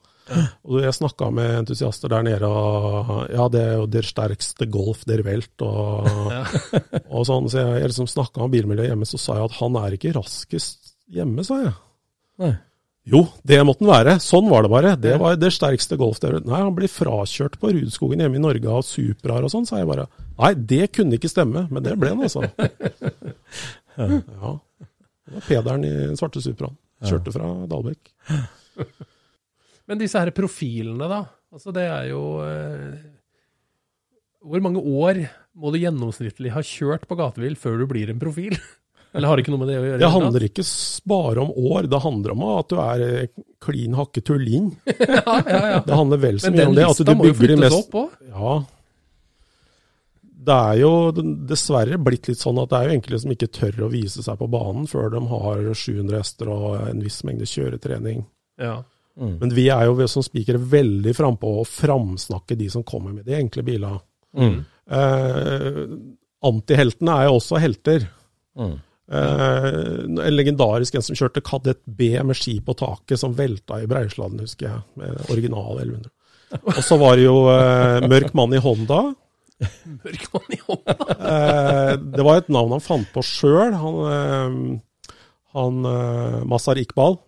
Og 0.69 0.81
jeg 0.83 0.97
snakka 0.97 1.31
med 1.35 1.55
entusiaster 1.63 2.13
der 2.13 2.25
nede, 2.27 2.49
og 2.49 3.27
ja, 3.33 3.49
det 3.53 3.63
er 3.65 3.75
jo 3.79 3.89
der 3.91 4.07
sterkeste 4.07 4.69
golf 4.71 5.05
der 5.09 5.23
velt, 5.27 5.55
og, 5.65 6.09
og 7.15 7.27
sånn. 7.29 7.49
Så 7.51 7.63
jeg, 7.63 7.83
jeg 7.83 7.93
liksom 7.93 8.11
snakka 8.11 8.45
om 8.45 8.53
bilmiljøet 8.53 8.93
hjemme, 8.93 9.09
så 9.09 9.21
sa 9.21 9.39
jeg 9.39 9.51
at 9.51 9.59
han 9.61 9.79
er 9.81 9.99
ikke 9.99 10.15
raskest 10.19 10.95
hjemme, 11.15 11.45
sa 11.47 11.63
jeg. 11.65 11.77
Nei. 12.45 12.55
Jo, 13.09 13.23
det 13.49 13.57
måtte 13.65 13.87
han 13.87 13.91
være. 13.91 14.15
Sånn 14.21 14.51
var 14.53 14.67
det 14.67 14.71
bare. 14.73 14.91
Det 15.01 15.15
var 15.21 15.39
det 15.41 15.49
sterkeste 15.57 15.97
golf 16.01 16.21
der. 16.21 16.43
Nei, 16.45 16.61
han 16.61 16.75
blir 16.77 16.91
frakjørt 16.93 17.57
på 17.61 17.71
Rudskogen 17.73 18.21
hjemme 18.21 18.37
i 18.37 18.43
Norge 18.43 18.69
av 18.69 18.85
Supraer 18.85 19.47
og 19.47 19.53
sånn, 19.53 19.65
sa 19.69 19.81
jeg 19.81 19.89
bare. 19.89 20.05
Nei, 20.37 20.53
det 20.75 20.91
kunne 20.93 21.17
ikke 21.17 21.31
stemme, 21.33 21.65
men 21.73 21.85
det 21.85 21.97
ble 22.01 22.13
han, 22.15 22.27
altså. 22.29 22.45
Ja. 23.99 24.53
Det 25.27 25.35
var 25.35 25.43
Pederen 25.49 25.83
i 25.83 25.91
svarte 26.17 26.39
Supraen. 26.39 26.77
Kjørte 27.03 27.33
fra 27.35 27.49
Dalbekk. 27.67 28.13
Men 29.89 30.01
disse 30.01 30.21
her 30.21 30.31
profilene, 30.37 31.09
da. 31.09 31.23
Altså, 31.55 31.73
det 31.73 31.87
er 31.89 32.11
jo 32.11 32.23
eh, 32.45 32.99
Hvor 34.45 34.61
mange 34.61 34.83
år 34.85 35.23
må 35.59 35.73
du 35.73 35.79
gjennomsnittlig 35.81 36.53
ha 36.53 36.61
kjørt 36.65 37.07
på 37.09 37.17
gatebil 37.19 37.57
før 37.59 37.81
du 37.81 37.87
blir 37.91 38.13
en 38.13 38.21
profil? 38.21 38.59
Eller 39.17 39.31
har 39.31 39.39
det 39.39 39.47
ikke 39.47 39.55
noe 39.55 39.63
med 39.63 39.71
det 39.73 39.79
å 39.81 39.85
gjøre? 39.87 40.01
Det 40.03 40.11
handler 40.13 40.45
ikke 40.51 40.65
bare 41.09 41.45
om 41.47 41.53
år, 41.73 41.87
det 41.89 42.01
handler 42.05 42.35
om 42.35 42.43
at 42.53 42.69
du 42.69 42.81
er 42.85 43.05
eh, 43.07 43.31
klin 43.65 43.97
hakke 43.97 44.21
tullin. 44.21 44.67
ja, 44.93 45.23
ja, 45.25 45.63
ja. 45.73 45.79
Det 45.87 45.97
handler 45.97 46.21
vel 46.27 46.43
så 46.43 46.53
mye 46.53 46.67
om 46.69 46.77
det. 46.77 46.85
At 46.85 46.93
lista 46.93 47.07
du 47.09 47.15
må 47.17 47.31
jo 47.31 47.39
flyttes 47.39 47.63
mest 47.65 47.79
opp 47.81 47.97
òg. 48.03 48.19
Ja. 48.29 48.59
Det 50.49 50.59
er 50.69 50.77
jo 50.81 50.93
dessverre 51.49 51.99
blitt 52.01 52.29
litt 52.31 52.41
sånn 52.41 52.61
at 52.61 52.71
det 52.71 52.79
er 52.79 52.89
jo 52.89 52.99
enkelte 52.99 53.23
som 53.25 53.33
ikke 53.35 53.51
tør 53.53 53.83
å 53.89 53.91
vise 53.93 54.23
seg 54.25 54.39
på 54.41 54.47
banen 54.53 54.87
før 54.89 55.11
de 55.17 55.25
har 55.33 55.65
700 55.73 56.21
hester 56.21 56.53
og 56.53 56.69
en 56.85 57.03
viss 57.05 57.19
mengde 57.27 57.49
kjøretrening. 57.49 58.23
Ja. 58.61 58.77
Mm. 59.19 59.35
Men 59.41 59.55
vi 59.55 59.67
er 59.75 59.89
jo 59.89 60.07
som 60.11 60.23
spikere 60.23 60.61
veldig 60.63 61.15
frampå 61.17 61.59
å 61.61 61.67
framsnakke 61.67 62.57
de 62.59 62.69
som 62.71 62.85
kommer 62.87 63.17
med 63.17 63.27
de 63.27 63.35
enkle 63.39 63.65
bilene. 63.67 63.99
Mm. 64.39 64.61
Eh, 64.99 65.81
antiheltene 66.49 67.17
er 67.17 67.29
jo 67.29 67.39
også 67.41 67.59
helter. 67.63 68.07
Mm. 68.59 68.77
Eh, 69.09 69.69
en 70.07 70.37
legendarisk 70.37 70.99
en 70.99 71.05
som 71.05 71.19
kjørte 71.19 71.43
Kadett 71.45 71.81
B 71.87 72.13
med 72.23 72.39
ski 72.39 72.59
på 72.65 72.77
taket, 72.79 73.19
som 73.21 73.35
velta 73.37 73.81
i 73.83 73.89
Breisladden, 73.91 74.43
husker 74.45 74.69
jeg. 74.71 74.85
Med 75.01 75.33
original 75.33 75.81
1100. 75.81 76.13
Og 76.77 76.83
så 76.85 76.97
var 77.01 77.19
det 77.19 77.27
jo 77.27 77.41
eh, 77.53 78.05
Mørk 78.09 78.37
mann 78.39 78.55
i 78.57 78.63
Honda. 78.63 79.01
Mørk 79.59 80.29
mann 80.35 80.55
i 80.55 80.61
Honda? 80.63 80.95
Eh, 81.33 81.95
det 82.15 82.27
var 82.29 82.39
et 82.41 82.53
navn 82.55 82.77
han 82.77 82.85
fant 82.85 83.11
på 83.15 83.25
sjøl. 83.27 83.75
Han, 83.83 83.99
eh, 84.13 85.19
han 85.59 85.91
eh, 85.91 86.39
Mazar 86.49 86.81
Iqbal. 86.81 87.19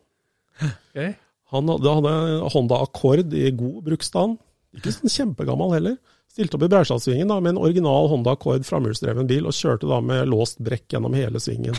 Ok. 0.61 1.03
Han 1.51 1.71
hadde, 1.73 1.95
hadde 1.99 2.51
Honda 2.55 2.81
Accord 2.85 3.35
i 3.35 3.51
god 3.51 3.83
bruksstand. 3.87 4.39
Ikke 4.77 4.93
sånn 4.95 5.11
kjempegammel 5.11 5.75
heller. 5.75 5.97
Stilte 6.31 6.55
opp 6.57 6.63
i 6.63 6.71
Breislandsvingen 6.71 7.33
med 7.43 7.57
en 7.57 7.63
original 7.63 8.07
Honda 8.13 8.37
Accord 8.37 8.67
framhjulsdreven 8.69 9.27
bil, 9.31 9.49
og 9.51 9.57
kjørte 9.57 9.89
da 9.91 9.99
med 10.05 10.31
låst 10.31 10.63
brekk 10.63 10.95
gjennom 10.95 11.17
hele 11.19 11.43
svingen. 11.43 11.79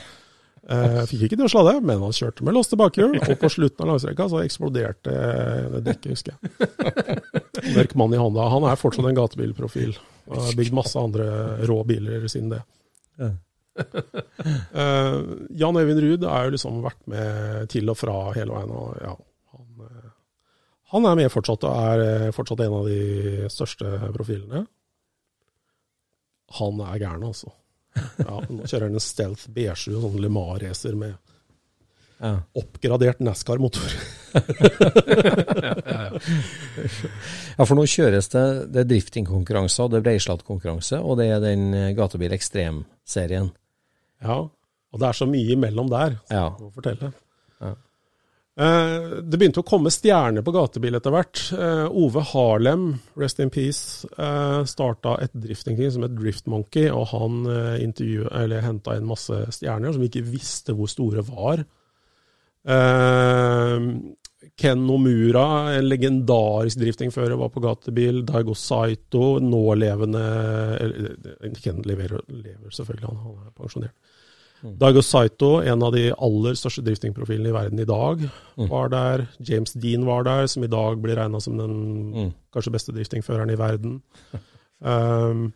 Eh, 0.62 1.00
fikk 1.10 1.24
ikke 1.26 1.40
til 1.40 1.48
å 1.48 1.52
sladde, 1.52 1.78
men 1.88 2.04
han 2.04 2.14
kjørte 2.16 2.46
med 2.46 2.54
låste 2.54 2.78
bakhjul, 2.80 3.16
og 3.18 3.32
på 3.42 3.50
slutten 3.50 3.86
av 3.86 3.94
langstrekka 3.94 4.28
så 4.30 4.42
eksploderte 4.44 5.16
det 5.74 5.82
dekket, 5.88 6.12
husker 6.14 6.36
jeg. 6.36 7.72
Mørk 7.78 7.96
mann 8.00 8.14
i 8.14 8.20
Honda. 8.22 8.50
Han 8.52 8.68
er 8.70 8.80
fortsatt 8.80 9.08
en 9.10 9.18
gatebilprofil. 9.18 9.96
Og 10.30 10.38
har 10.38 10.60
bygd 10.60 10.76
masse 10.78 11.00
andre 11.00 11.26
rå 11.68 11.80
biler 11.88 12.28
siden 12.32 12.54
det. 12.54 12.62
Ja. 13.22 13.32
Eh, 13.82 15.18
Jan 15.56 15.78
Øyvind 15.80 16.02
Ruud 16.04 16.26
har 16.28 16.46
jo 16.46 16.54
liksom 16.58 16.82
vært 16.84 17.00
med 17.10 17.70
til 17.72 17.88
og 17.90 17.96
fra 17.98 18.16
hele 18.36 18.52
veien. 18.52 18.74
og 18.76 18.98
ja, 19.00 19.14
eh, 19.16 19.31
han 20.92 21.06
er 21.08 21.16
med 21.22 21.32
fortsatt 21.32 21.64
og 21.68 21.74
er 21.94 22.04
eh, 22.06 22.32
fortsatt 22.36 22.60
en 22.66 22.74
av 22.82 22.88
de 22.90 23.50
største 23.52 23.86
profilene. 24.16 24.66
Han 26.60 26.82
er 26.84 26.98
gæren, 27.00 27.24
altså. 27.30 27.52
Ja, 28.20 28.38
nå 28.48 28.64
kjører 28.68 28.88
han 28.90 28.96
en 29.00 29.04
Stealth 29.04 29.50
B7, 29.56 29.94
sånn 30.00 30.20
Le 30.24 30.30
Mans-racer 30.32 30.96
med 31.00 31.16
Ja. 32.22 32.36
oppgradert 32.56 33.20
NASCAR-motor. 33.26 33.92
ja, 37.58 37.66
for 37.66 37.76
nå 37.78 37.86
kjøres 37.90 38.30
det, 38.34 38.44
det 38.74 38.84
er 38.84 38.90
driftingkonkurranser, 38.92 39.90
det 39.92 40.00
er 40.02 40.06
Breislad-konkurranse, 40.08 41.00
og 41.02 41.18
det 41.22 41.28
er 41.34 41.42
den 41.44 41.64
eh, 41.78 41.90
Gatebil 41.98 42.36
Ekstrem-serien. 42.36 43.50
Ja, 44.22 44.38
og 44.92 45.02
det 45.02 45.08
er 45.10 45.18
så 45.18 45.28
mye 45.30 45.56
imellom 45.56 45.90
der, 45.92 46.20
Ja. 46.32 46.50
må 46.60 46.70
fortelle. 46.76 47.12
Ja. 47.62 47.74
Eh, 48.60 49.24
det 49.24 49.38
begynte 49.40 49.62
å 49.62 49.68
komme 49.68 49.92
stjerner 49.94 50.44
på 50.44 50.54
gatebil 50.56 50.98
etter 50.98 51.14
hvert. 51.16 51.44
Eh, 51.56 51.86
Ove 51.88 52.24
Harlem, 52.34 52.88
rest 53.20 53.40
in 53.40 53.50
peace, 53.54 54.08
uh, 54.18 54.62
starta 54.68 55.16
et 55.24 55.34
driftingteam 55.34 55.94
som 55.96 56.04
het 56.06 56.18
Driftmonkey, 56.18 56.90
og 56.92 57.08
han 57.14 57.46
henta 58.66 58.98
inn 58.98 59.08
masse 59.08 59.38
stjerner 59.56 59.96
som 59.96 60.04
ikke 60.04 60.26
visste 60.28 60.76
hvor 60.76 60.92
store 60.92 61.24
var. 61.32 61.64
Eh, 62.68 63.88
Ken 64.58 64.86
Nomura, 64.86 65.74
en 65.74 65.88
legendarisk 65.90 66.80
driftingfører, 66.82 67.38
var 67.38 67.50
på 67.50 67.62
gatebil. 67.64 68.24
Daigo 68.26 68.56
Saito, 68.58 69.40
nålevende 69.40 70.24
eller, 70.80 71.16
eh, 71.42 71.52
Ken 71.62 71.82
lever, 71.86 72.20
lever 72.28 72.70
selvfølgelig, 72.70 73.08
han 73.08 73.38
er 73.48 73.52
pensjonert. 73.58 73.96
Daigo 74.62 75.02
Saito, 75.02 75.56
en 75.66 75.82
av 75.84 75.94
de 75.96 76.12
aller 76.14 76.54
største 76.60 76.84
driftingprofilene 76.86 77.50
i 77.50 77.56
verden 77.56 77.80
i 77.82 77.86
dag, 77.90 78.22
var 78.70 78.90
der. 78.94 79.24
James 79.40 79.74
Dean 79.74 80.06
var 80.06 80.24
der, 80.28 80.46
som 80.48 80.64
i 80.64 80.70
dag 80.70 81.00
blir 81.02 81.16
regna 81.18 81.40
som 81.42 81.58
den 81.58 81.74
Mm. 82.14 82.34
kanskje 82.54 82.72
beste 82.76 82.92
driftingføreren 82.94 83.50
i 83.50 83.58
verden. 83.58 84.02
Um, 84.82 85.54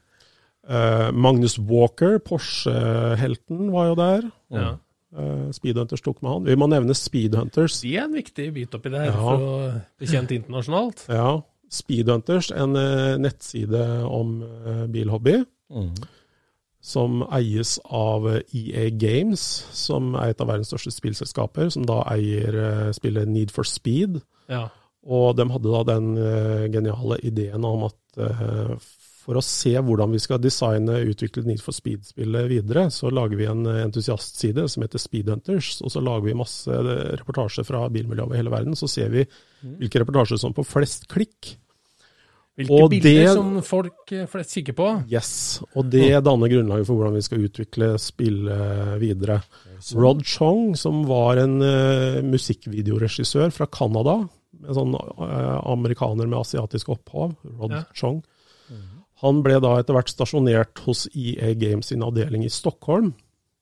uh, 0.70 1.10
Magnus 1.12 1.58
Walker, 1.58 2.20
Porsche-helten, 2.20 3.72
var 3.74 3.88
jo 3.90 3.96
der. 3.98 4.28
Ja. 4.54 4.68
Uh, 5.16 5.50
Speedhunters 5.56 6.02
tok 6.06 6.22
med 6.22 6.32
han. 6.32 6.46
Vi 6.46 6.56
må 6.60 6.68
nevne 6.70 6.94
Speedhunters. 6.94 7.80
De 7.82 7.96
er 7.98 8.04
en 8.06 8.14
viktig 8.14 8.54
bit 8.54 8.76
oppi 8.78 8.92
det 8.94 9.00
her 9.00 9.12
Ja. 9.12 9.18
for 9.18 9.38
å 9.48 9.82
bli 9.98 10.08
kjent 10.12 10.30
internasjonalt. 10.36 11.06
Ja, 11.10 11.42
Speedhunters, 11.72 12.52
en 12.54 12.76
uh, 12.78 13.18
nettside 13.18 13.82
om 14.06 14.44
bilhobby. 14.94 15.40
Mm. 15.74 15.90
Som 16.86 17.24
eies 17.34 17.80
av 17.90 18.28
EA 18.30 18.90
Games, 18.94 19.42
som 19.74 20.14
er 20.20 20.36
et 20.36 20.42
av 20.44 20.52
verdens 20.52 20.70
største 20.70 20.94
spillselskaper, 20.94 21.72
som 21.74 21.86
da 21.88 22.04
eier 22.14 22.58
eh, 22.62 22.92
spillet 22.94 23.32
Need 23.32 23.54
for 23.56 23.66
Speed. 23.66 24.20
Ja. 24.52 24.68
Og 25.06 25.34
de 25.38 25.48
hadde 25.50 25.74
da 25.74 25.82
den 25.90 26.12
eh, 26.22 26.68
geniale 26.74 27.18
ideen 27.26 27.66
om 27.66 27.88
at 27.90 28.22
eh, 28.22 28.76
for 29.26 29.40
å 29.40 29.42
se 29.42 29.74
hvordan 29.74 30.14
vi 30.14 30.22
skal 30.22 30.38
designe 30.38 31.00
og 31.00 31.16
utvikle 31.16 31.48
Need 31.48 31.64
for 31.66 31.74
Speed-spillet 31.74 32.52
videre, 32.52 32.86
så 32.94 33.10
lager 33.10 33.42
vi 33.42 33.50
en 33.50 33.66
entusiastside 33.66 34.68
som 34.70 34.86
heter 34.86 35.02
Speedhunters, 35.02 35.80
og 35.82 35.90
så 35.90 36.06
lager 36.06 36.28
vi 36.30 36.38
masse 36.38 36.82
reportasjer 37.18 37.66
fra 37.66 37.88
bilmiljøet 37.90 38.28
over 38.28 38.38
hele 38.38 38.54
verden. 38.54 38.78
Så 38.78 38.92
ser 38.94 39.10
vi 39.10 39.26
hvilke 39.82 40.06
reportasjer 40.06 40.38
som 40.38 40.54
får 40.54 40.70
flest 40.70 41.10
klikk. 41.10 41.56
Hvilke 42.56 42.72
Og 42.72 42.90
bilder 42.90 43.10
det- 43.26 43.34
som 43.36 43.62
folk 43.68 44.12
eh, 44.16 44.26
flest 44.32 44.54
kikker 44.56 44.76
på. 44.78 44.86
Yes, 45.12 45.62
og 45.76 45.90
det 45.92 46.24
danner 46.24 46.48
grunnlaget 46.48 46.88
for 46.88 46.96
hvordan 46.96 47.18
vi 47.18 47.22
skal 47.26 47.44
utvikle 47.44 47.90
spillet 48.00 49.00
videre. 49.02 49.42
Rod 49.94 50.24
Chong, 50.24 50.76
som 50.80 51.04
var 51.06 51.38
en 51.42 51.58
uh, 51.62 52.22
musikkvideoregissør 52.24 53.52
fra 53.52 53.68
Canada, 53.68 54.22
en 54.66 54.74
sånn 54.78 54.96
uh, 54.96 55.60
amerikaner 55.68 56.30
med 56.32 56.40
asiatisk 56.40 56.94
opphav, 56.96 57.36
Rod 57.60 57.76
Ja. 57.76 57.84
Chong, 57.94 58.24
han 59.24 59.44
ble 59.44 59.60
da 59.64 59.78
etter 59.80 59.96
hvert 59.96 60.12
stasjonert 60.12 60.80
hos 60.86 61.06
EA 61.16 61.54
Games 61.56 61.88
sin 61.92 62.04
avdeling 62.04 62.44
i 62.46 62.50
Stockholm. 62.52 63.14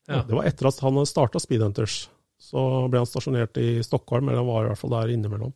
Ja. 0.09 0.23
Det 0.27 0.33
var 0.35 0.45
etter 0.49 0.67
at 0.67 0.79
han 0.83 0.97
starta 1.05 1.39
Speedhunters. 1.39 2.07
Så 2.41 2.89
ble 2.91 2.99
han 2.99 3.07
stasjonert 3.07 3.57
i 3.61 3.77
Stockholm, 3.85 4.27
eller 4.29 4.41
han 4.41 4.49
var 4.49 4.65
i 4.65 4.71
hvert 4.71 4.81
fall 4.81 4.95
der 4.97 5.13
innimellom. 5.13 5.53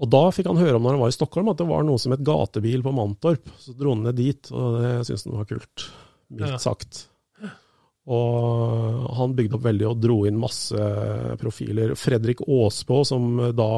Og 0.00 0.08
da 0.10 0.22
fikk 0.32 0.48
han 0.48 0.60
høre 0.60 0.78
om 0.78 0.86
når 0.86 0.96
han 0.96 1.02
var 1.04 1.12
i 1.12 1.16
Stockholm 1.16 1.50
at 1.52 1.60
det 1.60 1.68
var 1.68 1.84
noe 1.86 2.00
som 2.00 2.14
het 2.14 2.24
gatebil 2.24 2.84
på 2.84 2.94
Mantorp. 2.96 3.50
Så 3.60 3.74
dro 3.76 3.92
han 3.92 4.06
ned 4.06 4.16
dit, 4.18 4.52
og 4.54 4.78
det 4.80 4.92
syntes 5.06 5.26
han 5.28 5.40
var 5.42 5.50
kult. 5.50 5.88
Mildt 6.32 6.64
sagt. 6.64 7.02
Og 8.10 9.10
han 9.14 9.34
bygde 9.38 9.54
opp 9.58 9.66
veldig 9.68 9.86
og 9.92 10.00
dro 10.02 10.16
inn 10.26 10.40
masse 10.40 10.86
profiler. 11.38 11.94
Fredrik 11.98 12.42
Aasbå, 12.48 13.02
som 13.06 13.36
da 13.54 13.68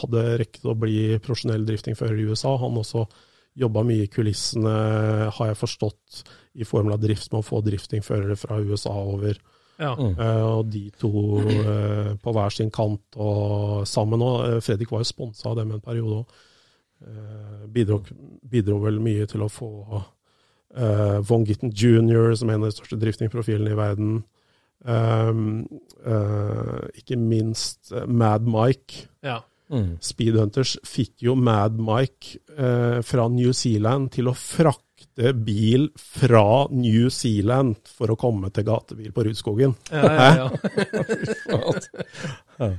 hadde 0.00 0.24
rekt 0.40 0.64
å 0.64 0.76
bli 0.78 1.18
profesjonell 1.20 1.66
driftingfører 1.68 2.22
i 2.22 2.30
USA, 2.30 2.54
han 2.62 2.78
også 2.80 3.04
jobba 3.58 3.82
mye 3.84 4.06
i 4.06 4.12
kulissene, 4.12 4.72
har 5.34 5.50
jeg 5.50 5.58
forstått, 5.58 6.22
i 6.58 6.66
Formel 6.66 6.94
av 6.94 7.02
drift 7.02 7.30
med 7.32 7.42
å 7.42 7.46
få 7.46 7.60
driftingførere 7.66 8.38
fra 8.38 8.56
USA 8.62 8.94
over. 9.02 9.36
Ja. 9.78 9.92
Uh, 9.94 10.58
og 10.58 10.70
de 10.72 10.88
to 10.98 11.10
uh, 11.38 12.12
på 12.18 12.34
hver 12.34 12.54
sin 12.54 12.70
kant 12.74 13.18
og 13.18 13.86
sammen 13.86 14.24
òg. 14.26 14.58
Fredrik 14.66 14.90
var 14.90 15.04
jo 15.04 15.10
sponsa 15.12 15.52
av 15.52 15.60
dem 15.60 15.74
en 15.76 15.84
periode 15.84 16.22
òg. 16.22 16.38
bidro, 17.70 18.00
bidro 18.42 18.80
vel 18.82 18.96
mye 18.98 19.26
til 19.30 19.44
å 19.44 19.48
få 19.52 19.68
eh, 20.74 21.18
Von 21.28 21.44
Gitten 21.46 21.70
jr., 21.70 22.34
som 22.34 22.50
er 22.50 22.58
en 22.58 22.64
av 22.64 22.72
de 22.72 22.76
største 22.76 22.98
driftingprofilene 23.00 23.74
i 23.74 23.78
verden. 23.78 24.16
Um, 24.78 25.66
eh, 26.06 26.84
ikke 27.00 27.18
minst 27.18 27.92
eh, 27.92 28.06
Mad 28.06 28.46
Mike. 28.46 29.08
ja. 29.22 29.42
Mm. 29.68 29.98
Speedhunters 30.00 30.78
fikk 30.88 31.26
jo 31.26 31.34
Mad 31.36 31.74
Mike 31.76 32.38
eh, 32.56 33.02
fra 33.04 33.26
New 33.28 33.50
Zealand 33.52 34.08
til 34.14 34.30
å 34.30 34.32
frakte 35.18 35.32
bil 35.34 35.90
fra 35.96 36.68
New 36.70 37.10
Zealand 37.10 37.76
for 37.86 38.10
å 38.10 38.16
komme 38.16 38.50
til 38.50 38.64
gatebil 38.64 39.12
på 39.12 39.24
Rudskogen. 39.24 39.74
Ja, 39.90 40.12
ja, 40.12 40.50
ja. 42.58 42.72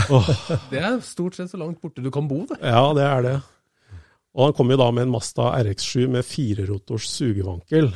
Det 0.70 0.78
er 0.78 1.00
stort 1.02 1.34
sett 1.36 1.50
så 1.50 1.58
langt 1.58 1.80
borte 1.80 2.00
du 2.00 2.10
kan 2.10 2.28
bo, 2.28 2.46
det. 2.46 2.60
Ja, 2.62 2.92
det 2.94 3.04
er 3.04 3.22
det. 3.22 3.40
Og 4.30 4.44
han 4.46 4.54
kom 4.54 4.70
jo 4.70 4.78
da 4.78 4.90
med 4.94 5.08
en 5.08 5.10
Mazda 5.12 5.50
RX7 5.58 6.06
med 6.08 6.24
firerotors 6.24 7.08
sugevankel. 7.10 7.90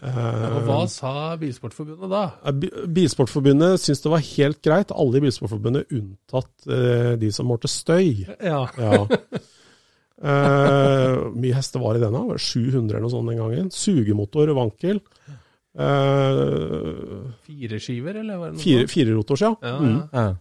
Ja, 0.00 0.50
Og 0.54 0.68
hva 0.68 0.86
sa 0.86 1.34
Bilsportforbundet 1.36 2.12
da? 2.12 2.52
Bilsportforbundet 2.86 3.82
syntes 3.82 4.04
det 4.04 4.12
var 4.12 4.22
helt 4.22 4.60
greit, 4.62 4.94
alle 4.94 5.18
i 5.18 5.24
Bilsportforbundet 5.24 5.90
unntatt 5.90 6.70
eh, 6.70 7.16
de 7.18 7.32
som 7.34 7.50
målte 7.50 7.68
støy. 7.68 8.22
Ja. 8.38 8.68
Ja. 8.78 9.02
Eh, 10.20 11.30
mye 11.32 11.54
hester 11.56 11.80
var 11.80 11.96
i 11.96 12.02
denne? 12.02 12.20
Var 12.28 12.36
det 12.36 12.44
700 12.44 12.96
eller 12.96 13.06
noe 13.06 13.10
sånt 13.14 13.28
den 13.30 13.38
gangen. 13.40 13.70
Sugemotor 13.72 14.52
vankel. 14.56 15.00
Eh, 15.80 17.32
Fireskiver, 17.46 18.14
eller 18.20 18.36
var 18.40 18.50
det 18.50 18.58
noe 18.58 18.62
fire, 18.64 18.84
sånt? 18.84 18.90
fire 18.94 19.14
rotors, 19.16 19.40
ja. 19.46 19.54
Ja, 19.62 19.78
Mm. 19.78 19.96
ja. 19.96 20.08
Ja. 20.12 20.36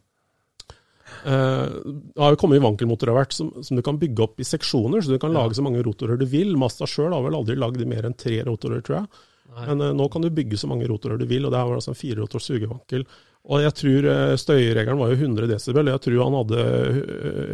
Eh, 1.25 1.69
det 2.15 2.21
har 2.21 2.31
jo 2.35 2.37
kommet 2.37 2.61
vankelmotorer 2.61 3.13
hvert 3.17 3.33
som, 3.33 3.51
som 3.63 3.75
du 3.75 3.81
kan 3.81 3.97
bygge 3.99 4.21
opp 4.23 4.39
i 4.39 4.43
seksjoner, 4.47 5.01
så 5.01 5.09
du 5.09 5.19
kan 5.19 5.31
Ja. 5.33 5.41
lage 5.43 5.55
så 5.55 5.63
mange 5.63 5.83
rotorer 5.83 6.17
du 6.19 6.25
vil. 6.25 6.55
Masta 6.57 6.85
sjøl 6.85 7.13
har 7.13 7.23
vel 7.23 7.35
aldri 7.35 7.55
lagd 7.57 7.83
mer 7.87 8.03
enn 8.05 8.15
tre 8.17 8.41
rotorer, 8.43 8.81
tror 8.81 8.95
jeg. 9.01 9.07
Nei. 9.49 9.65
Men 9.65 9.81
uh, 9.81 9.93
nå 9.93 10.09
kan 10.11 10.21
du 10.21 10.29
bygge 10.29 10.57
så 10.57 10.67
mange 10.69 10.87
rotorer 10.87 11.17
du 11.17 11.25
vil, 11.25 11.45
og 11.45 11.51
det 11.51 11.57
her 11.59 11.65
var 11.67 11.75
altså 11.79 11.89
en 11.89 11.95
firerotors 11.95 12.45
sugevankel. 12.45 13.05
Og 13.47 13.61
jeg 13.63 13.75
tror 13.79 14.07
eh, 14.11 14.33
støyregelen 14.37 14.99
var 14.99 15.13
jo 15.13 15.19
100 15.19 15.47
desibel. 15.49 15.91
Jeg 15.93 16.03
tror 16.03 16.23
han 16.25 16.35
hadde 16.41 16.63
eh, 16.63 16.97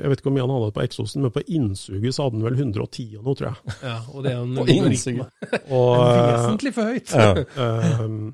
Jeg 0.01 0.11
vet 0.11 0.21
ikke 0.21 0.29
hvor 0.29 0.35
mye 0.35 0.45
han 0.45 0.55
hadde 0.55 0.71
på 0.75 0.85
eksosen, 0.85 1.25
men 1.25 1.33
på 1.35 1.43
innsuget 1.45 2.15
så 2.15 2.25
hadde 2.25 2.39
han 2.39 2.47
vel 2.47 2.57
110 2.57 3.19
og 3.19 3.27
noe, 3.27 3.37
tror 3.37 3.51
jeg. 3.51 3.75
Ja, 3.85 3.99
og 4.09 4.25
det 4.25 4.33
er 4.33 4.41
en. 4.41 4.57
Og, 5.77 5.91
eh, 6.01 6.23
Vesentlig 6.31 6.73
for 6.75 6.91
høyt. 6.91 7.13
Ja. 7.15 7.45
Ehm, 7.61 8.33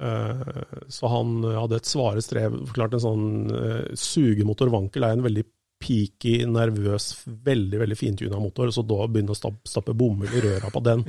eh, 0.00 0.60
så 0.88 1.10
han 1.12 1.40
hadde 1.44 1.80
et 1.80 1.90
svare 1.90 2.22
strev. 2.24 2.54
Forklart 2.70 2.96
en 2.96 3.02
sånn 3.04 3.26
uh, 3.50 3.90
sugemotor 3.98 4.70
er 4.70 5.10
en 5.10 5.26
veldig 5.26 5.44
peaky, 5.80 6.44
nervøs, 6.48 7.12
veldig 7.26 7.82
veldig 7.82 7.98
fintuna 7.98 8.40
motor. 8.40 8.70
Så 8.72 8.86
da 8.86 9.04
begynne 9.10 9.34
å 9.34 9.38
stappe, 9.40 9.96
bomull 9.96 10.32
i 10.32 10.44
røra 10.46 10.70
på 10.72 10.82
den, 10.86 11.04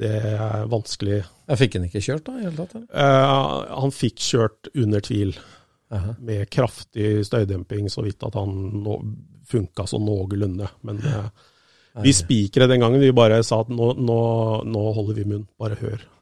det 0.00 0.10
er 0.16 0.68
vanskelig. 0.70 1.20
Jeg 1.50 1.60
fikk 1.60 1.76
han 1.76 1.86
ikke 1.88 2.04
kjørt 2.04 2.26
da, 2.26 2.36
i 2.38 2.44
hele 2.46 2.56
tatt? 2.56 2.76
Eh, 2.88 3.56
han 3.82 3.94
fikk 3.94 4.22
kjørt 4.24 4.70
under 4.74 5.04
tvil, 5.04 5.34
Aha. 5.90 6.14
med 6.22 6.48
kraftig 6.54 7.18
støydemping, 7.26 7.90
så 7.92 8.04
vidt 8.06 8.22
at 8.26 8.38
han 8.38 8.54
no 8.84 9.00
funka 9.50 9.86
sånn 9.90 10.04
noenlunde. 10.06 10.68
Men 10.86 11.00
uh, 11.02 11.26
vi 12.04 12.12
spikere 12.14 12.68
den 12.70 12.84
gangen, 12.84 13.02
vi 13.02 13.10
bare 13.14 13.40
sa 13.46 13.64
at 13.64 13.72
nå, 13.72 13.88
nå, 13.98 14.20
nå 14.70 14.82
holder 14.94 15.18
vi 15.18 15.26
munn, 15.32 15.48
bare 15.60 15.78
hør. 15.80 16.06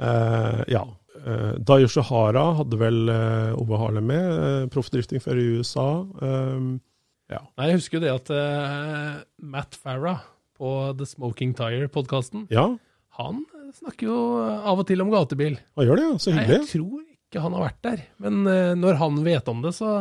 Eh, 0.00 0.60
ja. 0.72 0.80
Uh, 1.20 1.58
Dayo 1.60 1.88
Shahara 1.92 2.54
hadde 2.56 2.78
vel 2.80 3.10
uh, 3.12 3.58
Ove 3.60 3.76
Harlem 3.76 4.06
med, 4.08 4.28
uh, 4.32 4.62
proffdrifting 4.72 5.20
før 5.20 5.36
i 5.36 5.42
USA. 5.58 5.84
Um, 6.24 6.70
ja. 7.28 7.42
Nei, 7.60 7.66
jeg 7.68 7.82
husker 7.82 7.98
jo 7.98 8.04
det 8.06 8.14
at 8.14 8.32
Matt 9.44 9.76
Farah 9.76 10.22
på 10.60 10.72
The 10.98 11.08
Smoking 11.08 11.54
Tire-podkasten, 11.58 12.46
ja, 12.52 12.68
han 13.20 13.44
snakker 13.74 14.10
jo 14.10 14.18
av 14.40 14.82
og 14.82 14.86
til 14.88 15.02
om 15.02 15.12
gatebil. 15.12 15.56
han 15.78 15.88
gjør 15.88 16.00
det, 16.00 16.08
ja. 16.08 16.18
Så 16.20 16.34
Nei, 16.34 16.44
jeg 16.48 16.66
tror 16.70 17.00
ikke 17.00 17.42
han 17.44 17.56
har 17.56 17.66
vært 17.68 17.80
der, 17.86 18.04
men 18.22 18.42
eh, 18.50 18.74
når 18.78 19.00
han 19.00 19.20
vet 19.26 19.50
om 19.50 19.64
det, 19.64 19.72
så 19.76 19.94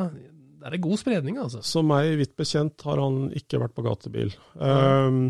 er 0.59 0.75
det 0.75 0.81
god 0.83 0.99
spredning, 0.99 1.37
altså. 1.41 1.61
Som 1.65 1.89
meg 1.91 2.15
vidt 2.19 2.35
bekjent 2.39 2.83
har 2.87 3.01
han 3.01 3.29
ikke 3.37 3.61
vært 3.61 3.75
på 3.77 3.85
gatebil. 3.85 4.33
Um, 4.55 5.29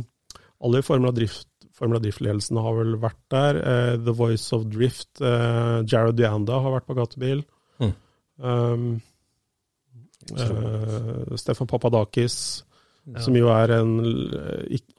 alle 0.64 0.82
i 0.82 0.86
Formel 0.86 1.12
av 1.12 1.18
drift 1.18 1.48
Formel 1.80 1.96
av 1.96 2.04
drift-ledelsen 2.04 2.58
har 2.60 2.74
vel 2.76 2.98
vært 3.00 3.22
der. 3.32 3.60
Uh, 3.64 3.94
The 4.04 4.12
Voice 4.16 4.52
of 4.56 4.66
Drift, 4.68 5.22
uh, 5.24 5.80
Jared 5.88 6.18
Dianda 6.20 6.58
har 6.60 6.74
vært 6.76 6.90
på 6.90 6.98
gatebil. 6.98 7.46
Mm. 7.80 7.94
Um, 8.44 8.90
uh, 10.34 11.38
Stefan 11.40 11.70
Papadakis, 11.72 12.36
Ja. 13.10 13.22
som 13.26 13.34
jo 13.36 13.48
er 13.50 13.72
en 13.80 13.92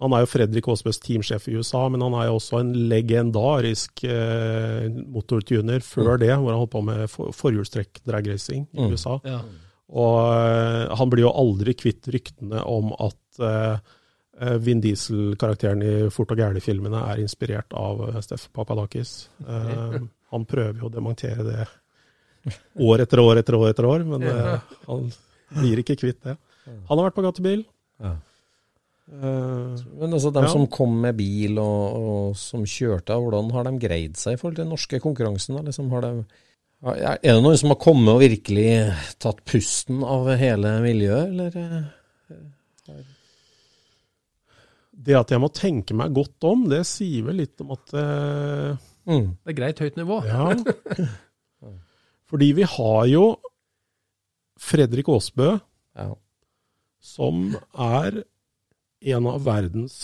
Han 0.00 0.12
er 0.16 0.24
jo 0.24 0.28
Fredrik 0.32 0.66
Aasbøs 0.68 0.98
teamsjef 0.98 1.44
i 1.48 1.54
USA, 1.60 1.84
men 1.88 2.00
han 2.02 2.14
er 2.18 2.26
jo 2.26 2.38
også 2.40 2.58
en 2.60 2.72
legendarisk 2.90 4.02
eh, 4.04 4.88
motortuner 5.06 5.80
før 5.84 6.18
det, 6.18 6.32
hvor 6.34 6.50
han 6.50 6.58
holdt 6.62 6.72
på 6.74 6.82
med 6.84 7.04
for, 7.12 7.30
forhjulstrekk 7.36 8.00
dragracing 8.08 8.66
i 8.72 8.80
Mm. 8.80 8.92
USA. 8.96 9.20
Ja. 9.24 9.40
Og 9.90 10.18
eh, 10.34 10.96
han 10.96 11.10
blir 11.10 11.24
jo 11.28 11.32
aldri 11.34 11.74
kvitt 11.74 12.06
ryktene 12.14 12.64
om 12.66 12.92
at 12.98 13.40
eh, 13.40 13.78
eh, 14.40 14.56
Vin 14.58 14.80
Diesel-karakteren 14.80 15.82
i 15.82 15.94
Fort 16.10 16.30
og 16.34 16.38
gæli-filmene 16.38 17.04
er 17.12 17.22
inspirert 17.22 17.72
av 17.74 18.02
eh, 18.08 18.20
Steff 18.26 18.48
Papadakis. 18.54 19.28
Eh, 19.46 19.98
han 20.30 20.46
prøver 20.46 20.78
jo 20.82 20.90
å 20.90 20.94
demontere 20.94 21.42
det 21.46 21.66
år 22.80 23.02
etter 23.04 23.20
år 23.20 23.38
etter 23.42 23.54
år 23.58 23.70
etter 23.74 23.84
år, 23.86 24.04
men 24.08 24.22
eh, 24.22 24.70
han 24.86 25.10
blir 25.60 25.82
ikke 25.82 25.98
kvitt 26.00 26.22
det. 26.24 26.36
Han 26.88 26.98
har 26.98 27.08
vært 27.10 27.16
på 27.18 27.24
gatebil. 27.26 27.64
Ja. 28.00 28.12
Eh, 29.10 29.80
Men 30.00 30.12
altså, 30.14 30.30
de 30.32 30.42
Ja. 30.44 30.48
som 30.52 30.66
kom 30.70 31.00
med 31.02 31.16
bil 31.18 31.58
og, 31.58 31.96
og 32.00 32.36
som 32.38 32.62
kjørte, 32.64 33.16
hvordan 33.18 33.50
har 33.52 33.64
de 33.66 33.72
greid 33.82 34.16
seg 34.16 34.34
i 34.34 34.40
forhold 34.40 34.56
til 34.56 34.64
den 34.64 34.72
norske 34.74 35.00
konkurransen? 35.02 35.56
Da? 35.58 35.62
Liksom, 35.66 35.90
har 35.90 36.00
de, 36.06 36.12
er 36.86 37.18
er 37.18 37.34
det 37.34 37.42
noen 37.44 37.58
som 37.60 37.72
har 37.74 37.80
kommet 37.82 38.14
og 38.14 38.20
virkelig 38.22 38.68
tatt 39.20 39.42
pusten 39.44 40.04
av 40.06 40.30
hele 40.40 40.76
miljøet, 40.84 41.28
eller? 41.34 41.56
eh? 41.56 43.00
det 45.00 45.14
at 45.16 45.30
jeg 45.32 45.40
må 45.40 45.48
tenke 45.56 45.94
meg 45.96 46.12
godt 46.16 46.44
om, 46.44 46.66
det 46.68 46.82
sier 46.88 47.24
vel 47.24 47.38
litt 47.40 47.60
om 47.64 47.70
at 47.76 47.94
uh, 47.96 48.86
Mm. 49.08 49.30
Det 49.42 49.48
er 49.50 49.56
greit 49.56 49.78
høyt 49.80 49.96
nivå. 49.96 50.18
Ja. 50.28 50.50
Fordi 52.30 52.50
vi 52.54 52.66
har 52.68 53.06
jo 53.08 53.22
Fredrik 54.60 55.08
Aasbø, 55.08 55.54
Ja. 55.96 56.10
Som 57.00 57.50
er 57.72 58.22
en 59.00 59.26
av 59.30 59.40
verdens 59.46 59.96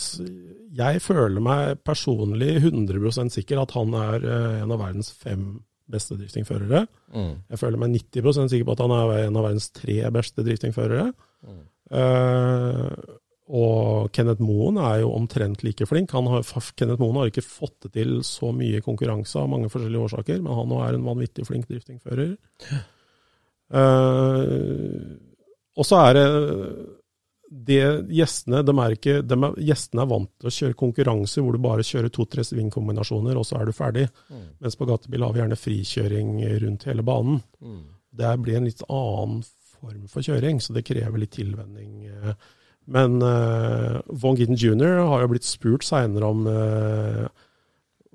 Jeg 0.73 1.01
føler 1.05 1.41
meg 1.43 1.83
personlig 1.85 2.55
100% 2.63 3.35
sikker 3.35 3.61
at 3.61 3.75
han 3.77 3.93
er 3.97 4.25
eh, 4.25 4.55
en 4.63 4.73
av 4.73 4.81
verdens 4.81 5.11
fem 5.13 5.59
beste 5.87 6.17
driftingførere. 6.19 6.81
Mm. 7.13 7.33
Jeg 7.53 7.61
føler 7.61 7.79
meg 7.79 7.93
90% 7.93 8.51
sikker 8.51 8.67
på 8.67 8.73
at 8.75 8.81
han 8.83 8.95
er 8.97 9.13
en 9.27 9.37
av 9.39 9.45
verdens 9.47 9.69
tre 9.71 10.01
beste 10.11 10.43
driftingførere. 10.43 11.05
Mm. 11.47 11.61
Uh, 11.87 13.15
og 13.47 14.09
Kenneth 14.11 14.43
Moen 14.43 14.75
er 14.83 15.01
jo 15.05 15.13
omtrent 15.15 15.63
like 15.63 15.87
flink. 15.87 16.11
Han 16.11 16.27
har, 16.33 16.43
Kenneth 16.75 16.99
Moen 16.99 17.21
har 17.21 17.31
ikke 17.31 17.45
fått 17.45 17.85
det 17.85 17.93
til 17.95 18.17
så 18.27 18.51
mye 18.55 18.83
konkurranse 18.83 19.39
av 19.39 19.47
mange 19.53 19.71
forskjellige 19.71 20.09
årsaker, 20.09 20.41
men 20.43 20.57
han 20.57 20.73
òg 20.75 20.83
er 20.83 20.97
en 20.97 21.07
vanvittig 21.07 21.47
flink 21.47 21.69
driftingfører. 21.71 22.35
Eh, 23.67 25.07
og 25.77 25.85
så 25.87 25.99
er 26.07 26.17
det 26.17 26.27
det 27.47 27.83
gjestene 28.11 28.59
de 28.65 28.73
er 28.83 28.93
ikke, 28.97 29.13
de 29.23 29.35
er, 29.37 29.53
Gjestene 29.69 30.03
er 30.03 30.09
vant 30.11 30.29
til 30.35 30.49
å 30.49 30.53
kjøre 30.53 30.77
konkurranser 30.81 31.45
hvor 31.45 31.55
du 31.55 31.63
bare 31.63 31.85
kjører 31.85 32.11
to-tre 32.11 32.43
svingkombinasjoner, 32.43 33.39
og 33.39 33.47
så 33.47 33.61
er 33.61 33.69
du 33.69 33.75
ferdig. 33.75 34.07
Mm. 34.27 34.41
Mens 34.63 34.75
på 34.75 34.87
gatebil 34.89 35.23
har 35.23 35.35
vi 35.35 35.41
gjerne 35.41 35.59
frikjøring 35.59 36.33
rundt 36.65 36.87
hele 36.89 37.05
banen. 37.07 37.39
Mm. 37.63 37.85
Det 38.19 38.33
blir 38.43 38.59
en 38.59 38.67
litt 38.67 38.83
annen 38.89 39.41
form 39.77 40.07
for 40.11 40.25
kjøring, 40.25 40.59
så 40.63 40.75
det 40.75 40.85
krever 40.87 41.21
litt 41.21 41.35
tilvenning. 41.37 42.07
eh. 42.11 42.33
Men 42.87 43.19
uh, 43.19 43.99
Von 44.07 44.37
Gitten 44.39 44.55
jr. 44.55 45.01
har 45.09 45.23
jo 45.23 45.31
blitt 45.33 45.47
spurt 45.47 45.83
seinere 45.83 46.27
om 46.31 46.45
uh, 46.47 47.27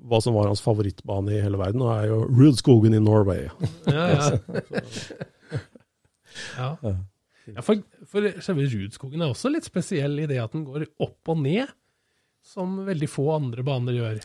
hva 0.03 0.19
som 0.21 0.33
var 0.35 0.49
hans 0.49 0.63
favorittbane 0.65 1.35
i 1.35 1.41
hele 1.41 1.61
verden, 1.61 1.81
og 1.85 1.93
er 1.93 2.09
jo 2.09 2.21
Rudskogen 2.27 2.97
i 2.97 3.01
Norway. 3.01 3.47
Ja, 3.87 4.05
ja. 4.13 4.29
ja. 6.83 6.93
Ja 7.51 7.63
for, 7.65 7.81
for 8.07 8.27
selve 8.43 8.67
Rudskogen 8.71 9.21
er 9.21 9.33
også 9.33 9.51
litt 9.51 9.67
spesiell 9.67 10.19
i 10.23 10.27
det 10.29 10.39
at 10.43 10.55
den 10.55 10.63
går 10.67 10.87
opp 11.03 11.33
og 11.33 11.41
ned, 11.43 11.71
som 12.43 12.79
veldig 12.87 13.09
få 13.11 13.29
andre 13.35 13.63
baner 13.67 13.97
gjør. 13.99 14.23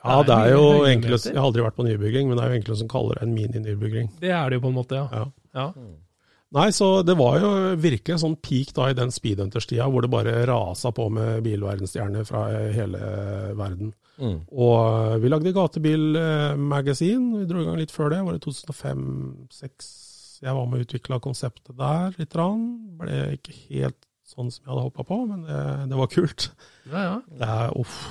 Ja, 0.00 0.20
Det 0.22 0.30
det 0.30 0.36
er 0.36 0.46
er 0.46 0.54
jo 0.54 0.68
mye 0.80 1.18
Jeg 1.18 1.36
har 1.36 1.44
aldri 1.44 1.64
vært 1.64 1.76
på 1.76 1.84
nybygging, 1.84 2.28
men 2.28 2.38
det 2.38 2.44
er 2.44 2.52
jo 2.52 2.60
enkelte 2.60 2.78
som 2.80 2.88
kaller 2.88 3.18
det 3.18 3.26
en 3.26 3.34
mini-nybygging. 3.36 4.14
Det 4.20 4.30
er 4.32 4.48
det 4.48 4.56
jo 4.60 4.64
på 4.64 4.70
en 4.72 4.78
måte, 4.78 4.96
ja. 4.96 5.08
Ja. 5.12 5.26
ja. 5.60 5.90
Nei, 6.50 6.66
så 6.74 7.02
det 7.06 7.14
var 7.14 7.36
jo 7.38 7.50
virkelig 7.78 8.16
sånn 8.24 8.34
peak 8.42 8.72
da 8.74 8.88
i 8.90 8.96
den 8.98 9.12
speedhunter-tida, 9.14 9.86
hvor 9.86 10.02
det 10.02 10.10
bare 10.10 10.32
rasa 10.50 10.90
på 10.90 11.06
med 11.12 11.44
bilverdensstjerner 11.46 12.26
fra 12.26 12.48
hele 12.74 12.98
verden. 13.58 13.92
Mm. 14.18 14.40
Og 14.50 15.20
vi 15.22 15.30
lagde 15.30 15.52
gatebilmagasin, 15.54 17.28
vi 17.38 17.46
dro 17.48 17.62
i 17.62 17.68
gang 17.68 17.78
litt 17.78 17.94
før 17.94 18.10
det, 18.12 18.24
var 18.26 18.34
det 18.34 18.42
2005-2006. 18.48 20.09
Jeg 20.40 20.56
var 20.56 20.68
med 20.68 20.80
og 20.80 20.86
utvikla 20.86 21.18
konseptet 21.22 21.76
der 21.76 22.14
litt. 22.16 22.36
Rann. 22.38 22.64
Ble 23.00 23.18
ikke 23.36 23.54
helt 23.68 23.98
sånn 24.30 24.50
som 24.52 24.62
jeg 24.62 24.70
hadde 24.70 24.86
håpa 24.86 25.04
på, 25.08 25.18
men 25.26 25.42
det, 25.44 25.60
det 25.90 25.98
var 25.98 26.10
kult. 26.12 26.50
ja, 26.86 27.00
ja. 27.02 27.14
Det 27.40 27.52
er 27.56 27.78
uff. 27.80 28.00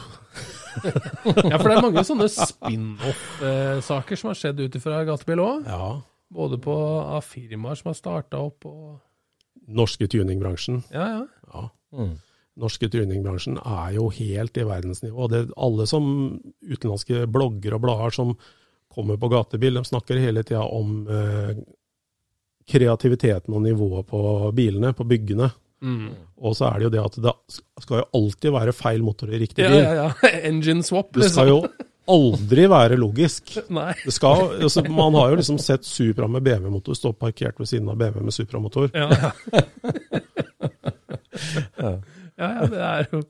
Ja, 1.50 1.58
for 1.58 1.66
det 1.66 1.74
er 1.74 1.82
mange 1.84 2.04
sånne 2.06 2.28
spin-off-saker 2.32 4.20
som 4.20 4.30
har 4.30 4.38
skjedd 4.38 4.62
ut 4.62 4.76
ifra 4.78 5.02
gatebil 5.08 5.42
òg. 5.44 5.66
Ja. 5.68 5.88
Både 6.32 6.60
på, 6.62 6.76
av 7.02 7.26
firmaer 7.26 7.80
som 7.80 7.90
har 7.90 7.98
starta 7.98 8.40
opp 8.46 8.68
og 8.70 9.00
Norske 9.70 10.08
tuningbransjen. 10.10 10.84
Ja, 10.94 11.06
ja. 11.12 11.26
Ja. 11.54 11.68
Mm. 11.94 12.16
norske 12.60 12.90
tuningbransjen 12.92 13.58
er 13.58 13.92
jo 13.96 14.08
helt 14.14 14.58
i 14.58 14.66
verdensnivå. 14.68 15.28
Det, 15.32 15.42
er 15.44 15.52
alle 15.62 15.86
som 15.90 16.06
utenlandske 16.66 17.26
blogger 17.32 17.78
og 17.78 17.84
blader 17.86 18.16
som 18.16 18.34
kommer 18.90 19.20
på 19.22 19.30
gatebil, 19.32 19.78
de 19.78 19.86
snakker 19.86 20.20
hele 20.22 20.44
tida 20.44 20.64
om 20.66 21.04
eh, 21.06 21.60
kreativiteten 22.70 23.56
og 23.56 23.64
nivået 23.66 24.08
på 24.10 24.22
bilene, 24.56 24.94
på 24.94 25.08
byggene. 25.10 25.50
Mm. 25.82 26.10
Og 26.44 26.56
så 26.58 26.70
er 26.70 26.80
det 26.80 26.90
jo 26.90 26.94
det 26.96 27.04
at 27.04 27.20
det 27.24 27.34
skal 27.84 28.02
jo 28.02 28.08
alltid 28.20 28.52
være 28.56 28.74
feil 28.76 29.04
motor 29.04 29.32
i 29.32 29.40
riktig 29.42 29.64
bil. 29.64 29.78
ja, 29.80 29.94
ja. 29.96 30.10
ja. 30.10 30.10
Engine 30.50 30.84
swap, 30.84 31.16
liksom. 31.16 31.24
Det 31.24 31.32
skal 31.34 31.48
jo 31.52 31.60
aldri 32.16 32.66
være 32.72 32.98
logisk. 33.00 33.56
Nei. 33.74 33.94
Det 34.04 34.14
skal, 34.16 34.38
altså, 34.60 34.84
man 34.90 35.18
har 35.20 35.34
jo 35.34 35.40
liksom 35.42 35.60
sett 35.62 35.86
Supra 35.88 36.28
med 36.32 36.44
BMW-motor 36.46 36.98
stå 36.98 37.14
parkert 37.14 37.60
ved 37.62 37.70
siden 37.70 37.90
av 37.92 38.00
BMW 38.02 38.26
med 38.26 38.34
Supra-motor. 38.36 38.90
Ja. 38.94 39.10
ja, 41.80 41.94
ja, 42.40 42.68
det 42.72 42.84
er 42.84 43.08
jo 43.12 43.24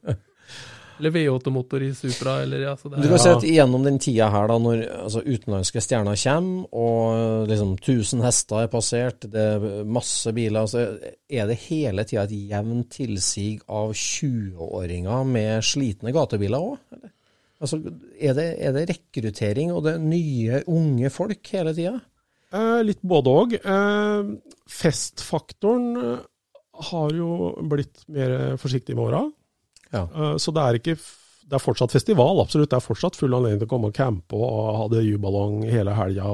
Eller 0.99 1.13
V8-motor 1.15 1.83
i 1.85 1.93
Supra, 1.95 2.41
eller 2.43 2.65
ja, 2.65 2.73
så 2.77 2.89
det 2.91 2.99
Du 2.99 3.07
kan 3.07 3.15
ja. 3.15 3.21
se 3.23 3.35
at 3.37 3.45
gjennom 3.47 3.85
den 3.87 3.99
tida 4.03 4.27
her, 4.33 4.49
da, 4.51 4.57
når 4.59 4.81
altså, 5.05 5.21
utenlandske 5.23 5.83
stjerner 5.83 6.19
kommer, 6.19 6.65
og 6.75 7.47
liksom 7.47 7.71
1000 7.77 8.25
hester 8.25 8.65
er 8.65 8.73
passert, 8.73 9.29
det 9.31 9.45
er 9.53 9.87
masse 9.87 10.33
biler, 10.35 10.67
så 10.67 10.83
er 11.31 11.47
det 11.47 11.59
hele 11.69 12.03
tida 12.07 12.25
et 12.27 12.35
jevnt 12.51 12.91
tilsig 12.97 13.61
av 13.71 13.95
20-åringer 13.95 15.31
med 15.31 15.63
slitne 15.63 16.13
gatebiler 16.15 16.67
òg? 16.73 17.07
Altså, 17.59 17.79
er 18.19 18.35
det, 18.35 18.49
er 18.59 18.75
det 18.75 18.85
rekruttering 18.91 19.71
og 19.75 19.83
det 19.87 19.95
er 19.95 20.03
nye, 20.03 20.61
unge 20.71 21.11
folk 21.11 21.47
hele 21.55 21.75
tida? 21.75 21.95
Eh, 22.55 22.79
litt 22.83 23.01
både 23.07 23.39
òg. 23.39 23.57
Eh, 23.59 24.29
festfaktoren 24.67 25.89
har 26.89 27.11
jo 27.15 27.51
blitt 27.71 28.05
mer 28.11 28.57
forsiktig 28.59 28.95
med 28.95 29.09
åra. 29.09 29.25
Ja. 29.93 30.05
Eh, 30.15 30.35
så 30.37 30.53
det 30.55 30.65
er 30.65 30.79
ikke 30.79 30.97
Det 31.49 31.57
er 31.57 31.63
fortsatt 31.63 31.93
festival, 31.95 32.43
absolutt. 32.43 32.69
Det 32.69 32.77
er 32.77 32.85
fortsatt 32.85 33.15
full 33.17 33.33
anledning 33.33 33.63
til 33.63 33.65
å 33.65 33.71
komme 33.71 33.89
og 33.89 33.95
campe 33.97 34.37
og 34.37 34.75
ha 34.77 34.83
det 34.91 34.99
juballong 35.07 35.63
hele 35.65 35.95
helga. 35.97 36.27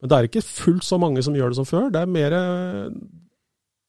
Men 0.00 0.10
det 0.10 0.16
er 0.16 0.26
ikke 0.26 0.42
fullt 0.42 0.86
så 0.86 0.98
mange 0.98 1.22
som 1.22 1.36
gjør 1.38 1.52
det 1.52 1.58
som 1.60 1.68
før. 1.68 1.86
Det 1.94 2.00
er 2.02 2.10
mer 2.10 2.34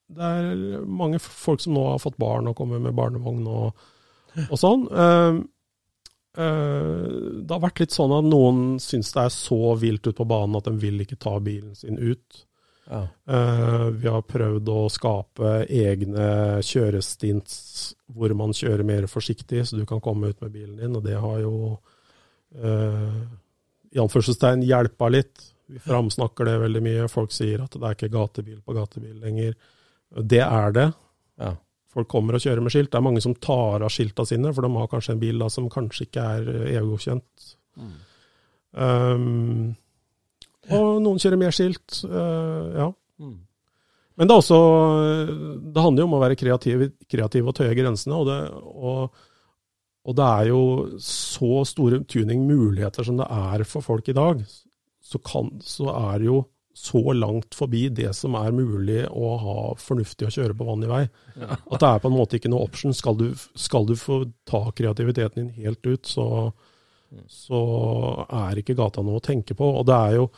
Det 0.09 0.27
er 0.27 0.83
mange 0.85 1.17
folk 1.17 1.63
som 1.63 1.73
nå 1.73 1.87
har 1.87 2.03
fått 2.03 2.19
barn 2.21 2.45
og 2.49 2.57
kommer 2.57 2.77
med 2.77 2.93
barnevogn 2.93 3.47
og, 3.49 3.81
og 4.45 4.61
sånn. 4.61 4.85
Eh, 4.85 5.41
eh, 6.45 7.09
det 7.41 7.55
har 7.55 7.65
vært 7.65 7.81
litt 7.81 7.97
sånn 7.97 8.13
at 8.19 8.29
noen 8.29 8.61
syns 8.77 9.09
det 9.15 9.25
er 9.25 9.33
så 9.33 9.73
vilt 9.81 10.05
ute 10.05 10.17
på 10.17 10.29
banen 10.29 10.61
at 10.61 10.69
de 10.69 10.77
vil 10.77 11.01
ikke 11.01 11.17
ta 11.17 11.39
bilen 11.41 11.73
sin 11.73 11.97
ut. 11.97 12.45
Ja. 12.89 13.07
Eh, 13.29 13.85
vi 14.01 14.07
har 14.09 14.21
prøvd 14.25 14.69
å 14.73 14.79
skape 14.89 15.51
egne 15.69 16.29
kjørestints 16.65 17.59
hvor 18.09 18.33
man 18.33 18.55
kjører 18.55 18.81
mer 18.87 19.05
forsiktig, 19.11 19.61
så 19.67 19.77
du 19.77 19.85
kan 19.89 20.01
komme 20.01 20.31
ut 20.31 20.41
med 20.41 20.55
bilen 20.55 20.79
din. 20.79 20.95
Og 20.97 21.05
det 21.05 21.19
har 21.21 21.37
jo 21.43 21.53
uh, 21.77 23.19
i 23.93 24.01
anførselstegn 24.01 24.65
hjelpa 24.65 25.09
litt. 25.13 25.43
Vi 25.69 25.77
framsnakker 25.83 26.49
det 26.49 26.55
veldig 26.63 26.81
mye. 26.81 27.09
Folk 27.13 27.33
sier 27.35 27.61
at 27.61 27.77
det 27.77 27.85
er 27.85 27.97
ikke 27.97 28.09
gatebil 28.15 28.57
på 28.65 28.73
gatebil 28.73 29.19
lenger. 29.21 29.53
Det 30.33 30.41
er 30.41 30.73
det. 30.73 30.87
Ja. 31.37 31.53
Folk 31.93 32.09
kommer 32.09 32.37
og 32.37 32.41
kjører 32.41 32.65
med 32.65 32.73
skilt. 32.73 32.89
Det 32.89 32.97
er 32.97 33.05
mange 33.05 33.21
som 33.21 33.37
tar 33.37 33.85
av 33.85 33.93
skilta 33.93 34.25
sine, 34.25 34.49
for 34.53 34.65
de 34.65 34.73
har 34.73 34.89
kanskje 34.89 35.13
en 35.13 35.21
bil 35.21 35.41
da, 35.41 35.51
som 35.53 35.69
kanskje 35.69 36.09
ikke 36.09 36.25
er 36.37 36.49
EU-godkjent. 36.79 37.53
Um, 38.73 39.75
og 40.75 40.99
noen 41.03 41.21
kjører 41.21 41.41
mer 41.41 41.55
skilt. 41.55 42.01
øh, 42.05 42.75
ja. 42.77 42.89
Mm. 43.19 43.37
Men 44.19 44.27
det 44.27 44.35
også 44.35 44.59
Det 45.73 45.81
handler 45.81 46.03
jo 46.03 46.07
om 46.09 46.15
å 46.17 46.21
være 46.21 46.37
kreativ, 46.39 46.85
kreativ 47.07 47.47
og 47.47 47.55
tøye 47.55 47.75
grensene. 47.77 48.19
Og 48.19 48.27
det, 48.27 48.39
og, 48.51 49.25
og 50.03 50.17
det 50.19 50.27
er 50.27 50.49
jo 50.51 50.61
så 51.03 51.63
store 51.67 52.01
tuningmuligheter 52.03 53.07
som 53.07 53.19
det 53.21 53.29
er 53.31 53.63
for 53.69 53.85
folk 53.85 54.11
i 54.11 54.17
dag. 54.17 54.43
Så, 54.99 55.21
kan, 55.23 55.53
så 55.63 55.87
er 55.95 56.19
det 56.19 56.27
jo 56.27 56.41
så 56.79 57.13
langt 57.13 57.55
forbi 57.57 57.87
det 57.91 58.11
som 58.15 58.35
er 58.39 58.53
mulig 58.55 59.01
å 59.07 59.31
ha 59.41 59.55
fornuftig 59.79 60.27
å 60.27 60.33
kjøre 60.33 60.55
på 60.55 60.67
vanlig 60.67 60.91
vei. 60.91 61.01
At 61.47 61.79
det 61.79 61.89
er 61.89 62.03
på 62.03 62.11
en 62.11 62.15
måte 62.15 62.39
ikke 62.39 62.51
noe 62.51 62.67
option. 62.67 62.95
Skal 62.95 63.17
du, 63.19 63.29
skal 63.55 63.87
du 63.89 63.95
få 63.99 64.21
ta 64.47 64.61
kreativiteten 64.75 65.41
din 65.41 65.65
helt 65.65 65.83
ut, 65.87 66.07
så, 66.07 66.27
så 67.27 67.63
er 68.43 68.61
ikke 68.61 68.77
gata 68.79 69.03
noe 69.03 69.19
å 69.19 69.25
tenke 69.25 69.57
på. 69.57 69.73
Og 69.79 69.87
det 69.89 69.97
er 69.97 70.19
jo 70.21 70.29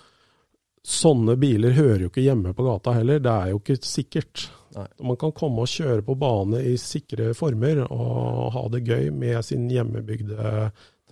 Sånne 0.81 1.35
biler 1.37 1.75
hører 1.77 2.07
jo 2.07 2.09
ikke 2.09 2.23
hjemme 2.25 2.55
på 2.57 2.65
gata 2.65 2.95
heller. 2.97 3.19
Det 3.21 3.31
er 3.31 3.51
jo 3.51 3.59
ikke 3.61 3.77
sikkert. 3.85 4.47
Nei. 4.73 4.85
Man 5.11 5.17
kan 5.19 5.33
komme 5.35 5.61
og 5.65 5.69
kjøre 5.69 6.01
på 6.07 6.15
bane 6.17 6.61
i 6.65 6.77
sikre 6.79 7.33
former 7.37 7.83
og 7.85 8.47
ha 8.55 8.63
det 8.73 8.81
gøy 8.87 9.09
med 9.13 9.43
sin 9.45 9.67
hjemmebygde 9.69 10.37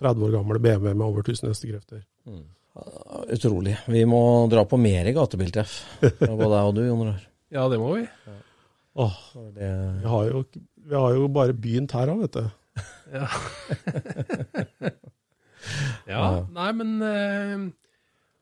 30 0.00 0.26
år 0.26 0.32
gamle 0.38 0.62
BMW 0.64 0.94
med 0.94 1.04
over 1.06 1.22
1000 1.22 1.52
hestekrefter. 1.52 2.02
Utrolig. 3.30 3.76
Vi 3.90 4.04
må 4.08 4.22
dra 4.50 4.64
på 4.66 4.78
mer 4.80 5.10
gatebiltreff. 5.14 5.76
Både 6.00 6.48
deg 6.48 6.60
og 6.62 6.74
du, 6.78 6.82
Jon 6.88 7.04
Rar. 7.10 7.20
ja, 7.56 7.66
det 7.70 7.78
må 7.82 7.92
vi. 7.98 8.06
Åh, 9.00 9.18
Det, 9.54 9.68
vi 10.00 10.08
har 10.14 10.30
jo, 10.32 10.42
vi 10.90 10.96
har 10.98 11.14
jo 11.14 11.28
bare 11.30 11.54
begynt 11.54 11.94
her 11.94 12.10
òg, 12.14 12.24
vet 12.26 12.40
du. 12.40 12.48
Ja. 13.10 13.26
ja. 16.08 16.20
Nei, 16.54 16.70
men 16.78 16.92
eh, 17.04 17.64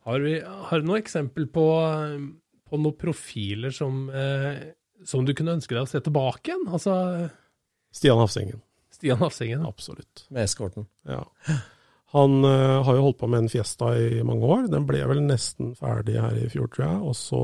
har, 0.09 0.24
vi, 0.24 0.34
har 0.40 0.80
du 0.80 0.88
noe 0.88 1.00
eksempel 1.02 1.48
på, 1.52 1.66
på 2.68 2.80
noen 2.80 2.98
profiler 2.98 3.74
som, 3.74 4.06
eh, 4.09 4.62
som 5.04 5.26
du 5.26 5.34
kunne 5.36 5.59
ønske 5.59 5.76
deg 5.76 5.84
å 5.84 5.90
se 5.90 6.00
tilbake 6.04 6.52
igjen? 6.52 6.64
Altså 6.72 6.94
Stian 7.94 8.20
Hafsengen. 8.20 8.62
Stian 8.94 9.20
Hafsengen. 9.20 9.66
Absolutt. 9.68 10.26
med 10.28 10.48
eskorten. 10.48 10.86
Ja. 11.09 11.24
Han 12.11 12.44
uh, 12.44 12.82
har 12.82 12.96
jo 12.96 13.02
holdt 13.04 13.18
på 13.20 13.28
med 13.28 13.44
en 13.44 13.50
Fiesta 13.52 13.90
i 14.00 14.22
mange 14.24 14.48
år. 14.48 14.68
Den 14.72 14.86
ble 14.88 15.02
vel 15.11 15.20
nesten 15.26 15.74
ferdig 15.76 16.16
her 16.16 16.38
i 16.40 16.46
fjor, 16.48 16.70
tror 16.72 16.86
jeg. 16.86 17.00
Og 17.04 17.16
så 17.18 17.40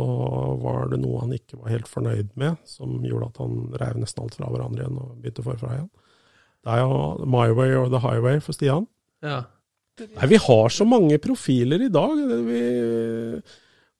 var 0.62 0.88
det 0.92 1.02
noe 1.02 1.20
han 1.20 1.34
ikke 1.36 1.60
var 1.60 1.74
helt 1.74 1.90
fornøyd 1.90 2.32
med, 2.40 2.56
som 2.68 2.96
gjorde 3.04 3.28
at 3.28 3.42
han 3.44 3.58
reiv 3.82 4.00
nesten 4.00 4.24
alt 4.24 4.38
fra 4.38 4.48
hverandre 4.48 4.86
igjen 4.86 5.02
og 5.02 5.18
begynte 5.20 5.44
forfra 5.44 5.74
igjen. 5.76 5.90
Det 6.64 6.72
er 6.72 6.80
jo 6.80 7.28
My 7.28 7.50
Way 7.52 7.76
or 7.76 7.92
The 7.92 8.00
Highway 8.00 8.40
for 8.40 8.56
Stian. 8.56 8.88
Ja. 9.24 9.42
Nei, 10.02 10.26
vi 10.26 10.38
har 10.42 10.72
så 10.74 10.86
mange 10.88 11.18
profiler 11.22 11.84
i 11.86 11.92
dag. 11.92 12.18
Vi, 12.48 12.62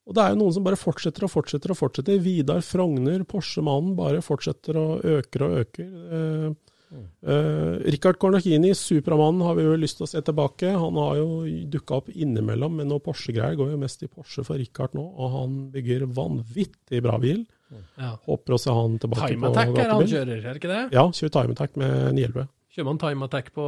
og 0.05 0.17
det 0.17 0.21
er 0.25 0.35
jo 0.35 0.41
noen 0.43 0.55
som 0.57 0.67
bare 0.67 0.79
fortsetter 0.79 1.25
og 1.25 1.33
fortsetter 1.33 1.73
og 1.73 1.79
fortsetter. 1.79 2.21
Vidar 2.23 2.61
Frogner, 2.67 3.23
Porsche-mannen, 3.29 3.95
bare 3.97 4.23
fortsetter 4.25 4.77
og 4.81 5.05
øker 5.15 5.47
og 5.47 5.55
øker. 5.63 5.93
Eh, 6.19 6.99
eh, 7.31 7.77
Rikard 7.95 8.19
Kornakini, 8.21 8.75
Supermannen, 8.77 9.45
har 9.47 9.57
vi 9.57 9.65
jo 9.65 9.79
lyst 9.81 10.01
til 10.01 10.09
å 10.09 10.11
se 10.11 10.21
tilbake. 10.27 10.75
Han 10.77 10.99
har 11.01 11.23
jo 11.23 11.29
dukka 11.73 12.03
opp 12.03 12.11
innimellom 12.13 12.77
med 12.83 12.91
noe 12.91 13.01
Porsche-greier. 13.05 13.57
Går 13.61 13.73
jo 13.73 13.81
mest 13.81 14.05
i 14.05 14.11
Porsche 14.11 14.45
for 14.45 14.61
Rikard 14.61 14.99
nå, 14.99 15.07
og 15.15 15.39
han 15.39 15.57
bygger 15.73 16.05
vanvittig 16.19 17.01
bra 17.07 17.17
bil. 17.23 17.47
ja. 17.97 18.13
Håper 18.29 18.59
å 18.59 18.61
se 18.61 18.75
han 18.75 19.01
tilbake 19.03 19.33
Time 19.33 19.47
på 19.47 19.55
Attack 19.55 19.79
er 19.79 19.95
han 19.95 20.11
kjører, 20.11 20.37
er 20.43 20.53
det 20.53 20.61
ikke 20.61 20.75
det? 20.75 20.85
Ja, 20.99 21.07
kjører 21.09 21.37
Time 21.39 21.57
Attack 21.57 21.81
med 21.81 21.97
911. 22.19 22.51
Kjører 22.75 22.89
man 22.89 22.99
Time 22.99 23.27
Attack 23.29 23.53
på, 23.55 23.65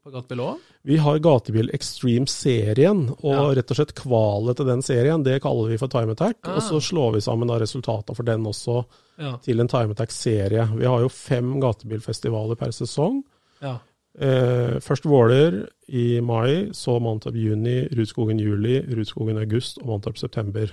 på 0.00 0.10
gatebil 0.14 0.40
òg? 0.40 0.60
Vi 0.88 0.96
har 0.96 1.18
Gatebil 1.20 1.68
Extreme-serien, 1.76 3.02
og 3.20 3.34
Ja. 3.34 3.42
rett 3.58 3.70
og 3.70 3.76
slett 3.76 3.92
kvalet 3.94 4.56
til 4.56 4.66
den 4.66 4.80
serien, 4.82 5.22
det 5.22 5.42
kaller 5.42 5.68
vi 5.68 5.76
for 5.76 5.88
Time 5.92 6.12
Attack. 6.16 6.38
Ah. 6.48 6.54
Og 6.56 6.62
så 6.62 6.80
slår 6.80 7.12
vi 7.18 7.20
sammen 7.20 7.48
resultatene 7.52 8.16
for 8.16 8.22
den 8.24 8.44
også 8.48 8.84
Ja. 9.18 9.36
til 9.44 9.60
en 9.60 9.68
Time 9.68 9.90
Attack-serie. 9.92 10.66
Vi 10.74 10.86
har 10.86 11.00
jo 11.00 11.08
fem 11.08 11.60
gatebilfestivaler 11.60 12.56
per 12.56 12.68
sesong. 12.72 13.22
ja. 13.62 13.78
Eh, 14.18 14.80
først 14.80 15.04
Våler 15.04 15.68
i 15.88 16.20
mai, 16.20 16.70
så 16.72 17.00
Mantorp 17.00 17.34
juni, 17.34 17.86
Rudskogen 17.94 18.40
juli, 18.40 18.80
Rudskogen 18.82 19.38
august 19.38 19.78
og 19.78 19.86
Mantorp 19.86 20.16
september. 20.18 20.68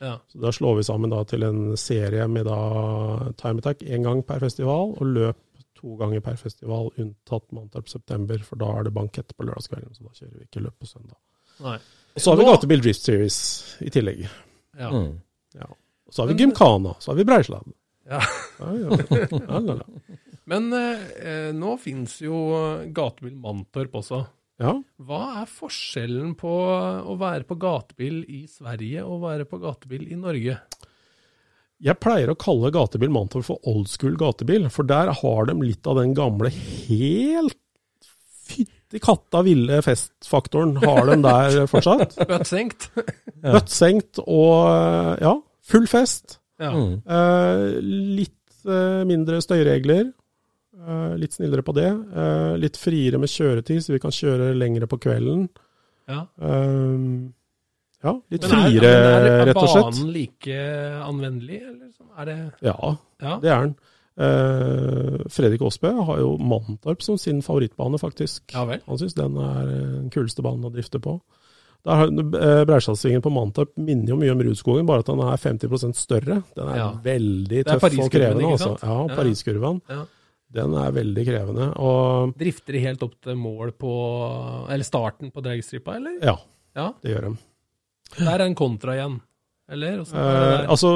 ja. 0.00 0.18
Så 0.32 0.40
Da 0.40 0.48
slår 0.52 0.76
vi 0.76 0.82
sammen 0.84 1.10
da 1.10 1.24
til 1.24 1.42
en 1.42 1.76
serie 1.76 2.28
med 2.28 2.44
da 2.46 3.32
Time 3.36 3.58
Attack 3.58 3.80
én 3.82 4.04
gang 4.04 4.22
per 4.24 4.38
festival, 4.38 4.94
og 4.96 5.00
løp 5.02 5.34
to 5.78 5.94
ganger 6.00 6.20
per 6.26 6.36
festival, 6.40 6.90
unntatt 6.98 7.46
Mantorp 7.54 7.88
september, 7.88 8.42
for 8.44 8.58
da 8.60 8.68
er 8.80 8.88
det 8.88 8.94
bankett 8.98 9.32
på 9.38 9.46
lørdagskvelden, 9.48 9.94
så 9.96 10.04
da 10.08 10.14
kjører 10.18 10.36
vi 10.42 10.46
ikke 10.50 10.64
løp 10.66 10.76
på 10.82 10.90
søndag. 10.90 11.16
Nei. 11.64 11.78
Og 12.14 12.22
så 12.22 12.32
har 12.32 12.38
vi 12.40 12.44
Nå- 12.46 12.52
Gatebil 12.52 12.82
Drift 12.84 13.02
Series 13.06 13.38
i 13.86 13.90
tillegg. 13.94 14.24
Ja. 14.78 14.90
Mm. 14.90 15.16
Ja. 15.58 15.66
Og 16.08 16.14
så 16.14 16.22
har 16.24 16.30
vi 16.32 16.38
Gymkhana, 16.42 16.94
så 17.02 17.12
har 17.12 17.18
vi 17.20 17.26
Breisland. 17.28 17.72
Ja. 18.08 18.20
Ja, 18.58 18.72
ja. 18.80 19.76
Men 20.48 20.72
eh, 20.72 21.50
nå 21.52 21.74
fins 21.82 22.18
jo 22.24 22.38
gatebil 22.96 23.34
Mantorp 23.36 23.98
også. 24.00 24.22
ja. 24.62 24.72
Hva 25.04 25.18
er 25.42 25.50
forskjellen 25.52 26.32
på 26.40 26.50
å 27.12 27.14
være 27.20 27.44
på 27.48 27.58
gatebil 27.60 28.22
i 28.24 28.46
Sverige 28.50 29.04
og 29.04 29.20
være 29.26 29.44
på 29.50 29.60
gatebil 29.62 30.06
i 30.10 30.16
Norge? 30.18 30.56
Jeg 31.84 32.00
pleier 32.02 32.32
å 32.32 32.38
kalle 32.38 32.72
gatebil 32.74 33.10
Mantor 33.14 33.44
for 33.46 33.62
old 33.70 33.86
school 33.90 34.16
gatebil, 34.18 34.66
for 34.74 34.88
der 34.88 35.12
har 35.20 35.46
de 35.46 35.54
litt 35.62 35.86
av 35.86 36.00
den 36.00 36.14
gamle, 36.16 36.50
helt 36.50 37.54
fytti 38.48 38.98
katta 39.04 39.42
ville 39.44 39.78
festfaktoren 39.84 40.74
har 40.82 41.04
de 41.10 41.18
der 41.22 41.58
fortsatt. 41.70 42.16
Bøttsenkt 43.44 44.22
og 44.24 45.20
ja, 45.22 45.34
full 45.68 45.86
fest. 45.90 46.38
Ja. 46.58 46.72
Mm. 46.74 46.94
Eh, 47.06 47.64
litt 48.18 48.66
eh, 48.66 49.04
mindre 49.06 49.38
støyregler. 49.44 50.08
Eh, 50.78 51.14
litt 51.20 51.36
snillere 51.36 51.62
på 51.62 51.76
det. 51.76 51.90
Eh, 51.92 52.54
litt 52.58 52.80
friere 52.80 53.20
med 53.22 53.30
kjøretid, 53.30 53.84
så 53.84 53.94
vi 53.94 54.02
kan 54.02 54.14
kjøre 54.14 54.50
lengre 54.58 54.88
på 54.90 54.98
kvelden. 55.06 55.46
ja. 56.10 56.24
Eh, 56.42 57.28
ja, 58.04 58.12
litt 58.30 58.42
Men 58.42 58.50
er, 58.50 58.54
friere, 58.54 58.80
men 58.80 59.26
er, 59.26 59.28
er 59.40 59.46
rett 59.46 59.56
og 59.56 59.68
slett. 59.68 59.84
Er 59.84 59.90
banen 59.90 60.12
like 60.12 60.58
anvendelig, 61.08 61.60
eller 61.62 62.18
er 62.18 62.24
det 62.24 62.38
Ja, 62.62 62.96
Ja. 63.22 63.38
det 63.42 63.50
er 63.50 63.60
den. 63.66 63.76
Eh, 64.18 65.18
Fredrik 65.30 65.62
Aasbø 65.62 65.92
har 66.08 66.18
jo 66.22 66.32
Mantorp 66.38 67.02
som 67.06 67.18
sin 67.20 67.40
favorittbane, 67.44 67.98
faktisk. 68.02 68.42
Ja 68.54 68.64
vel. 68.68 68.80
Han 68.88 68.98
syns 68.98 69.14
den 69.14 69.36
er 69.38 69.60
eh, 69.62 69.90
den 70.02 70.10
kuleste 70.14 70.42
banen 70.42 70.66
å 70.68 70.72
drifte 70.74 71.00
på. 71.02 71.20
Der 71.86 72.08
eh, 72.10 72.64
Breisalsvingen 72.66 73.22
på 73.22 73.30
Mantorp 73.32 73.76
minner 73.78 74.10
jo 74.14 74.18
mye 74.18 74.32
om 74.34 74.42
Rudskogen, 74.42 74.86
bare 74.88 75.04
at 75.04 75.10
den 75.12 75.22
er 75.22 75.38
50% 75.38 75.94
større. 75.98 76.40
Den 76.58 76.68
er 76.72 76.76
Ja. 76.80 76.88
veldig 77.04 77.64
tøff 77.68 77.84
og 77.84 78.10
krevende. 78.10 78.42
ikke 78.42 78.56
Altså. 78.58 78.72
sant? 78.78 78.82
Ja, 78.82 79.06
Ja. 79.06 79.14
Pariskurven. 79.16 79.80
Ja. 79.88 80.04
Den 80.50 80.74
er 80.74 80.90
veldig 80.92 81.26
krevende. 81.28 81.76
Og 81.78 82.34
Drifter 82.38 82.72
de 82.72 82.80
helt 82.80 83.02
opp 83.02 83.14
til 83.22 83.36
mål 83.36 83.72
på 83.78 84.66
Eller 84.70 84.84
starten 84.84 85.30
på 85.30 85.42
dragstripa, 85.44 85.94
eller? 85.96 86.18
ja, 86.22 86.36
Ja. 86.74 86.92
det 87.02 87.14
gjør 87.14 87.20
de. 87.28 87.36
Der 88.16 88.34
er 88.38 88.46
en 88.46 88.56
kontra 88.58 88.94
igjen. 88.96 89.18
Eller? 89.68 90.00
Er 90.00 90.62
Eh, 90.62 90.70
altså, 90.72 90.90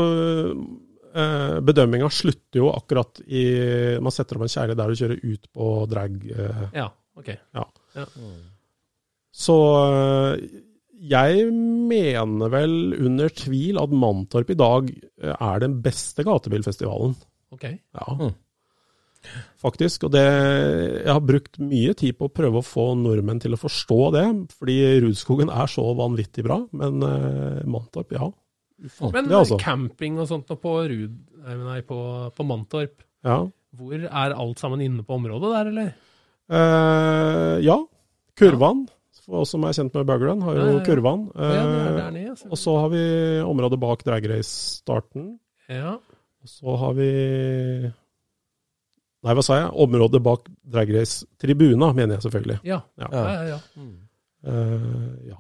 eh, 1.13 1.61
bedømminga 1.61 2.09
slutter 2.11 2.63
jo 2.63 2.71
akkurat 2.73 3.21
i 3.29 3.99
Man 4.01 4.15
setter 4.15 4.39
opp 4.39 4.47
en 4.47 4.53
kjære 4.55 4.77
der 4.79 4.89
du 4.89 5.01
kjører 5.03 5.25
ut 5.29 5.49
på 5.53 5.71
drag. 5.91 6.17
Eh, 6.33 6.63
Ja, 6.81 6.89
ok. 7.19 7.29
Ja. 7.55 7.67
så 9.33 9.57
eh, 10.39 10.47
jeg 11.03 11.49
mener 11.53 12.49
vel 12.53 12.95
under 12.95 13.29
tvil 13.35 13.81
at 13.83 13.91
Mantorp 13.91 14.51
i 14.55 14.59
dag 14.59 14.89
eh, 14.93 15.35
er 15.35 15.59
den 15.65 15.81
beste 15.85 16.25
gatebilfestivalen. 16.25 17.17
ok. 17.53 17.65
Ja. 17.65 18.17
Mm. 18.21 18.35
Faktisk. 19.63 20.07
Og 20.09 20.15
det 20.15 20.23
Jeg 20.25 21.13
har 21.13 21.25
brukt 21.25 21.59
mye 21.63 21.95
tid 21.99 22.19
på 22.19 22.29
å 22.29 22.35
prøve 22.35 22.61
å 22.61 22.67
få 22.67 22.93
nordmenn 22.99 23.41
til 23.43 23.57
å 23.57 23.61
forstå 23.61 24.01
det, 24.17 24.27
fordi 24.59 24.79
Rudskogen 25.05 25.53
er 25.53 25.71
så 25.71 25.85
vanvittig 25.99 26.45
bra. 26.47 26.63
Men 26.77 27.03
uh, 27.05 27.63
Mantorp, 27.69 28.15
ja. 28.15 28.31
Men 28.83 29.29
det, 29.29 29.37
altså. 29.39 29.59
camping 29.63 30.19
og 30.19 30.31
sånt 30.31 30.51
på 30.59 30.79
Rud... 30.91 31.19
Nei, 31.43 31.59
nei, 31.59 31.81
på, 31.87 31.99
på 32.35 32.45
Mantorp, 32.47 33.01
ja. 33.27 33.41
hvor 33.75 33.95
er 33.99 34.35
alt 34.39 34.61
sammen 34.63 34.83
inne 34.85 35.03
på 35.07 35.17
området 35.17 35.49
der, 35.51 35.71
eller? 35.73 35.89
Uh, 36.53 37.57
ja. 37.63 37.81
Kurvan, 38.39 38.85
for 39.23 39.43
oss 39.43 39.55
som 39.55 39.65
er 39.67 39.75
kjent 39.77 39.95
med 39.99 40.07
Buggerland, 40.07 40.45
har 40.47 40.55
jo 40.59 40.63
Ja, 40.63 40.71
ja, 40.71 40.77
ja. 40.79 40.85
kurvan. 40.87 41.25
Ja, 41.35 42.31
altså. 42.31 42.51
og 42.51 42.61
så 42.61 42.77
har 42.79 42.93
vi 42.95 43.03
området 43.47 43.81
bak 43.83 44.05
drag 44.07 44.29
race-starten. 44.31 45.33
Ja. 45.71 45.97
Og 46.43 46.51
så 46.51 46.77
har 46.79 46.95
vi 46.99 47.11
Nei, 49.23 49.35
hva 49.39 49.43
sa 49.47 49.57
jeg? 49.61 49.71
Området 49.85 50.19
bak 50.25 50.49
drag 50.75 50.91
race-tribuna, 50.97 51.93
mener 51.95 52.17
jeg 52.17 52.25
selvfølgelig. 52.27 52.59
Ja. 52.67 52.81
Ja. 52.99 53.09
Ja, 53.13 53.25
ja, 53.33 53.43
ja. 53.53 53.59
uh, 54.51 55.11
ja. 55.31 55.39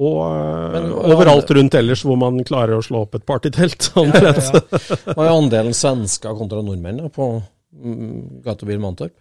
Og 0.00 0.20
eh, 0.24 0.76
Men- 0.76 0.92
overalt 1.12 1.50
rundt 1.52 1.74
ellers 1.76 2.04
hvor 2.06 2.16
man 2.16 2.38
klarer 2.46 2.78
å 2.78 2.84
slå 2.86 3.02
opp 3.04 3.18
et 3.18 3.26
partytelt. 3.28 3.90
omtrent. 4.00 4.46
Ja, 4.54 4.60
ja, 4.62 4.78
ja. 4.78 4.96
Hva 5.16 5.26
er 5.26 5.32
andelen 5.34 5.74
svensker 5.76 6.38
kontra 6.38 6.62
nordmenn 6.64 7.02
da, 7.02 7.10
på 7.12 7.26
mm, 7.74 8.40
gatebil 8.46 8.80
Mantorp? 8.80 9.16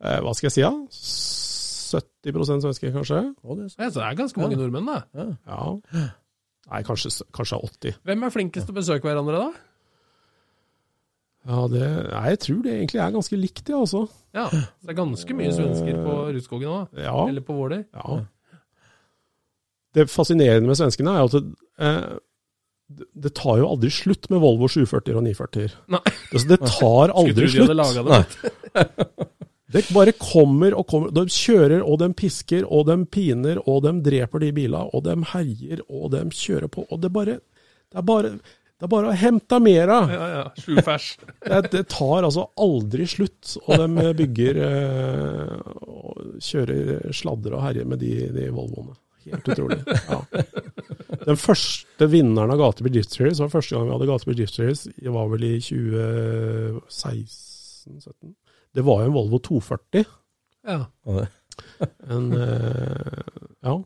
Uh, 0.00 0.20
hva 0.24 0.32
skal 0.32 0.48
jeg 0.48 0.54
si, 0.54 0.64
da? 0.64 0.70
70% 2.30 2.62
svenske, 2.64 2.92
kanskje? 2.94 3.20
Oh, 3.42 3.58
det 3.58 3.66
er 3.66 3.74
Ja, 3.74 3.90
så 3.90 3.98
det 3.98 4.06
er 4.06 4.16
ganske 4.22 4.40
mange 4.40 4.56
nordmenn, 4.56 4.86
da. 4.88 5.02
Ja. 5.50 6.06
Nei, 6.70 6.80
kanskje, 6.86 7.10
kanskje 7.34 7.58
80. 7.66 7.98
Hvem 8.06 8.24
er 8.24 8.32
flinkest 8.32 8.70
til 8.70 8.76
å 8.76 8.78
besøke 8.78 9.10
hverandre, 9.10 9.42
da? 9.42 9.66
Ja, 11.48 11.66
det, 11.72 11.86
nei, 12.12 12.24
jeg 12.34 12.40
tror 12.44 12.58
det 12.62 12.72
egentlig 12.74 13.00
er 13.00 13.12
ganske 13.14 13.36
likt, 13.40 13.62
det, 13.64 13.74
altså. 13.74 14.02
Ja, 14.36 14.48
det 14.52 14.90
er 14.92 14.98
ganske 14.98 15.36
mye 15.38 15.52
svensker 15.56 16.02
på 16.04 16.16
Rudskogen 16.36 16.68
òg, 16.68 16.98
Ja. 17.00 17.14
eller 17.28 17.40
på 17.46 17.54
Våler. 17.56 17.86
ja. 17.94 18.20
Det 19.94 20.04
fascinerende 20.06 20.68
med 20.70 20.76
svenskene 20.78 21.10
er 21.16 21.24
at 21.24 21.32
det, 21.32 21.54
eh, 21.82 22.18
det- 23.24 23.34
tar 23.34 23.58
jo 23.58 23.66
aldri 23.72 23.90
slutt 23.90 24.28
med 24.30 24.38
Volvo 24.40 24.68
740 24.68 25.16
og 25.16 25.24
940. 25.24 25.72
Nei. 25.88 25.98
Altså, 26.32 26.46
det 26.48 26.60
tar 26.60 27.08
aldri 27.10 27.48
Skulle 27.48 27.74
tro 27.74 28.04
de 28.04 28.10
det. 28.10 28.86
Det 29.72 29.84
bare 29.94 30.12
kommer 30.18 30.74
og 30.74 30.86
kommer. 30.86 31.10
De 31.14 31.24
kjører, 31.26 31.82
og 31.86 31.98
de 32.00 32.08
pisker, 32.14 32.64
og 32.70 32.86
de 32.86 33.04
piner, 33.06 33.58
og 33.66 33.82
de 33.82 33.92
dreper 34.02 34.40
de 34.40 34.52
bilene, 34.52 34.90
og 34.94 35.04
de 35.04 35.14
herjer, 35.32 35.80
og 35.88 36.10
de 36.10 36.24
kjører 36.30 36.68
på. 36.68 36.86
Og 36.90 37.00
det 37.00 37.12
bare 37.12 37.40
Det 37.90 37.98
er 37.98 38.02
bare, 38.02 38.38
det 38.80 38.86
er 38.86 38.92
bare 38.94 39.10
å 39.12 39.18
hente 39.20 39.58
mer 39.60 39.90
av. 39.92 40.08
Ja, 40.08 40.26
ja. 40.32 40.44
Sju 40.56 40.80
fers. 40.80 41.18
Det, 41.44 41.68
det 41.74 41.82
tar 41.92 42.24
altså 42.24 42.46
aldri 42.56 43.04
slutt. 43.08 43.56
Og 43.66 43.76
de 43.76 43.88
bygger 44.16 44.56
eh, 44.64 45.52
og 45.84 46.40
kjører 46.40 47.12
sladder 47.16 47.52
og 47.58 47.64
herjer 47.66 47.84
med 47.90 47.98
de, 48.00 48.12
de 48.32 48.48
Volvoene. 48.54 48.94
Helt 49.26 49.48
utrolig. 49.52 49.80
Ja. 50.08 50.18
Den 51.26 51.36
første 51.36 52.06
vinneren 52.08 52.52
av 52.54 52.58
Gatebil 52.62 52.92
Drift 52.96 53.12
Series 53.18 53.40
var 53.42 53.52
første 53.52 53.74
gang 53.76 53.84
vi 53.90 53.94
hadde 53.98 54.08
Gatebil 54.08 54.38
Drift 54.40 54.56
Series. 54.56 54.80
Det 54.96 55.12
var 55.12 55.28
vel 55.34 55.44
i 55.44 55.60
2016-2017. 55.66 58.32
Det 58.80 58.84
var 58.86 58.96
jo 59.02 59.06
en 59.10 59.16
Volvo 59.18 59.36
240. 59.44 60.08
Ja. 60.70 60.80
En, 62.08 62.26
eh, 62.32 63.20
ja. 63.60 63.76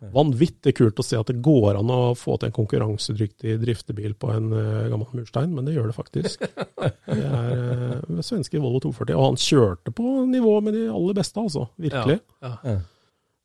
Vanvittig 0.00 0.72
kult 0.78 1.00
å 1.00 1.04
se 1.04 1.18
at 1.20 1.28
det 1.28 1.42
går 1.44 1.76
an 1.76 1.90
å 1.92 1.98
få 2.16 2.38
til 2.40 2.48
en 2.48 2.54
konkurransedyktig 2.56 3.58
driftebil 3.60 4.14
på 4.16 4.30
en 4.32 4.46
eh, 4.56 4.86
gammel 4.88 5.10
murstein, 5.18 5.52
men 5.52 5.68
det 5.68 5.74
gjør 5.74 5.90
det 5.90 5.96
faktisk. 5.98 6.46
Det 7.10 7.18
er 7.20 8.00
uh, 8.08 8.20
svenske 8.24 8.60
Volvo 8.62 8.80
240, 8.86 9.16
og 9.18 9.26
han 9.26 9.38
kjørte 9.40 9.92
på 9.92 10.12
nivå 10.30 10.54
med 10.64 10.78
de 10.78 10.86
aller 10.88 11.16
beste, 11.18 11.42
altså. 11.42 11.66
Virkelig. 11.80 12.16
Ja. 12.40 12.78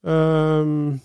Um, 0.06 1.01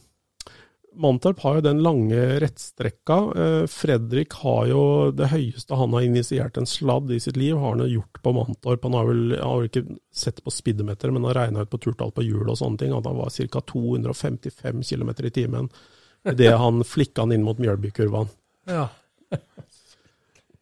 Mantorp 0.96 1.40
har 1.44 1.54
jo 1.58 1.60
den 1.64 1.82
lange 1.84 2.18
rettstrekka. 2.42 3.16
Eh, 3.36 3.66
Fredrik 3.70 4.32
har 4.42 4.66
jo 4.66 4.80
det 5.14 5.28
høyeste 5.30 5.76
han 5.78 5.92
har 5.94 6.02
initiert 6.06 6.58
en 6.58 6.66
sladd 6.66 7.12
i 7.14 7.20
sitt 7.22 7.36
liv, 7.38 7.54
har 7.56 7.76
han 7.76 7.84
jo 7.84 8.00
gjort 8.00 8.22
på 8.24 8.32
Mantorp. 8.34 8.82
Han 8.88 8.96
har 8.98 9.06
vel, 9.06 9.22
han 9.38 9.46
har 9.46 9.60
vel 9.62 9.70
ikke 9.70 9.98
sett 10.12 10.42
på 10.44 10.50
speedometer, 10.50 11.12
men 11.14 11.24
har 11.28 11.38
regna 11.38 11.62
ut 11.62 11.70
på 11.70 11.78
turtall 11.84 12.10
på 12.16 12.24
hjul 12.26 12.48
og 12.50 12.58
sånne 12.58 12.82
ting, 12.82 12.92
at 12.96 13.06
han 13.06 13.18
var 13.20 13.30
ca. 13.30 13.62
255 13.72 14.82
km 14.90 15.10
i 15.24 15.30
timen 15.30 15.70
idet 16.28 16.56
han 16.64 16.82
flikka 16.84 17.22
han 17.22 17.32
inn 17.36 17.46
mot 17.46 17.58
Mjølbykurven. 17.62 18.28
ja. 18.68 18.88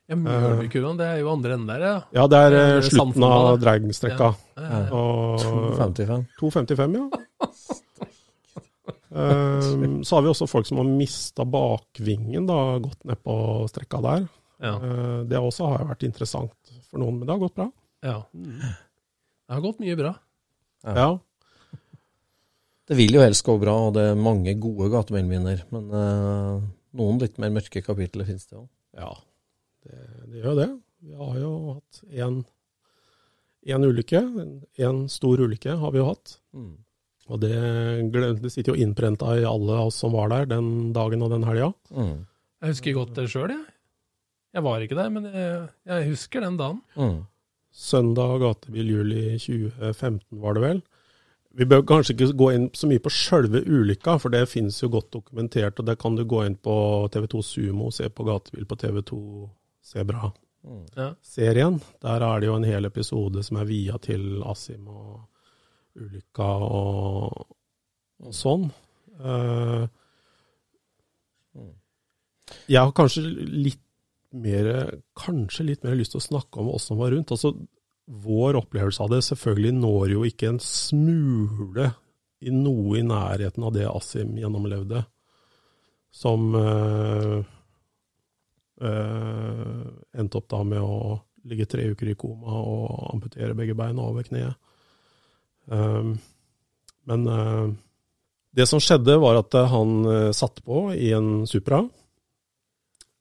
Ja, 0.09 0.17
Mjølbykurven, 0.17 0.97
det 0.97 1.05
er 1.05 1.19
jo 1.21 1.27
andre 1.35 1.53
enden 1.53 1.69
der, 1.69 1.83
ja. 1.85 1.97
Ja, 2.17 2.23
det 2.33 2.39
er 2.41 2.55
eh, 2.55 2.59
Det 2.59 2.61
er 2.79 2.87
slutten 2.87 3.13
Sandfonna, 3.13 3.33
av 3.51 3.59
dragstrekka. 3.61 4.29
ja. 4.57 4.69
Ja, 4.69 4.79
ja. 4.89 5.03
2,55. 5.43 6.23
2,55, 6.41 6.97
ja. 6.97 7.11
Um, 9.09 10.03
så 10.05 10.19
har 10.19 10.25
vi 10.25 10.33
også 10.33 10.49
folk 10.51 10.67
som 10.69 10.81
har 10.83 10.89
mista 10.89 11.47
bakvingen, 11.49 12.45
da, 12.49 12.77
gått 12.85 13.07
ned 13.09 13.23
på 13.25 13.37
strekka 13.71 14.03
der. 14.05 14.27
ja. 14.61 14.75
Uh, 14.83 15.21
det 15.29 15.41
også 15.41 15.71
har 15.73 15.87
vært 15.89 16.05
interessant 16.09 16.75
for 16.91 17.01
noen, 17.01 17.21
men 17.21 17.29
det 17.29 17.35
har 17.35 17.45
gått 17.47 17.57
bra. 17.57 17.71
ja. 18.05 18.21
Det 19.49 19.57
har 19.57 19.65
gått 19.65 19.79
mye 19.81 19.97
bra. 19.97 20.13
Ja. 20.85 20.93
Ja. 20.95 21.09
Det 22.89 22.97
vil 22.97 23.17
jo 23.17 23.21
helst 23.21 23.45
gå 23.45 23.55
bra, 23.61 23.75
og 23.89 23.95
det 23.97 24.03
er 24.11 24.21
mange 24.21 24.53
gode 24.61 24.91
gatemelvinner. 24.93 25.63
Men 25.73 25.89
eh, 25.93 26.67
noen 27.01 27.21
litt 27.21 27.37
mer 27.41 27.53
mørke 27.53 27.83
kapitler 27.85 28.29
finnes 28.29 28.49
det 28.49 28.61
òg. 28.61 28.69
ja. 29.01 29.11
Det, 29.89 29.99
det 30.29 30.41
gjør 30.43 30.57
det. 30.59 30.69
Vi 31.07 31.15
har 31.17 31.37
jo 31.39 31.51
hatt 31.77 32.01
én 32.13 33.85
ulykke. 33.89 34.21
Én 34.85 35.05
stor 35.13 35.41
ulykke 35.45 35.77
har 35.81 35.95
vi 35.95 36.01
jo 36.01 36.09
hatt. 36.09 36.35
Mm. 36.57 36.75
Og 37.29 37.41
det, 37.43 37.55
det 38.13 38.51
sitter 38.53 38.73
jo 38.73 38.81
innprenta 38.81 39.35
i 39.37 39.47
alle 39.47 39.81
oss 39.85 40.01
som 40.01 40.15
var 40.17 40.31
der 40.33 40.49
den 40.49 40.93
dagen 40.97 41.25
og 41.25 41.33
den 41.35 41.45
helga. 41.45 41.73
Mm. 41.93 42.27
Jeg 42.63 42.75
husker 42.75 42.97
godt 42.97 43.17
det 43.19 43.29
sjøl, 43.33 43.53
jeg. 43.53 43.65
Jeg 44.57 44.65
var 44.65 44.83
ikke 44.83 44.97
der, 44.97 45.11
men 45.13 45.27
jeg, 45.29 45.67
jeg 45.87 46.07
husker 46.09 46.43
den 46.43 46.57
dagen. 46.59 46.81
Mm. 46.97 47.19
Søndag 47.79 48.41
gatebil 48.41 48.95
juli 48.95 49.25
2015 49.37 50.41
var 50.41 50.57
det 50.57 50.65
vel. 50.65 50.81
Vi 51.59 51.67
bør 51.69 51.85
kanskje 51.87 52.15
ikke 52.15 52.33
gå 52.39 52.51
inn 52.55 52.67
så 52.77 52.89
mye 52.89 53.03
på 53.03 53.13
sjølve 53.13 53.63
ulykka, 53.67 54.17
for 54.23 54.33
det 54.33 54.45
finnes 54.51 54.77
jo 54.83 54.91
godt 54.93 55.11
dokumentert. 55.15 55.79
og 55.81 55.89
Det 55.89 55.97
kan 56.01 56.17
du 56.17 56.25
gå 56.29 56.45
inn 56.47 56.57
på 56.57 56.75
TV2 57.13 57.43
Sumo, 57.45 57.91
se 57.95 58.09
på 58.09 58.27
gatebil 58.29 58.67
på 58.69 58.79
TV2 58.79 59.19
Sebra-serien. 59.93 61.81
Mm. 61.81 61.97
Der 62.05 62.25
er 62.25 62.41
det 62.41 62.49
jo 62.49 62.57
en 62.57 62.69
hel 62.69 62.89
episode 62.89 63.43
som 63.45 63.61
er 63.61 63.69
via 63.69 63.99
til 64.03 64.43
Asim 64.47 64.87
og 64.89 65.27
ulykka 65.99 66.49
og, 66.65 67.49
og 68.25 68.37
sånn. 68.37 68.69
Eh, 69.19 69.85
jeg 72.69 72.81
har 72.81 72.95
kanskje 72.97 73.25
litt 73.25 73.85
mer, 74.37 74.71
kanskje 75.17 75.67
litt 75.71 75.85
mer 75.85 75.97
lyst 75.99 76.15
til 76.15 76.23
å 76.23 76.29
snakke 76.29 76.61
om 76.61 76.73
oss 76.75 76.89
som 76.91 77.01
var 77.01 77.13
rundt. 77.15 77.33
Altså, 77.35 77.55
vår 78.09 78.59
opplevelse 78.63 79.05
av 79.05 79.13
det 79.13 79.23
selvfølgelig 79.27 79.75
når 79.77 80.15
jo 80.15 80.25
ikke 80.29 80.53
en 80.53 80.61
smule 80.65 81.91
i 82.41 82.53
noe 82.55 83.01
i 83.01 83.05
nærheten 83.05 83.65
av 83.67 83.75
det 83.75 83.89
Asim 83.91 84.37
gjennomlevde, 84.39 85.03
som 86.15 86.53
eh, 86.57 87.39
eh, 88.81 89.83
endte 90.21 90.41
opp 90.41 90.49
da 90.53 90.63
med 90.65 90.81
å 90.81 91.19
ligge 91.49 91.69
tre 91.71 91.89
uker 91.93 92.13
i 92.13 92.17
koma 92.19 92.61
og 92.61 93.11
amputere 93.13 93.57
begge 93.59 93.77
beina 93.79 94.07
over 94.07 94.27
kneet. 94.27 94.57
Um, 95.69 96.17
men 97.09 97.27
eh, 97.29 97.69
det 98.57 98.67
som 98.69 98.81
skjedde, 98.83 99.17
var 99.21 99.39
at 99.41 99.55
han 99.71 99.95
uh, 100.05 100.33
satte 100.37 100.65
på 100.65 100.89
i 100.97 101.13
en 101.17 101.47
Supra. 101.49 101.85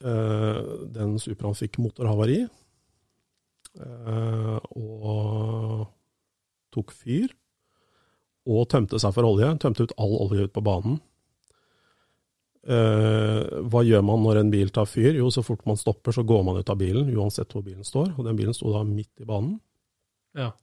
Eh, 0.03 0.57
den 0.93 1.17
Supraen 1.17 1.57
fikk 1.57 1.79
motorhavari 1.81 2.43
eh, 3.81 4.57
og 4.77 5.87
tok 6.73 6.93
fyr. 6.93 7.33
Og 8.47 8.67
tømte 8.71 8.99
seg 9.01 9.15
for 9.15 9.27
olje. 9.27 9.49
Tømte 9.59 9.87
ut 9.87 9.95
all 9.99 10.13
olje 10.27 10.45
ut 10.47 10.53
på 10.53 10.63
banen. 10.63 10.99
Eh, 12.67 13.41
hva 13.71 13.81
gjør 13.87 14.05
man 14.05 14.23
når 14.23 14.41
en 14.43 14.53
bil 14.53 14.71
tar 14.75 14.87
fyr? 14.87 15.17
Jo, 15.17 15.31
så 15.33 15.43
fort 15.43 15.65
man 15.67 15.79
stopper, 15.79 16.15
så 16.15 16.23
går 16.27 16.45
man 16.47 16.61
ut 16.61 16.69
av 16.71 16.79
bilen, 16.79 17.09
uansett 17.17 17.51
hvor 17.51 17.65
bilen 17.65 17.87
står. 17.87 18.13
Og 18.15 18.23
den 18.27 18.37
bilen 18.39 18.55
sto 18.55 18.71
da 18.71 18.85
midt 18.87 19.23
i 19.23 19.27
banen. 19.27 19.57
Ja. 20.37 20.53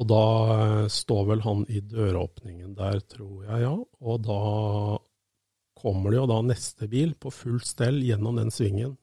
Og 0.00 0.08
da 0.08 0.24
står 0.88 1.26
vel 1.28 1.42
han 1.44 1.66
i 1.68 1.82
døråpningen 1.84 2.72
der, 2.78 3.02
tror 3.04 3.44
jeg, 3.44 3.64
ja. 3.66 3.74
Og 4.00 4.22
da 4.24 4.40
kommer 5.80 6.12
det 6.12 6.20
jo 6.20 6.28
da 6.30 6.40
neste 6.44 6.88
bil 6.88 7.12
på 7.20 7.32
fullt 7.32 7.68
stell 7.68 8.00
gjennom 8.04 8.40
den 8.40 8.52
svingen. 8.54 8.96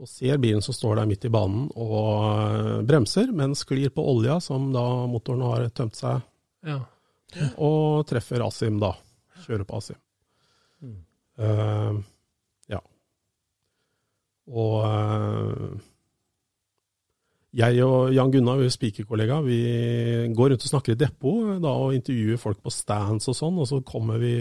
Og 0.00 0.08
ser 0.08 0.38
bilen 0.40 0.62
som 0.64 0.74
står 0.74 1.00
der 1.00 1.08
midt 1.10 1.26
i 1.28 1.32
banen 1.32 1.66
og 1.74 2.06
eh, 2.30 2.78
bremser, 2.88 3.34
men 3.36 3.58
sklir 3.58 3.92
på 3.92 4.06
olja 4.14 4.38
som 4.40 4.70
da 4.72 4.84
motoren 5.10 5.44
har 5.44 5.66
tømt 5.76 5.98
seg, 5.98 6.22
ja. 6.64 6.78
og 7.60 8.06
treffer 8.08 8.46
Asim 8.46 8.78
da. 8.80 8.94
Kjører 9.44 9.66
på 9.68 9.82
Asim. 9.82 10.00
Eh, 11.40 12.00
ja. 12.72 12.80
Og 14.48 14.74
eh, 14.86 15.68
jeg 17.56 17.82
og 17.82 18.12
Jan 18.14 18.30
Gunnar, 18.30 18.60
er 18.62 18.70
spikerkollega, 18.70 19.40
vi 19.42 19.58
går 20.36 20.52
rundt 20.52 20.66
og 20.66 20.70
snakker 20.70 20.94
i 20.94 21.00
depot 21.00 21.56
da, 21.62 21.72
og 21.72 21.96
intervjuer 21.96 22.38
folk 22.38 22.60
på 22.62 22.72
stands 22.74 23.26
og 23.32 23.36
sånn, 23.36 23.58
og 23.58 23.66
så 23.66 23.80
kommer 23.86 24.20
vi, 24.22 24.34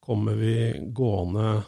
kommer 0.00 0.38
vi 0.40 0.54
gående 0.94 1.58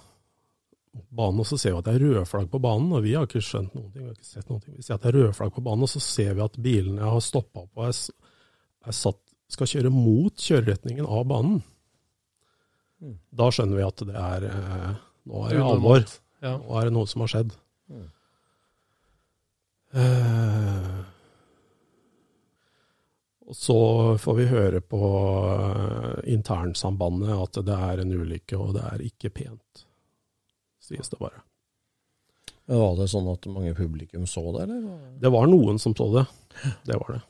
banen, 0.94 1.42
og 1.42 1.48
så 1.48 1.58
ser 1.60 1.74
vi 1.74 1.82
at 1.82 1.88
det 1.88 1.96
er 1.98 2.06
rødflagg 2.06 2.48
på 2.52 2.62
banen, 2.62 2.92
og 2.96 3.04
vi 3.04 3.14
har 3.18 3.28
ikke 3.28 3.42
skjønt 3.44 3.74
noen 3.76 3.90
ting, 3.90 4.04
vi 4.04 4.08
har 4.08 4.16
ikke 4.16 4.30
sett 4.30 4.48
noen 4.48 4.62
ting. 4.64 4.78
Vi 4.78 4.86
ser 4.86 4.96
at 4.96 5.04
det 5.04 5.10
er 5.10 5.18
rødflagg 5.20 5.52
på 5.56 5.64
banen, 5.66 5.86
og 5.86 5.92
så 5.92 6.02
ser 6.02 6.32
vi 6.38 6.44
at 6.44 6.58
bilene 6.68 7.12
har 7.12 7.24
stoppa 7.24 7.66
opp 7.66 7.82
og 7.82 7.88
er, 7.90 8.00
er 8.88 8.96
satt, 8.96 9.20
skal 9.52 9.70
kjøre 9.70 9.92
mot 9.92 10.40
kjøreretningen 10.40 11.04
av 11.04 11.26
banen. 11.30 11.60
Da 13.34 13.50
skjønner 13.52 13.76
vi 13.76 13.84
at 13.84 14.02
det 14.08 14.16
er 14.16 14.46
eh, 14.48 14.92
Nå 15.28 15.42
er 15.44 15.54
det 15.56 15.64
alvor. 15.64 16.04
Nå 16.44 16.78
er 16.78 16.88
det 16.88 16.92
noe 16.94 17.08
som 17.08 17.24
har 17.24 17.32
skjedd. 17.32 17.52
Eh, 19.94 21.00
og 23.44 23.56
så 23.56 23.78
får 24.18 24.38
vi 24.40 24.46
høre 24.50 24.80
på 24.80 25.02
eh, 25.54 26.32
internsambandet 26.34 27.34
at 27.36 27.60
det 27.66 27.80
er 27.88 28.02
en 28.02 28.14
ulykke, 28.14 28.58
og 28.58 28.74
det 28.78 28.86
er 28.88 29.04
ikke 29.06 29.34
pent, 29.42 29.84
sies 30.82 31.12
det 31.12 31.20
bare. 31.20 31.44
Var 32.64 32.96
det 32.96 33.10
sånn 33.12 33.28
at 33.28 33.46
mange 33.52 33.74
publikum 33.76 34.24
så 34.26 34.46
det, 34.56 34.64
eller? 34.64 34.98
Det 35.20 35.30
var 35.32 35.46
noen 35.50 35.78
som 35.80 35.92
så 35.96 36.08
det. 36.14 36.26
Det 36.88 36.96
var 36.96 37.16
det. 37.18 37.22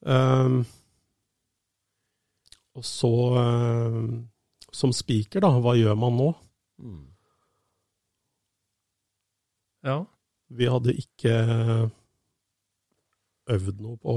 Um, 0.00 0.62
og 2.74 2.84
så, 2.84 3.12
um, 3.36 4.28
som 4.72 4.94
speaker, 4.96 5.44
da, 5.44 5.52
hva 5.60 5.76
gjør 5.76 5.98
man 6.00 6.16
nå? 6.16 6.28
Mm. 6.80 7.09
Ja. 9.86 10.04
Vi 10.50 10.66
hadde 10.66 10.94
ikke 10.98 11.34
øvd 13.50 13.80
noe 13.82 13.96
på 14.02 14.14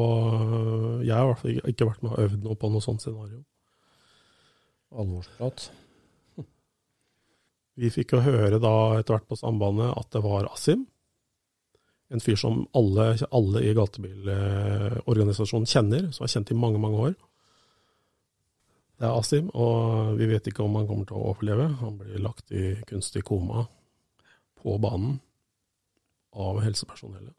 Jeg 1.05 1.13
har 1.13 1.23
i 1.23 1.29
hvert 1.31 1.41
fall 1.41 1.69
ikke- 1.69 1.87
vært 1.89 2.03
med 2.03 2.11
og 2.11 2.19
øvd 2.25 2.43
noe 2.43 2.55
på 2.55 2.69
noe 2.71 2.81
sånt 2.81 3.01
scenario. 3.01 3.43
Alvorsprat. 4.93 5.71
Vi 7.77 7.89
fikk 7.89 8.13
jo 8.13 8.21
høre 8.21 8.59
da 8.61 8.73
etter 8.99 9.13
hvert 9.17 9.27
på 9.29 9.37
sambandet 9.37 9.93
at 9.97 10.09
det 10.11 10.23
var 10.23 10.49
Asim. 10.51 10.87
En 12.13 12.19
fyr 12.21 12.35
som 12.37 12.67
alle, 12.77 13.17
alle 13.31 13.61
i 13.65 13.73
gatebilorganisasjonen 13.73 15.65
kjenner, 15.65 16.11
som 16.13 16.23
har 16.25 16.33
kjent 16.35 16.51
i 16.51 16.57
mange, 16.59 16.77
mange 16.77 16.99
år. 17.07 17.15
Det 18.99 19.07
er 19.07 19.17
Asim, 19.17 19.49
og 19.57 20.17
vi 20.19 20.27
vet 20.29 20.45
ikke 20.45 20.61
om 20.63 20.75
han 20.75 20.85
kommer 20.87 21.05
til 21.09 21.17
å 21.17 21.33
overleve. 21.33 21.71
Han 21.79 21.97
blir 21.97 22.21
lagt 22.21 22.51
i 22.53 22.75
kunstig 22.85 23.23
koma 23.25 23.65
på 24.61 24.77
banen 24.79 25.19
av 26.33 26.61
helsepersonellet. 26.63 27.33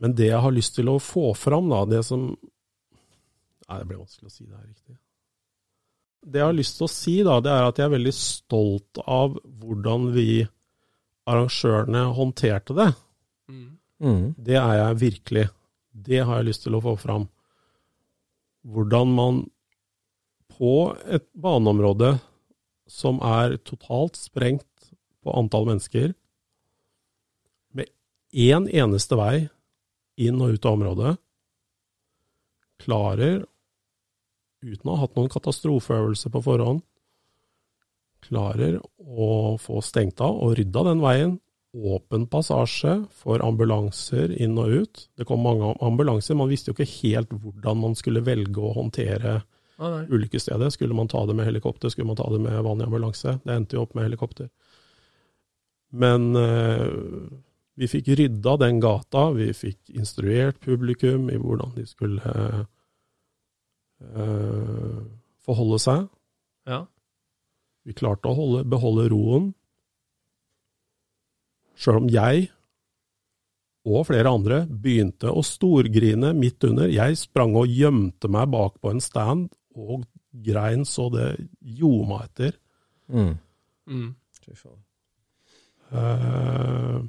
Men 0.00 0.16
det 0.16 0.30
jeg 0.30 0.40
har 0.40 0.54
lyst 0.54 0.76
til 0.78 0.88
å 0.88 1.00
få 1.02 1.32
fram, 1.36 1.68
da, 1.72 1.84
det 1.88 2.04
som 2.08 2.32
Nei, 3.70 3.76
det 3.78 3.86
ble 3.86 4.00
vanskelig 4.00 4.26
å 4.26 4.32
si 4.34 4.44
det 4.48 4.56
her 4.56 4.64
riktig. 4.66 4.96
Det 6.26 6.40
jeg 6.40 6.48
har 6.48 6.56
lyst 6.56 6.74
til 6.74 6.86
å 6.88 6.90
si, 6.90 7.12
da, 7.22 7.36
det 7.38 7.52
er 7.54 7.66
at 7.68 7.76
jeg 7.78 7.86
er 7.86 7.92
veldig 7.92 8.12
stolt 8.16 8.98
av 9.06 9.36
hvordan 9.60 10.08
vi 10.10 10.40
arrangørene 11.30 12.02
håndterte 12.16 12.74
det. 12.74 12.88
Mm. 14.02 14.32
Det 14.34 14.56
er 14.58 14.74
jeg 14.80 14.98
virkelig. 15.04 15.46
Det 15.92 16.22
har 16.24 16.40
jeg 16.40 16.48
lyst 16.48 16.66
til 16.66 16.74
å 16.74 16.82
få 16.82 16.96
fram. 16.98 17.28
Hvordan 18.66 19.14
man 19.14 19.40
på 20.56 20.74
et 21.06 21.28
baneområde 21.38 22.16
som 22.90 23.20
er 23.24 23.54
totalt 23.64 24.18
sprengt 24.18 24.90
på 25.22 25.36
antall 25.36 25.68
mennesker, 25.68 26.12
én 28.32 28.68
eneste 28.68 29.18
vei 29.18 29.48
inn 30.20 30.40
og 30.42 30.56
ut 30.56 30.66
av 30.66 30.76
området, 30.76 31.14
klarer, 32.80 33.44
uten 34.64 34.88
å 34.88 34.96
ha 34.96 35.04
hatt 35.04 35.16
noen 35.16 35.32
katastrofeøvelse 35.32 36.32
på 36.32 36.42
forhånd, 36.44 36.82
klarer 38.24 38.80
å 39.00 39.56
få 39.60 39.80
stengt 39.84 40.20
av 40.24 40.36
og 40.44 40.58
rydda 40.58 40.84
den 40.90 41.04
veien. 41.04 41.38
Åpen 41.70 42.24
passasje 42.26 42.96
for 43.14 43.40
ambulanser 43.46 44.32
inn 44.42 44.58
og 44.58 44.82
ut. 44.82 45.04
Det 45.16 45.24
kom 45.28 45.44
mange 45.44 45.70
ambulanser, 45.80 46.34
man 46.36 46.50
visste 46.50 46.72
jo 46.72 46.76
ikke 46.76 46.96
helt 46.98 47.30
hvordan 47.30 47.78
man 47.78 47.94
skulle 47.96 48.24
velge 48.26 48.60
å 48.60 48.74
håndtere 48.74 49.38
Ah, 49.80 50.02
ulykkesstedet. 50.08 50.72
Skulle 50.72 50.94
man 50.94 51.08
ta 51.08 51.26
det 51.26 51.34
med 51.34 51.46
helikopter, 51.46 51.88
skulle 51.88 52.06
man 52.06 52.16
ta 52.16 52.30
det 52.30 52.38
med 52.38 52.62
vanlig 52.62 52.84
ambulanse? 52.84 53.38
Det 53.44 53.54
endte 53.54 53.78
jo 53.78 53.86
opp 53.86 53.94
med 53.96 54.04
helikopter. 54.04 54.50
Men 55.90 56.36
eh, 56.36 56.84
vi 57.80 57.88
fikk 57.88 58.10
rydda 58.18 58.56
den 58.60 58.80
gata, 58.82 59.30
vi 59.32 59.50
fikk 59.56 59.92
instruert 59.96 60.60
publikum 60.60 61.30
i 61.32 61.38
hvordan 61.40 61.72
de 61.78 61.86
skulle 61.88 62.32
eh, 64.04 65.00
forholde 65.46 65.78
seg. 65.80 66.06
Ja. 66.68 66.84
Vi 67.88 67.96
klarte 67.96 68.28
å 68.28 68.36
holde, 68.36 68.64
beholde 68.68 69.08
roen. 69.12 69.50
Sjøl 71.80 72.02
om 72.02 72.10
jeg 72.12 72.50
og 73.88 74.04
flere 74.10 74.28
andre 74.28 74.58
begynte 74.68 75.32
å 75.32 75.40
storgrine 75.46 76.34
midt 76.36 76.66
under. 76.68 76.90
Jeg 76.92 77.16
sprang 77.16 77.56
og 77.56 77.70
gjemte 77.72 78.28
meg 78.28 78.50
bak 78.52 78.76
på 78.82 78.92
en 78.92 79.00
stand 79.00 79.48
og 79.72 80.04
grein 80.30 80.84
så 80.84 81.08
det 81.14 81.30
ljoma 81.64 82.26
etter. 82.26 82.58
Mm. 83.08 83.32
Mm. 83.88 84.10
Eh, 85.90 87.00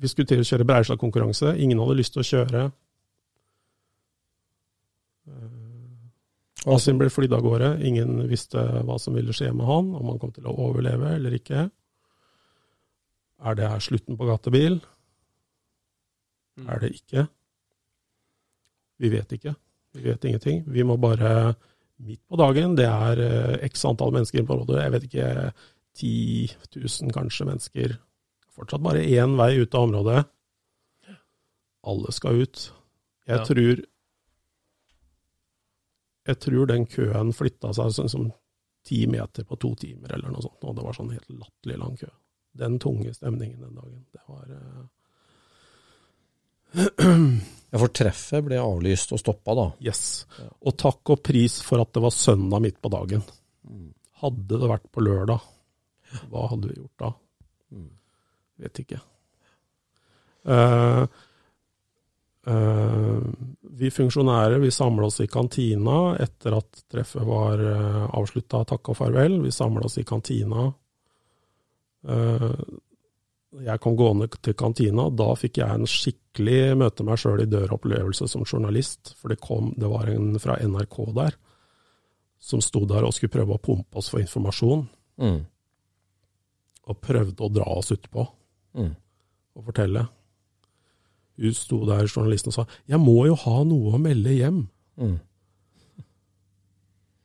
vi 0.00 0.08
skulle 0.08 0.28
til 0.30 0.42
å 0.42 0.46
kjøre 0.46 0.66
Breislagkonkurranse. 0.68 1.54
Ingen 1.60 1.80
hadde 1.82 1.98
lyst 1.98 2.14
til 2.14 2.22
å 2.22 2.28
kjøre. 2.28 2.62
Eh, 5.28 6.70
Asim 6.74 7.00
ble 7.00 7.10
flydd 7.12 7.34
av 7.36 7.44
gårde. 7.44 7.74
Ingen 7.88 8.22
visste 8.30 8.62
hva 8.86 8.96
som 9.00 9.16
ville 9.16 9.34
skje 9.36 9.52
med 9.52 9.68
han, 9.68 9.92
om 9.96 10.12
han 10.12 10.20
kom 10.22 10.32
til 10.36 10.48
å 10.48 10.56
overleve 10.68 11.14
eller 11.18 11.36
ikke. 11.36 11.68
Er 13.40 13.56
det 13.56 13.68
her 13.72 13.84
slutten 13.84 14.18
på 14.20 14.28
gatebil? 14.28 14.80
Mm. 16.60 16.66
Er 16.68 16.82
det 16.82 16.94
ikke? 16.96 17.26
Vi 19.00 19.12
vet 19.12 19.36
ikke. 19.36 19.54
Vi 19.96 20.04
vet 20.04 20.24
ingenting. 20.28 20.64
Vi 20.68 20.84
må 20.84 20.96
bare 21.00 21.54
midt 22.00 22.22
på 22.28 22.38
dagen, 22.40 22.76
det 22.78 22.88
er 22.88 23.20
eh, 23.20 23.56
x 23.68 23.84
antall 23.88 24.12
mennesker 24.14 24.44
på 24.48 24.56
rådet, 24.62 24.78
jeg 24.80 24.92
vet 24.94 25.06
ikke, 25.08 25.26
10 26.00 26.54
000 26.80 27.12
kanskje 27.12 27.46
mennesker. 27.48 27.96
Fortsatt 28.60 28.84
bare 28.84 29.02
én 29.08 29.36
vei 29.40 29.54
ut 29.62 29.74
av 29.74 29.86
området. 29.88 30.20
Alle 31.90 32.12
skal 32.12 32.42
ut. 32.44 32.66
Jeg 33.26 33.38
Ja. 33.38 33.44
tror 33.44 33.84
Jeg 36.26 36.38
tror 36.38 36.66
den 36.68 36.84
køen 36.86 37.32
flytta 37.32 37.72
seg 37.74 37.90
sånn 37.96 38.08
som 38.10 38.32
ti 38.84 39.06
meter 39.06 39.42
på 39.44 39.56
to 39.58 39.74
timer, 39.74 40.12
eller 40.14 40.30
noe 40.30 40.42
sånt. 40.44 40.62
Og 40.62 40.76
det 40.76 40.84
var 40.84 40.92
sånn 40.92 41.10
helt 41.10 41.28
latterlig 41.32 41.78
lang 41.80 41.96
kø. 41.96 42.06
Den 42.54 42.78
tunge 42.78 43.14
stemningen 43.14 43.58
den 43.60 43.74
dagen. 43.74 44.04
Det 44.12 44.20
var 44.28 44.44
eh, 44.50 44.84
Ja, 47.70 47.78
for 47.78 47.88
treffet 47.94 48.44
ble 48.46 48.58
avlyst 48.58 49.12
og 49.14 49.20
stoppa, 49.22 49.54
da. 49.54 49.66
Yes. 49.80 50.26
Og 50.66 50.76
takk 50.76 51.10
og 51.14 51.22
pris 51.22 51.60
for 51.62 51.80
at 51.82 51.92
det 51.94 52.02
var 52.02 52.10
søndag 52.14 52.60
midt 52.64 52.80
på 52.82 52.90
dagen. 52.90 53.22
Hadde 54.20 54.58
det 54.60 54.68
vært 54.70 54.88
på 54.92 55.00
lørdag, 55.02 55.40
hva 56.30 56.48
hadde 56.50 56.68
vi 56.68 56.74
gjort 56.80 56.98
da? 56.98 57.12
Vet 58.60 58.82
ikke. 58.82 59.00
Uh, 60.48 61.04
uh, 62.48 63.24
vi 63.80 63.90
funksjonærer 63.92 64.60
vi 64.62 64.70
samla 64.72 65.08
oss 65.08 65.20
i 65.24 65.28
kantina 65.30 66.14
etter 66.20 66.56
at 66.56 66.84
treffet 66.92 67.24
var 67.28 67.60
uh, 67.60 68.06
avslutta, 68.16 68.62
takk 68.68 68.92
og 68.92 69.00
farvel. 69.00 69.40
Vi 69.44 69.52
samla 69.54 69.84
oss 69.88 69.98
i 70.00 70.06
kantina. 70.08 70.68
Uh, 72.08 72.54
jeg 73.60 73.82
kom 73.82 73.96
gående 73.98 74.28
til 74.38 74.54
kantina, 74.54 75.08
da 75.10 75.32
fikk 75.34 75.58
jeg 75.58 75.74
en 75.74 75.88
skikkelig 75.90 76.76
møte 76.78 77.02
meg 77.04 77.18
sjøl 77.18 77.42
i 77.42 77.48
døra-opplevelse 77.50 78.28
som 78.30 78.44
journalist. 78.46 79.16
For 79.18 79.32
det, 79.32 79.40
kom, 79.42 79.72
det 79.80 79.90
var 79.90 80.06
en 80.12 80.36
fra 80.38 80.54
NRK 80.62 81.00
der 81.16 81.34
som 82.40 82.62
sto 82.64 82.86
der 82.88 83.04
og 83.04 83.12
skulle 83.12 83.34
prøve 83.34 83.56
å 83.56 83.60
pumpe 83.60 84.00
oss 84.00 84.08
for 84.12 84.22
informasjon, 84.22 84.86
Mm. 85.20 85.42
og 86.88 87.00
prøvde 87.04 87.44
å 87.44 87.50
dra 87.52 87.66
oss 87.76 87.90
utpå. 87.92 88.22
Mm. 88.74 88.94
og 89.56 89.64
fortelle. 89.66 90.04
Hun 91.40 91.54
sto 91.56 91.80
der, 91.88 92.06
journalisten, 92.06 92.48
og 92.48 92.54
sa 92.54 92.64
'jeg 92.88 93.00
må 93.00 93.26
jo 93.26 93.34
ha 93.34 93.64
noe 93.64 93.94
å 93.96 93.98
melde 93.98 94.30
hjem'. 94.36 94.66
Mm. 94.96 95.18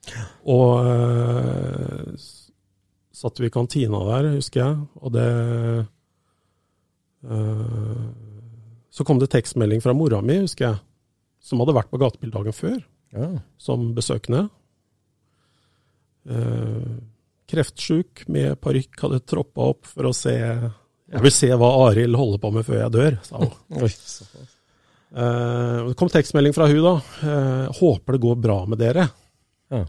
Og 0.45 0.85
øh, 0.85 2.13
satt 3.11 3.39
vi 3.39 3.47
i 3.49 3.53
kantina 3.53 3.97
der, 3.97 4.35
husker 4.35 4.61
jeg, 4.61 4.87
og 5.01 5.13
det 5.13 5.87
øh, 7.25 8.05
Så 8.91 9.03
kom 9.03 9.19
det 9.19 9.29
tekstmelding 9.33 9.81
fra 9.81 9.93
mora 9.93 10.21
mi, 10.21 10.37
husker 10.39 10.65
jeg, 10.69 10.77
som 11.41 11.59
hadde 11.59 11.75
vært 11.75 11.89
på 11.91 11.99
gatebildagen 11.99 12.53
før, 12.53 12.77
Ja. 13.13 13.39
som 13.57 13.93
besøkende. 13.95 14.49
Uh, 16.25 16.97
kreftsjuk 17.47 18.23
med 18.33 18.55
parykk 18.59 18.97
hadde 19.03 19.19
troppa 19.19 19.61
opp 19.61 19.85
for 19.85 20.07
å 20.09 20.13
se 20.15 20.33
Jeg 21.13 21.21
vil 21.21 21.33
se 21.35 21.49
hva 21.53 21.67
Arild 21.85 22.17
holder 22.17 22.39
på 22.41 22.49
med 22.55 22.65
før 22.65 22.79
jeg 22.81 22.93
dør, 22.95 23.17
sa 23.27 23.41
hun. 23.43 23.51
Oi. 23.85 23.91
Eh, 25.15 25.81
det 25.89 25.95
kom 25.99 26.09
tekstmelding 26.11 26.55
fra 26.55 26.65
hun 26.71 26.81
da. 26.83 26.95
Eh, 27.21 27.67
håper 27.77 28.15
det 28.17 28.21
går 28.25 28.39
bra 28.41 28.57
med 28.71 28.81
dere. 28.81 29.05
Ja. 29.73 29.83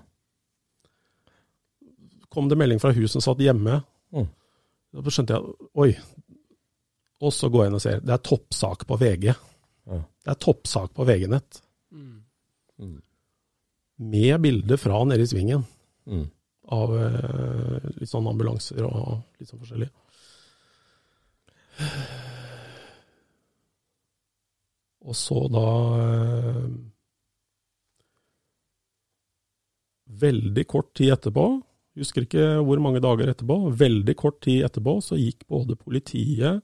Kom 2.29 2.49
det 2.51 2.59
melding 2.61 2.81
fra 2.83 2.93
hun 2.93 3.09
som 3.09 3.25
satt 3.25 3.41
hjemme. 3.41 3.79
Mm. 4.13 4.29
Da 4.97 5.13
skjønte 5.13 5.37
jeg 5.39 5.71
oi. 5.83 5.91
Og 7.25 7.33
så 7.33 7.49
går 7.49 7.65
jeg 7.65 7.71
inn 7.73 7.79
og 7.79 7.85
ser. 7.85 8.03
Det 8.05 8.13
er 8.13 8.25
toppsak 8.29 8.85
på 8.89 8.99
VG. 9.01 9.31
Ja. 9.33 10.01
Det 10.27 10.33
er 10.35 10.41
toppsak 10.43 10.93
på 10.97 11.07
VG-nett. 11.09 11.63
Mm. 11.97 12.99
Med 14.13 14.41
bilde 14.45 14.77
fra 14.81 15.01
nede 15.09 15.25
i 15.25 15.31
svingen 15.33 15.65
Mm. 16.07 16.27
av 16.71 16.93
eh, 16.95 17.87
litt 17.99 18.07
sånn 18.13 18.29
ambulanser 18.31 18.85
og 18.87 19.23
litt 19.41 19.49
sånn 19.51 19.59
forskjellig. 19.59 19.89
Og 25.07 25.15
så 25.17 25.47
da 25.53 25.71
eh, 26.03 26.69
Veldig 30.17 30.63
kort 30.71 30.95
tid 30.97 31.11
etterpå, 31.13 31.43
husker 31.99 32.25
ikke 32.25 32.45
hvor 32.65 32.81
mange 32.81 33.03
dager 33.05 33.29
etterpå, 33.29 33.57
veldig 33.77 34.15
kort 34.17 34.39
tid 34.47 34.63
etterpå 34.65 34.95
så 35.05 35.19
gikk 35.19 35.43
både 35.51 35.77
politiet 35.77 36.63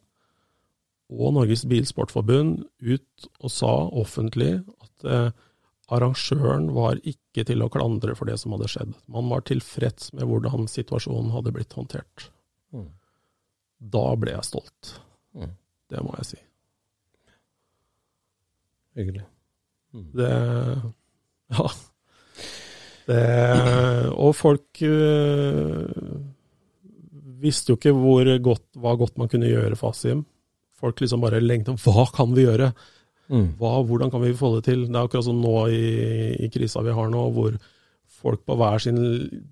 og 1.12 1.34
Norges 1.36 1.66
Bilsportforbund 1.68 2.62
ut 2.80 3.26
og 3.42 3.52
sa 3.52 3.72
offentlig 4.00 4.54
at 4.62 5.04
eh, 5.10 5.28
arrangøren 5.92 6.70
var 6.72 7.02
ikke 7.02 7.44
til 7.50 7.64
å 7.64 7.70
klandre 7.72 8.14
for 8.16 8.30
det 8.30 8.38
som 8.40 8.54
hadde 8.56 8.70
skjedd. 8.72 8.94
Man 9.12 9.28
var 9.32 9.44
tilfreds 9.48 10.14
med 10.16 10.30
hvordan 10.30 10.70
situasjonen 10.70 11.32
hadde 11.34 11.52
blitt 11.58 11.76
håndtert. 11.76 12.30
Mm. 12.72 12.88
Da 13.82 14.04
ble 14.18 14.36
jeg 14.36 14.46
stolt. 14.46 14.96
Mm. 15.34 15.54
Det 15.90 16.02
må 16.04 16.14
jeg 16.20 16.28
si. 16.32 16.42
Hyggelig. 18.98 19.24
Mm. 19.92 20.10
Det 20.16 20.34
Ja. 21.52 21.70
Det, 23.02 23.18
og 24.14 24.30
folk 24.38 24.78
øh, 24.86 25.88
visste 27.42 27.72
jo 27.72 27.76
ikke 27.76 27.94
hvor 27.96 28.28
godt, 28.38 28.62
hva 28.78 28.94
godt 28.94 29.18
man 29.18 29.28
kunne 29.28 29.50
gjøre 29.50 29.76
for 29.76 29.90
Asim. 29.90 30.22
Folk 30.78 31.02
liksom 31.02 31.22
bare 31.22 31.42
lengta 31.42 31.74
Hva 31.82 32.06
kan 32.14 32.30
vi 32.36 32.46
gjøre? 32.46 32.70
Mm. 33.32 33.54
Hva, 33.58 33.80
hvordan 33.86 34.10
kan 34.12 34.22
vi 34.22 34.34
få 34.38 34.54
det 34.56 34.64
til? 34.68 34.86
Det 34.86 34.96
er 34.96 35.06
akkurat 35.08 35.26
som 35.26 35.40
nå 35.42 35.66
i, 35.74 35.84
i 36.46 36.50
krisa 36.52 36.82
vi 36.86 36.94
har 36.94 37.10
nå, 37.10 37.24
hvor 37.34 37.58
folk 38.22 38.44
på 38.46 38.56
hver 38.58 38.82
sin 38.82 38.98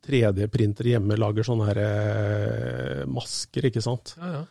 3D-printer 0.07 0.93
hjemme 0.93 1.19
lager 1.19 1.47
sånne 1.47 1.69
her, 1.71 1.81
eh, 1.85 3.03
masker, 3.11 3.69
ikke 3.71 3.83
sant. 3.85 4.15
Ja, 4.21 4.41
ja. 4.41 4.43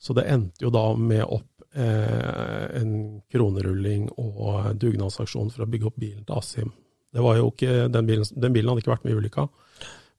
Så 0.00 0.16
det 0.16 0.28
endte 0.32 0.64
jo 0.64 0.70
da 0.72 0.86
med 0.96 1.26
opp 1.26 1.66
eh, 1.76 2.80
en 2.80 2.94
kronerulling 3.30 4.08
og 4.16 4.70
dugnadsaksjon 4.80 5.52
for 5.52 5.66
å 5.66 5.68
bygge 5.68 5.90
opp 5.90 5.98
bilen 6.00 6.24
til 6.24 6.38
Asim. 6.38 6.72
Det 7.12 7.20
var 7.20 7.36
jo 7.36 7.50
ikke, 7.50 7.90
den 7.92 8.08
bilen, 8.08 8.24
den 8.32 8.54
bilen 8.54 8.72
hadde 8.72 8.84
ikke 8.84 8.94
vært 8.94 9.04
med 9.04 9.12
i 9.12 9.20
ulykka. 9.20 9.46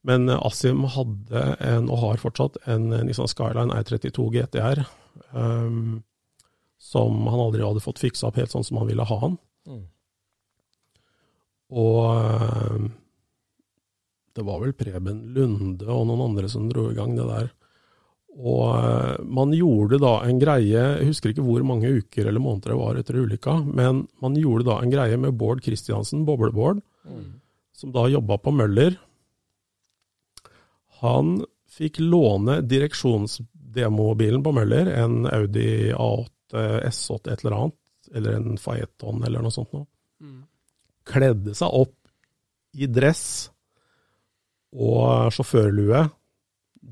Men 0.06 0.30
eh, 0.30 0.46
Asim 0.46 0.86
hadde 0.86 1.48
en, 1.66 1.90
og 1.90 2.04
har 2.06 2.22
fortsatt, 2.22 2.62
en 2.70 2.92
Nissan 3.08 3.32
Skyline 3.32 3.74
R32 3.82 4.30
GTR. 4.38 4.86
um, 5.32 6.02
som 6.82 7.28
han 7.28 7.40
aldri 7.40 7.62
hadde 7.62 7.84
fått 7.84 8.02
fiksa 8.02 8.32
opp 8.32 8.40
helt 8.42 8.52
sånn 8.52 8.66
som 8.66 8.80
han 8.82 8.90
ville 8.90 9.06
ha 9.06 9.18
han. 9.22 9.36
Mm. 9.70 9.84
Og 11.82 12.00
ehm, 12.10 12.88
det 14.36 14.46
var 14.48 14.62
vel 14.64 14.76
Preben 14.78 15.26
Lunde 15.36 15.88
og 15.92 16.06
noen 16.10 16.30
andre 16.30 16.50
som 16.52 16.70
dro 16.70 16.90
i 16.92 16.98
gang 16.98 17.16
det 17.18 17.28
der. 17.28 17.52
Og 18.40 18.64
eh, 18.78 19.24
man 19.28 19.52
gjorde 19.56 20.00
da 20.02 20.14
en 20.24 20.40
greie, 20.40 20.84
jeg 21.02 21.10
husker 21.10 21.34
ikke 21.34 21.46
hvor 21.46 21.66
mange 21.68 21.92
uker 22.00 22.30
eller 22.30 22.44
måneder 22.44 22.74
det 22.74 22.80
var 22.80 23.00
etter 23.02 23.20
ulykka, 23.20 23.58
men 23.68 24.06
man 24.24 24.38
gjorde 24.40 24.70
da 24.70 24.80
en 24.80 24.94
greie 24.94 25.20
med 25.20 25.36
Bård 25.40 25.64
Kristiansen, 25.66 26.24
Boblebård, 26.28 26.80
som 27.76 27.92
da 27.92 28.06
jobba 28.08 28.38
på 28.40 28.54
Møller. 28.56 28.96
Han 31.02 31.42
fikk 31.72 32.00
låne 32.04 32.62
direksjonsdemobilen 32.62 34.44
på 34.46 34.54
Møller, 34.56 34.94
en 35.02 35.26
Audi 35.28 35.92
A8 35.92 36.30
S8 36.88 37.32
et 37.32 37.44
eller 37.44 37.58
annet, 37.58 37.78
eller 38.16 38.38
en 38.38 38.60
Faeton 38.60 39.24
eller 39.28 39.44
noe 39.44 39.56
sånt 39.56 39.72
noe. 39.76 39.88
Mm. 40.22 40.44
Kledde 41.08 41.56
seg 41.58 41.74
opp 41.82 41.96
i 42.78 42.88
dress 42.88 43.51
og 44.72 45.32
sjåførlue, 45.36 46.06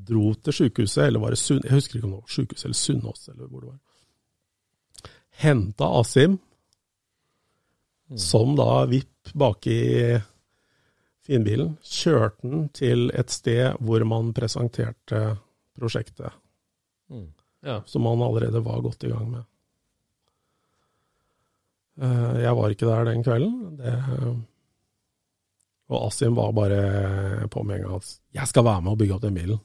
dro 0.10 0.34
til 0.44 0.54
sykehuset, 0.54 1.06
eller 1.08 1.20
var 1.24 1.34
det 1.36 1.40
Sunn... 1.42 1.62
Jeg 1.64 1.74
husker 1.78 1.98
ikke 2.00 2.08
om 2.10 2.16
det 2.18 2.22
var 2.22 2.34
sykehuset 2.36 2.66
eller 2.66 2.80
Sunnaas, 2.80 3.28
eller 3.32 3.48
hvor 3.48 3.62
det 3.64 3.70
var. 3.70 3.80
Henta 5.40 5.88
Asim, 6.00 6.40
som 8.20 8.56
da 8.58 8.86
vipp 8.90 9.32
baki 9.38 9.78
finbilen, 11.30 11.76
kjørte 11.86 12.50
den 12.50 12.64
til 12.74 13.12
et 13.14 13.30
sted 13.32 13.78
hvor 13.86 14.04
man 14.10 14.34
presenterte 14.34 15.38
prosjektet, 15.80 16.34
Mm. 17.10 17.28
Ja. 17.66 17.80
som 17.90 18.04
man 18.06 18.22
allerede 18.22 18.60
var 18.64 18.82
godt 18.86 19.04
i 19.04 19.10
gang 19.10 19.32
med. 19.32 19.44
Eh, 22.02 22.42
Jeg 22.44 22.56
var 22.56 22.70
ikke 22.70 22.86
der 22.88 23.04
den 23.10 23.24
kvelden. 23.24 23.78
Det, 23.80 23.94
og 25.90 26.06
Asim 26.06 26.36
var 26.38 26.54
bare 26.54 27.48
på 27.50 27.64
med 27.66 27.80
en 27.80 27.88
gang 27.88 27.96
at 27.98 28.20
'jeg 28.34 28.48
skal 28.48 28.66
være 28.66 28.82
med 28.82 28.92
og 28.92 28.98
bygge 28.98 29.16
opp 29.16 29.22
den 29.22 29.38
bilen'. 29.38 29.60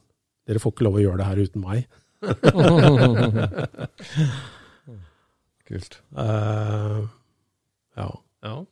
Dere 0.47 0.59
får 0.59 0.71
ikke 0.73 0.83
lov 0.85 0.95
å 0.95 1.01
gjøre 1.01 1.17
det 1.17 1.25
her 1.25 1.43
uten 1.45 1.61
meg. 1.61 1.87
Kult. 5.65 6.01
Uh, 6.13 7.09
ja. 7.97 8.09
ja. 8.45 8.65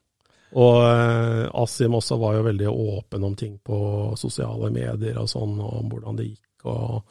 Og 0.54 0.76
uh, 0.86 1.50
Asim 1.64 1.98
også 1.98 2.20
var 2.22 2.38
jo 2.38 2.46
veldig 2.46 2.70
åpen 2.70 3.24
om 3.24 3.36
ting 3.36 3.58
på 3.58 4.14
sosiale 4.18 4.70
medier 4.74 5.18
og 5.18 5.30
sånn, 5.30 5.58
og 5.58 5.74
om 5.82 5.90
hvordan 5.90 6.16
det 6.20 6.30
gikk. 6.30 6.66
Og, 6.70 7.02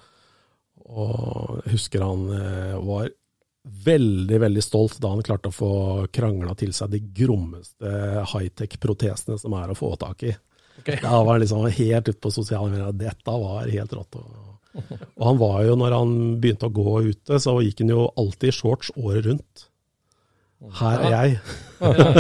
og 0.86 1.58
jeg 1.64 1.72
husker 1.74 2.06
han 2.06 2.22
uh, 2.30 2.78
var 2.86 3.10
veldig, 3.62 4.38
veldig 4.42 4.62
stolt 4.64 4.96
da 5.02 5.12
han 5.12 5.22
klarte 5.22 5.52
å 5.52 5.54
få 5.54 5.72
krangla 6.14 6.54
til 6.58 6.72
seg 6.74 6.94
de 6.94 7.02
grommeste 7.14 7.92
high-tech-protesene 8.32 9.38
som 9.38 9.54
er 9.58 9.70
å 9.70 9.78
få 9.78 9.94
tak 10.00 10.24
i. 10.26 10.32
Okay. 10.80 10.98
Da 11.02 11.20
var 11.20 11.36
han 11.36 11.42
liksom 11.44 11.66
helt 11.68 12.08
ute 12.08 12.18
på 12.18 12.32
sosiale 12.34 12.72
medier. 12.72 12.96
Dette 12.96 13.36
var 13.44 13.68
helt 13.70 13.92
rått. 13.94 14.18
Og, 14.18 14.48
han 15.20 15.38
var 15.38 15.60
jo, 15.66 15.76
når 15.78 15.94
han 15.98 16.14
begynte 16.42 16.70
å 16.70 16.74
gå 16.74 16.96
ute, 17.12 17.38
så 17.42 17.58
gikk 17.62 17.84
han 17.84 17.92
jo 17.92 18.08
alltid 18.18 18.50
i 18.50 18.56
shorts 18.56 18.90
året 18.96 19.28
rundt. 19.28 19.68
Her 20.78 21.00
er 21.02 21.12
jeg. 21.12 21.38
Ja, 21.82 21.90
ja, 21.98 22.10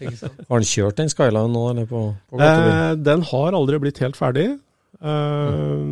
ja. 0.00 0.30
Har 0.48 0.54
han 0.54 0.64
kjørt 0.64 0.96
den 0.96 1.10
Skyline 1.12 1.52
nå, 1.52 1.64
eller 1.74 1.88
på, 1.88 2.06
på? 2.32 2.40
Eh, 2.40 2.92
den 3.04 3.24
har 3.30 3.56
aldri 3.58 3.80
blitt 3.82 4.00
helt 4.00 4.16
ferdig. 4.16 4.46
Eh, 4.96 5.82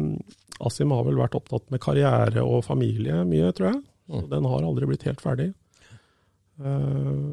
Asim 0.65 0.95
har 0.97 1.05
vel 1.05 1.21
vært 1.21 1.37
opptatt 1.37 1.67
med 1.73 1.83
karriere 1.85 2.45
og 2.45 2.65
familie 2.65 3.21
mye, 3.29 3.53
tror 3.57 3.71
jeg. 3.71 3.83
Så 4.09 4.27
den 4.31 4.45
har 4.51 4.67
aldri 4.67 4.89
blitt 4.89 5.07
helt 5.09 5.23
ferdig. 5.25 5.53
Eh, 6.61 7.25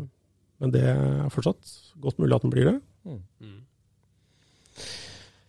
men 0.62 0.74
det 0.74 0.86
er 0.88 1.30
fortsatt 1.34 1.76
godt 2.02 2.22
mulig 2.22 2.38
at 2.38 2.46
den 2.46 2.54
blir 2.54 2.70
det. 2.70 2.78
Mm. 3.10 3.60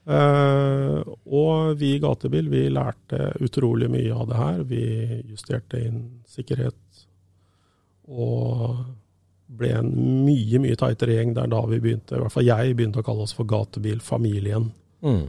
Eh, 0.03 1.11
og 1.31 1.77
vi 1.79 1.93
i 1.95 2.01
Gatebil 2.03 2.49
vi 2.51 2.65
lærte 2.73 3.29
utrolig 3.45 3.91
mye 3.93 4.15
av 4.17 4.31
det 4.31 4.41
her. 4.41 4.65
Vi 4.69 4.87
justerte 5.31 5.83
inn 5.85 6.03
sikkerhet 6.29 7.05
og 8.13 8.83
ble 9.53 9.71
en 9.79 9.93
mye, 10.25 10.59
mye 10.63 10.79
tightere 10.81 11.19
gjeng. 11.19 11.37
Det 11.37 11.45
er 11.45 11.53
da 11.53 11.61
vi 11.69 11.81
begynte, 11.85 12.17
i 12.17 12.25
hvert 12.25 12.35
fall 12.35 12.49
jeg 12.49 12.75
begynte 12.79 13.03
å 13.03 13.07
kalle 13.07 13.27
oss 13.27 13.37
for 13.37 13.49
Gatebilfamilien. 13.49 14.71
Mm. 15.05 15.23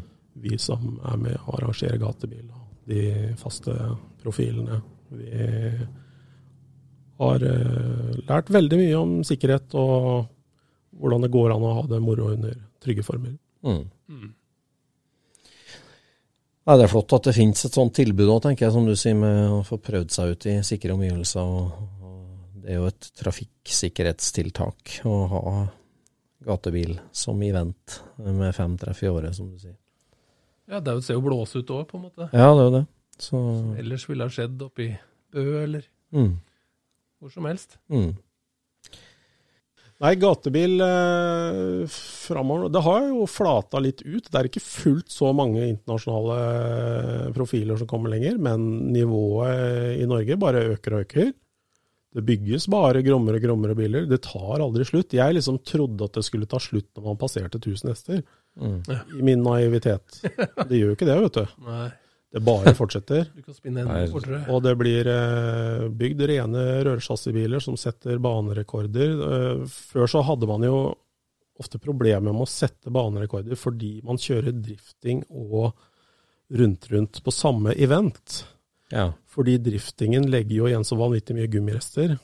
Vi 0.44 0.58
som 0.58 0.98
er 1.06 1.20
med 1.22 1.38
å 1.44 1.58
arrangere 1.58 2.00
gatebil, 2.02 2.48
og 2.50 2.89
de 2.89 3.34
faste 3.38 3.76
profilene. 4.24 4.80
Vi 5.14 5.49
har 7.24 7.45
eh, 7.49 8.14
lært 8.28 8.53
veldig 8.53 8.80
mye 8.80 8.99
om 8.99 9.18
sikkerhet 9.28 9.76
og 9.80 10.30
hvordan 10.99 11.26
det 11.26 11.34
går 11.34 11.53
an 11.53 11.66
å 11.66 11.76
ha 11.80 11.84
det 11.89 11.99
moro 12.03 12.32
under 12.34 12.55
trygge 12.84 13.05
former. 13.05 13.36
Mm. 13.66 13.84
Mm. 14.09 14.32
Nei, 16.64 16.78
det 16.80 16.86
er 16.86 16.91
flott 16.91 17.14
at 17.18 17.28
det 17.28 17.36
finnes 17.36 17.66
et 17.68 17.76
sånt 17.76 17.95
tilbud 17.97 18.30
òg, 18.30 18.41
tenker 18.45 18.68
jeg, 18.68 18.76
som 18.76 18.86
du 18.88 18.95
sier, 18.95 19.18
med 19.20 19.51
å 19.51 19.64
få 19.68 19.80
prøvd 19.84 20.14
seg 20.16 20.34
ut 20.34 20.47
i 20.47 20.57
sikre 20.64 20.95
omgivelser. 20.95 21.43
Og, 21.43 21.88
og 22.07 22.59
det 22.64 22.72
er 22.72 22.80
jo 22.80 22.88
et 22.88 23.09
trafikksikkerhetstiltak 23.20 24.99
å 25.09 25.16
ha 25.34 25.41
gatebil 26.43 26.95
som 27.16 27.41
event 27.43 27.99
med 28.24 28.55
fem 28.55 28.78
treff 28.80 29.03
i 29.03 29.11
året, 29.11 29.36
som 29.36 29.49
du 29.51 29.59
sier. 29.59 29.76
Ja, 30.72 30.80
det 30.80 31.01
ser 31.03 31.18
jo 31.18 31.26
blåse 31.26 31.59
ut 31.59 31.74
òg, 31.76 31.84
på 31.89 31.99
en 31.99 32.05
måte. 32.07 32.30
Ja, 32.32 32.53
det 32.55 32.64
er 32.64 32.70
jo 32.70 32.76
det. 32.78 32.86
Så 33.24 33.39
Ellers 33.80 34.03
ville 34.09 34.28
ha 34.28 34.34
skjedd 34.34 34.61
oppi 34.65 34.89
Bø, 35.34 35.43
eller 35.63 35.86
mm, 36.13 36.32
hvor 37.21 37.32
som 37.34 37.45
helst. 37.49 37.78
mm. 37.89 38.11
Nei, 40.03 40.15
gatebil 40.19 40.82
eh, 40.84 41.84
framover 41.93 42.67
Det 42.74 42.82
har 42.84 43.05
jo 43.07 43.28
flata 43.30 43.80
litt 43.80 44.01
ut. 44.03 44.26
Det 44.28 44.36
er 44.39 44.49
ikke 44.49 44.63
fullt 44.63 45.13
så 45.13 45.30
mange 45.38 45.61
internasjonale 45.69 46.39
eh, 46.41 47.30
profiler 47.36 47.80
som 47.80 47.88
kommer 47.88 48.11
lenger, 48.11 48.36
men 48.41 48.65
nivået 48.91 50.01
i 50.03 50.07
Norge 50.09 50.36
bare 50.41 50.65
øker 50.74 50.97
og 50.97 51.05
øker. 51.05 51.32
Det 52.13 52.21
bygges 52.28 52.67
bare 52.69 52.99
grommere 53.05 53.39
og 53.39 53.45
grommere 53.47 53.78
biler. 53.80 54.03
Det 54.09 54.19
tar 54.28 54.61
aldri 54.65 54.84
slutt. 54.86 55.15
Jeg 55.17 55.38
liksom 55.38 55.61
trodde 55.65 56.09
at 56.09 56.19
det 56.19 56.26
skulle 56.28 56.49
ta 56.51 56.59
slutt 56.61 56.91
når 56.97 57.07
man 57.13 57.21
passerte 57.24 57.61
1000 57.61 57.93
hester, 57.93 58.24
Mm. 58.53 58.84
i 59.17 59.24
min 59.26 59.39
naivitet. 59.41 60.19
Det 60.21 60.78
gjør 60.78 60.91
jo 60.91 60.93
ikke 60.93 61.07
det, 61.09 61.15
vet 61.24 61.38
du. 61.39 61.53
Nei, 61.65 61.88
Det 62.34 62.42
bare 62.42 62.74
fortsetter. 62.82 63.28
du 63.36 63.42
kan 63.46 63.54
spinne 63.54 63.84
enda 63.84 64.08
fortere. 64.10 64.42
Og 64.50 64.64
det 64.66 64.74
blir 64.80 65.08
eh, 65.10 65.86
bygd 65.94 66.24
rene 66.32 66.66
rørsjassibiler 66.88 67.62
som 67.62 67.78
setter 67.78 68.18
banerekorder. 68.24 69.12
Eh, 69.28 69.66
før 69.70 70.10
så 70.10 70.24
hadde 70.26 70.50
man 70.50 70.66
jo 70.66 70.78
ofte 71.62 71.78
problemer 71.78 72.34
med 72.34 72.42
å 72.42 72.50
sette 72.50 72.90
banerekorder 72.90 73.60
fordi 73.60 74.00
man 74.06 74.18
kjører 74.18 74.56
drifting 74.58 75.22
og 75.30 75.76
rundt-rundt 76.58 77.22
på 77.24 77.34
samme 77.34 77.76
event. 77.78 78.40
Ja. 78.90 79.12
Fordi 79.30 79.60
driftingen 79.62 80.26
legger 80.34 80.56
jo 80.58 80.70
igjen 80.72 80.86
så 80.86 80.98
vanvittig 80.98 81.38
mye 81.38 81.52
gummirester 81.54 82.16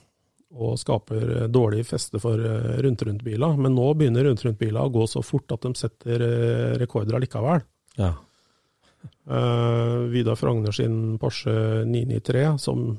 og 0.57 0.80
skaper 0.82 1.36
eh, 1.36 1.51
dårlig 1.53 1.84
feste 1.86 2.18
for 2.24 2.41
rundt-rundt-biler. 2.82 3.62
Men 3.62 3.78
nå 3.78 3.91
begynner 3.93 4.26
rundt-rundt-biler 4.26 4.89
å 4.89 4.95
gå 4.97 5.05
så 5.14 5.22
fort 5.22 5.53
at 5.53 5.70
de 5.70 5.76
setter 5.78 6.26
rekorder 6.82 7.20
allikevel. 7.20 7.62
ja. 8.01 8.16
Uh, 9.29 10.07
Vidar 10.11 10.35
Frogner 10.39 10.73
sin 10.73 11.17
Porsche 11.21 11.85
993, 11.85 12.57
som 12.59 12.97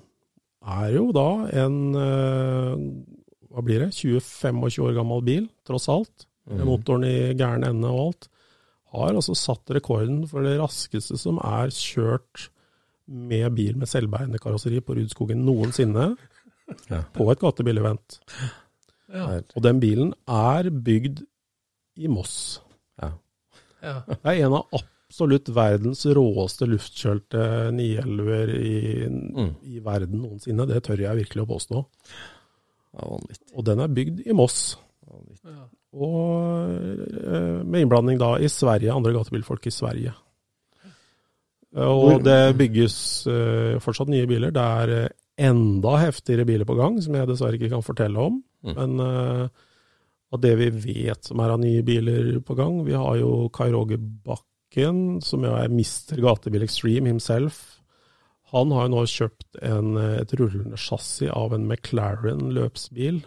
er 0.70 0.92
jo 0.94 1.09
da 1.12 1.26
en 1.64 1.78
uh, 1.96 2.74
hva 3.51 3.64
blir 3.66 3.82
det, 3.82 3.90
20-25 3.96 4.84
år 4.86 4.94
gammel 5.01 5.24
bil, 5.26 5.48
tross 5.66 5.88
alt, 5.92 6.26
Mm. 6.51 6.64
motoren 6.66 7.05
i 7.07 7.34
gæren 7.38 7.62
ende 7.62 7.86
og 7.86 7.98
alt, 8.09 8.24
har 8.90 9.12
altså 9.14 9.36
satt 9.38 9.70
rekorden 9.76 10.24
for 10.26 10.42
det 10.42 10.57
raskeste 10.59 11.14
som 11.20 11.36
er 11.46 11.70
kjørt 11.70 12.48
med 13.07 13.53
bil 13.55 13.76
med 13.78 13.86
selvbærende 13.86 14.40
karosseri 14.42 14.80
på 14.82 14.96
Rudskogen 14.98 15.44
noensinne, 15.46 16.16
Ja. 16.90 17.03
på 17.14 17.28
et 17.30 17.38
gatebilevent. 17.38 18.18
Ja, 19.12 19.40
Og 19.55 19.62
den 19.62 19.78
bilen 19.80 20.12
er 20.26 20.70
bygd 20.70 21.22
i 21.98 22.09
Moss. 22.09 22.61
ja. 23.01 23.12
Det 23.80 24.18
er 24.24 24.46
en 24.46 24.53
av 24.59 24.66
absolutt 25.11 25.49
verdens 25.51 26.05
råeste 26.07 26.69
luftkjølte 26.71 27.43
911-er 27.75 28.53
i, 28.57 28.75
Mm. 29.11 29.51
i 29.67 29.81
verden 29.83 30.23
noensinne. 30.23 30.67
Det 30.71 30.83
tør 30.87 31.03
jeg 31.03 31.17
virkelig 31.25 31.43
å 31.43 31.51
påstå. 31.51 31.85
Og 33.55 33.65
den 33.67 33.81
er 33.81 33.89
bygd 33.89 34.23
i 34.27 34.33
Moss. 34.33 34.77
ja. 35.45 35.67
Og 35.93 36.71
eh, 36.71 37.65
med 37.67 37.81
innblanding 37.83 38.19
da 38.21 38.37
i 38.39 38.47
Sverige, 38.47 38.93
andre 38.95 39.13
gatebilfolk 39.13 39.67
i 39.67 39.73
Sverige. 39.75 40.13
Eh, 41.75 41.83
Og 41.83 42.23
det 42.23 42.57
bygges 42.59 43.27
eh, 43.27 43.79
fortsatt 43.83 44.09
nye 44.09 44.27
biler. 44.31 44.53
Det 44.55 44.63
er 44.63 45.11
enda 45.51 45.97
heftigere 45.99 46.47
biler 46.47 46.65
på 46.69 46.77
gang, 46.79 47.01
som 47.03 47.15
jeg 47.15 47.27
dessverre 47.27 47.59
ikke 47.59 47.73
kan 47.73 47.83
fortelle 47.83 48.23
om. 48.23 48.39
Mm. 48.63 48.75
Men 48.77 49.01
av 50.31 50.41
det 50.41 50.55
vi 50.61 50.71
vet 50.71 51.25
som 51.27 51.41
er 51.41 51.51
av 51.51 51.59
nye 51.59 51.83
biler 51.83 52.39
på 52.45 52.55
gang 52.55 52.85
Vi 52.85 52.93
har 52.93 53.17
jo 53.19 53.49
Kai 53.49 53.71
Roger 53.73 53.97
Bakken, 54.71 55.21
som 55.21 55.43
jo 55.43 55.51
er 55.59 55.68
Mr. 55.68 56.21
Gatebil 56.23 56.62
Extreme 56.62 57.09
himself. 57.09 57.81
Han 58.53 58.71
har 58.71 58.87
jo 58.87 58.95
nå 58.95 59.03
kjøpt 59.07 59.59
en, 59.62 59.97
et 59.99 60.33
rullende 60.39 60.77
chassis 60.79 61.31
av 61.31 61.55
en 61.55 61.66
McLaren 61.66 62.53
løpsbil. 62.55 63.21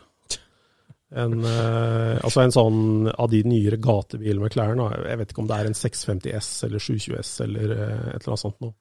En, 1.14 1.44
eh, 1.46 2.18
altså 2.24 2.42
en 2.42 2.52
sånn 2.56 3.10
av 3.12 3.30
de 3.30 3.44
nyere 3.44 3.78
gatebilene 3.78 4.48
McLaren. 4.48 4.80
Jeg 5.06 5.20
vet 5.20 5.32
ikke 5.32 5.44
om 5.44 5.50
det 5.52 5.60
er 5.60 5.70
en 5.70 5.78
650 5.78 6.34
S 6.40 6.50
eller 6.64 6.80
720 6.80 7.20
S 7.20 7.34
eller 7.46 7.76
eh, 7.76 8.08
et 8.16 8.24
eller 8.24 8.34
annet 8.34 8.44
sånt 8.46 8.64
noe. 8.64 8.74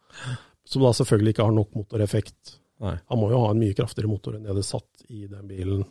Som 0.65 0.87
da 0.87 0.95
selvfølgelig 0.97 1.35
ikke 1.35 1.49
har 1.49 1.59
nok 1.59 1.75
motoreffekt. 1.77 2.57
Nei. 2.83 2.97
Han 3.11 3.21
må 3.21 3.29
jo 3.31 3.43
ha 3.43 3.51
en 3.53 3.61
mye 3.63 3.75
kraftigere 3.79 4.11
motor 4.11 4.39
enn 4.39 4.47
de 4.47 4.51
hadde 4.51 4.65
satt 4.67 5.05
i 5.11 5.27
den 5.31 5.51
bilen 5.51 5.85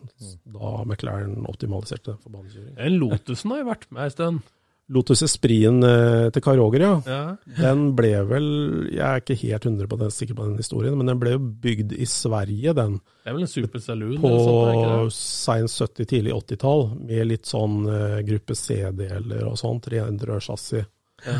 da 0.47 0.73
McLaren 0.85 1.45
optimaliserte 1.51 2.13
den 2.13 2.23
for 2.23 2.33
banekjøring. 2.33 2.73
Den 2.79 2.99
Lotusen 2.99 3.53
har 3.53 3.61
jo 3.61 3.69
vært 3.69 3.87
med 3.91 4.07
en 4.07 4.15
stund. 4.15 4.51
Lotus 4.91 5.23
Esprien 5.23 5.79
eh, 5.87 6.27
til 6.35 6.43
Karoger, 6.43 6.83
ja. 6.83 6.95
Ja. 7.07 7.21
Den 7.57 7.91
ble 7.95 8.11
vel 8.27 8.47
Jeg 8.91 9.05
er 9.07 9.21
ikke 9.21 9.37
helt 9.39 9.67
100 9.69 9.87
på 9.87 9.99
den, 10.01 10.11
sikker 10.11 10.37
på 10.37 10.47
den 10.49 10.57
historien, 10.59 10.97
men 10.99 11.07
den 11.11 11.21
ble 11.21 11.35
jo 11.37 11.43
bygd 11.63 11.95
i 11.95 12.07
Sverige, 12.09 12.73
den. 12.77 12.97
Det 13.23 13.31
er 13.31 13.37
vel 13.37 13.45
en 13.45 13.51
Super 13.51 13.83
Saloon 13.83 14.19
På 14.21 14.31
eller 14.31 14.43
sånt, 14.43 14.59
er 14.59 14.71
det 14.71 14.81
ikke 14.81 14.97
det? 14.97 15.15
seint 15.21 15.75
70-, 15.77 16.09
tidlig 16.11 16.35
80-tall, 16.35 16.85
med 17.07 17.31
litt 17.31 17.49
sånn 17.49 17.79
eh, 17.87 18.19
gruppe 18.27 18.57
C-deler 18.59 19.47
og 19.47 19.57
sånt. 19.61 19.89
Rødsjassi. 19.91 20.83
Ja. 21.25 21.39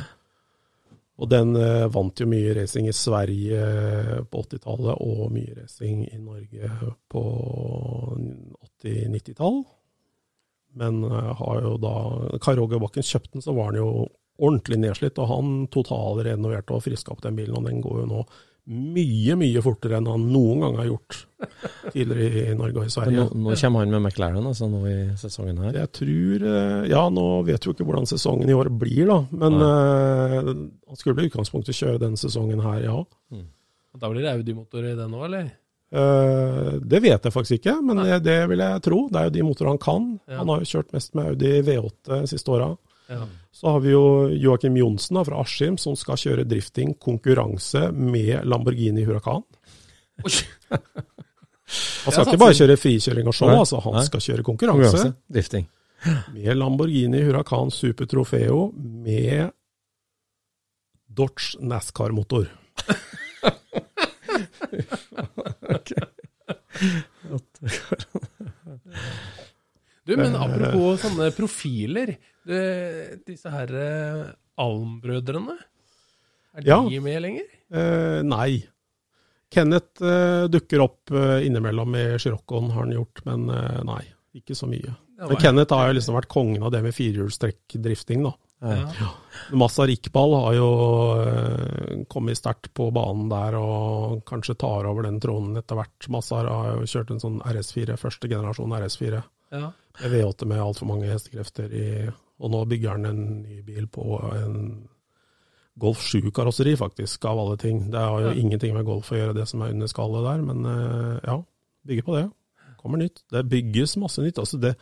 Og 1.22 1.30
den 1.30 1.54
eh, 1.60 1.86
vant 1.94 2.24
jo 2.24 2.30
mye 2.30 2.56
racing 2.58 2.88
i 2.90 2.96
Sverige 2.96 3.66
på 4.32 4.46
80-tallet, 4.48 4.96
og 5.04 5.28
mye 5.36 5.60
racing 5.60 6.08
i 6.08 6.18
Norge 6.18 6.72
på 7.12 7.26
80-90-tall. 8.82 9.64
Men 10.80 11.04
eh, 11.04 11.32
har 11.42 11.66
jo 11.66 11.76
da 11.82 11.96
Kai 12.44 12.56
Roger 12.60 12.82
Bakken 12.84 13.06
kjøpte 13.06 13.38
den, 13.38 13.46
så 13.46 13.56
var 13.58 13.74
den 13.74 13.84
jo 13.84 13.92
ordentlig 14.42 14.80
nedslitt, 14.82 15.20
og 15.22 15.30
han 15.30 15.52
totalrenoverte 15.74 16.74
og 16.74 16.86
friska 16.86 17.14
opp 17.14 17.22
den 17.26 17.38
bilen, 17.38 17.58
og 17.60 17.68
den 17.68 17.84
går 17.84 18.02
jo 18.04 18.08
nå 18.10 18.24
mye, 18.72 19.36
mye 19.42 19.62
fortere 19.66 19.98
enn 19.98 20.08
han 20.08 20.28
noen 20.32 20.62
gang 20.62 20.76
har 20.80 20.88
gjort 20.92 21.16
tidligere 21.94 22.44
i 22.52 22.58
Norge 22.58 22.84
og 22.84 22.88
i 22.88 22.94
Sverige. 22.94 23.24
nå, 23.26 23.40
nå 23.50 23.56
kommer 23.58 23.84
han 23.84 23.96
med 23.96 24.04
McLaren 24.06 24.50
altså, 24.52 24.70
nå 24.70 24.82
i 24.88 24.98
sesongen 25.20 25.64
her. 25.66 25.80
Jeg 25.82 25.92
tror 25.98 26.46
eh, 26.52 26.84
Ja, 26.92 27.08
nå 27.12 27.26
vet 27.48 27.66
vi 27.66 27.72
jo 27.72 27.76
ikke 27.76 27.88
hvordan 27.90 28.08
sesongen 28.10 28.50
i 28.50 28.56
år 28.56 28.70
blir, 28.70 29.10
da. 29.10 29.18
Men 29.34 29.58
uh, 29.66 30.52
han 30.54 31.00
skulle 31.00 31.26
i 31.26 31.32
utgangspunktet 31.32 31.78
kjøre 31.78 32.04
denne 32.06 32.22
sesongen 32.22 32.62
her, 32.64 32.86
ja. 32.86 33.00
Da 33.98 34.10
blir 34.10 34.24
det 34.24 34.32
Audi-motor 34.38 34.86
i 34.88 34.96
den 34.96 35.18
òg, 35.18 35.26
eller? 35.28 35.50
Eh, 35.92 36.72
det 36.82 37.02
vet 37.04 37.26
jeg 37.28 37.34
faktisk 37.34 37.58
ikke, 37.60 37.74
men 37.84 38.00
det, 38.06 38.22
det 38.24 38.38
vil 38.52 38.64
jeg 38.64 38.84
tro. 38.86 39.02
Det 39.12 39.20
er 39.20 39.28
jo 39.28 39.34
de 39.36 39.44
motorene 39.44 39.74
han 39.76 39.82
kan. 39.84 40.08
Ja. 40.30 40.38
Han 40.40 40.52
har 40.54 40.64
jo 40.64 40.70
kjørt 40.72 40.94
mest 40.96 41.18
med 41.18 41.34
Audi 41.34 41.52
V8 41.68 42.14
de 42.14 42.28
siste 42.32 42.54
åra. 42.54 42.70
Ja. 43.12 43.26
Så 43.52 43.74
har 43.74 43.82
vi 43.84 43.92
jo 43.92 44.04
Joakim 44.40 44.78
Johnsen 44.80 45.20
da, 45.20 45.26
fra 45.28 45.42
Askim, 45.44 45.76
som 45.82 45.98
skal 46.00 46.20
kjøre 46.22 46.48
drifting 46.48 46.94
konkurranse 47.02 47.90
med 47.92 48.46
Lamborghini 48.48 49.04
Huracan. 49.04 49.44
Han 50.22 50.32
skal 52.16 52.24
ikke 52.24 52.40
bare 52.40 52.56
kjøre 52.56 52.80
frikjøring 52.80 53.28
og 53.28 53.36
show, 53.36 53.52
Nei. 53.52 53.60
altså. 53.60 53.82
Han 53.84 54.00
Nei. 54.00 54.06
skal 54.08 54.24
kjøre 54.24 54.48
konkurranse. 54.48 54.92
Konkurranse. 54.96 55.18
Drifting. 55.28 55.68
med 56.34 56.56
Lamborghini 56.58 57.20
Huracan 57.28 57.70
Super 57.76 58.08
Trofeo 58.10 58.72
med 58.80 59.52
Dodge 61.12 61.60
NASCAR-motor. 61.60 62.48
Du, 70.06 70.16
men 70.18 70.34
apropos 70.36 71.02
sånne 71.04 71.30
profiler. 71.36 72.16
Du, 72.48 72.56
disse 73.28 73.52
her 73.54 73.70
eh, 73.78 74.22
Alm-brødrene, 74.62 75.58
er 76.58 76.66
Ja. 76.68 76.80
de 76.84 77.00
med 77.04 77.22
lenger? 77.24 77.46
Eh, 77.72 78.22
nei. 78.26 78.64
Kenneth 79.52 80.02
eh, 80.04 80.48
dukker 80.52 80.82
opp 80.84 81.12
eh, 81.14 81.46
innimellom 81.46 81.96
i 82.00 82.06
Sciroccoen, 82.20 82.72
har 82.74 82.86
han 82.88 82.96
gjort, 82.96 83.22
men 83.28 83.46
eh, 83.54 83.82
nei, 83.88 84.02
ikke 84.42 84.56
så 84.58 84.68
mye. 84.72 84.96
Men 85.22 85.38
Kenneth 85.38 85.76
har 85.76 85.92
jo 85.92 85.98
liksom 86.00 86.16
vært 86.18 86.32
kongen 86.34 86.64
av 86.66 86.72
det 86.74 86.82
med 86.82 86.96
firehjulstrekkdrifting, 86.98 88.24
da. 88.26 88.34
Ja. 88.62 89.10
Massa 89.58 89.88
Rikball 89.90 90.36
har 90.38 90.54
jo 90.54 90.68
eh, 91.26 92.04
kommet 92.12 92.38
sterkt 92.38 92.70
på 92.78 92.92
banen 92.94 93.30
der 93.32 93.56
og 93.58 94.20
kanskje 94.30 94.54
tar 94.62 94.86
over 94.86 95.08
den 95.08 95.18
tronen 95.24 95.58
etter 95.58 95.80
hvert. 95.80 96.08
Massa 96.14 96.44
har 96.46 96.76
jo 96.78 96.86
kjørt 96.86 97.10
en 97.16 97.24
sånn 97.24 97.40
RS4, 97.42 97.98
første 97.98 98.30
generasjon 98.30 98.76
RS4. 98.78 99.24
Ja. 99.52 99.72
med 100.00 100.12
V8 100.14 100.46
med 100.48 100.62
altfor 100.64 100.88
mange 100.88 101.10
hestekrefter 101.12 101.74
i 101.76 101.88
Og 102.42 102.50
nå 102.54 102.62
bygger 102.66 102.94
han 102.96 103.06
en 103.06 103.24
ny 103.44 103.58
bil 103.62 103.86
på 103.92 104.06
en 104.34 104.88
Golf 105.82 106.00
7-karosseri, 106.08 106.76
faktisk, 106.78 107.26
av 107.26 107.40
alle 107.40 107.58
ting. 107.58 107.90
Det 107.92 108.00
har 108.00 108.22
jo 108.22 108.28
Ja. 108.30 108.34
ingenting 108.34 108.74
med 108.74 108.86
Golf 108.86 109.12
å 109.12 109.16
gjøre, 109.18 109.34
det 109.36 109.48
som 109.48 109.62
er 109.62 109.70
under 109.72 109.88
skallet 109.88 110.24
der, 110.26 110.42
men 110.42 110.66
eh, 110.66 111.20
ja, 111.26 111.44
bygger 111.88 112.04
på 112.08 112.16
det. 112.18 112.32
Kommer 112.82 112.98
nytt. 112.98 113.22
Det 113.32 113.44
bygges 113.50 113.98
masse 113.98 114.22
nytt. 114.22 114.38
Altså 114.40 114.60
det 114.60 114.76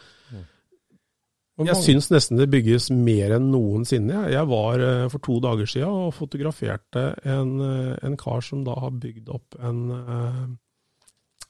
Jeg 1.68 1.76
syns 1.84 2.10
nesten 2.12 2.38
det 2.40 2.48
bygges 2.54 2.90
mer 2.96 3.34
enn 3.36 3.50
noensinne. 3.52 4.30
Jeg- 4.32 4.48
var 4.48 4.80
eh, 4.80 5.08
for 5.10 5.20
to 5.20 5.40
dager 5.44 5.66
siden 5.68 5.90
og 6.08 6.14
fotograferte 6.16 7.04
en, 7.28 7.60
eh, 7.62 7.98
en 8.04 8.16
kar 8.18 8.42
som 8.42 8.64
da 8.64 8.76
har 8.80 8.92
bygd 8.92 9.28
opp 9.30 9.56
en 9.60 9.82
eh, 9.92 10.46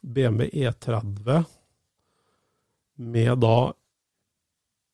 BMW 0.02 0.50
E30 0.50 1.46
med 2.98 3.40
da 3.40 3.74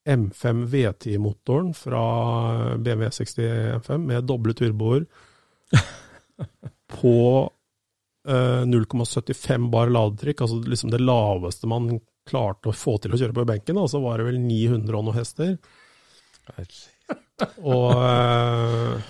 M5 0.05 0.67
V10-motoren 0.69 1.71
fra 1.73 2.77
BMW 2.77 3.09
60 3.09 3.79
M5 3.79 3.97
med 4.05 4.27
doble 4.29 4.53
turboer 4.53 5.05
på 6.99 7.15
eh, 8.27 8.61
0,75 8.69 9.69
bar 9.71 9.89
ladetrykk, 9.89 10.41
altså 10.45 10.59
liksom 10.69 10.91
det 10.93 11.01
laveste 11.01 11.67
man 11.71 11.99
klarte 12.29 12.71
å 12.71 12.75
få 12.75 12.97
til 13.01 13.13
å 13.15 13.19
kjøre 13.19 13.35
på 13.37 13.47
benken, 13.47 13.79
og 13.81 13.89
så 13.91 14.01
var 14.03 14.19
det 14.19 14.29
vel 14.29 14.39
900 14.41 14.97
og 14.99 15.07
noe 15.07 15.17
hester. 15.17 15.55
Og 17.61 17.91
eh, 18.09 19.05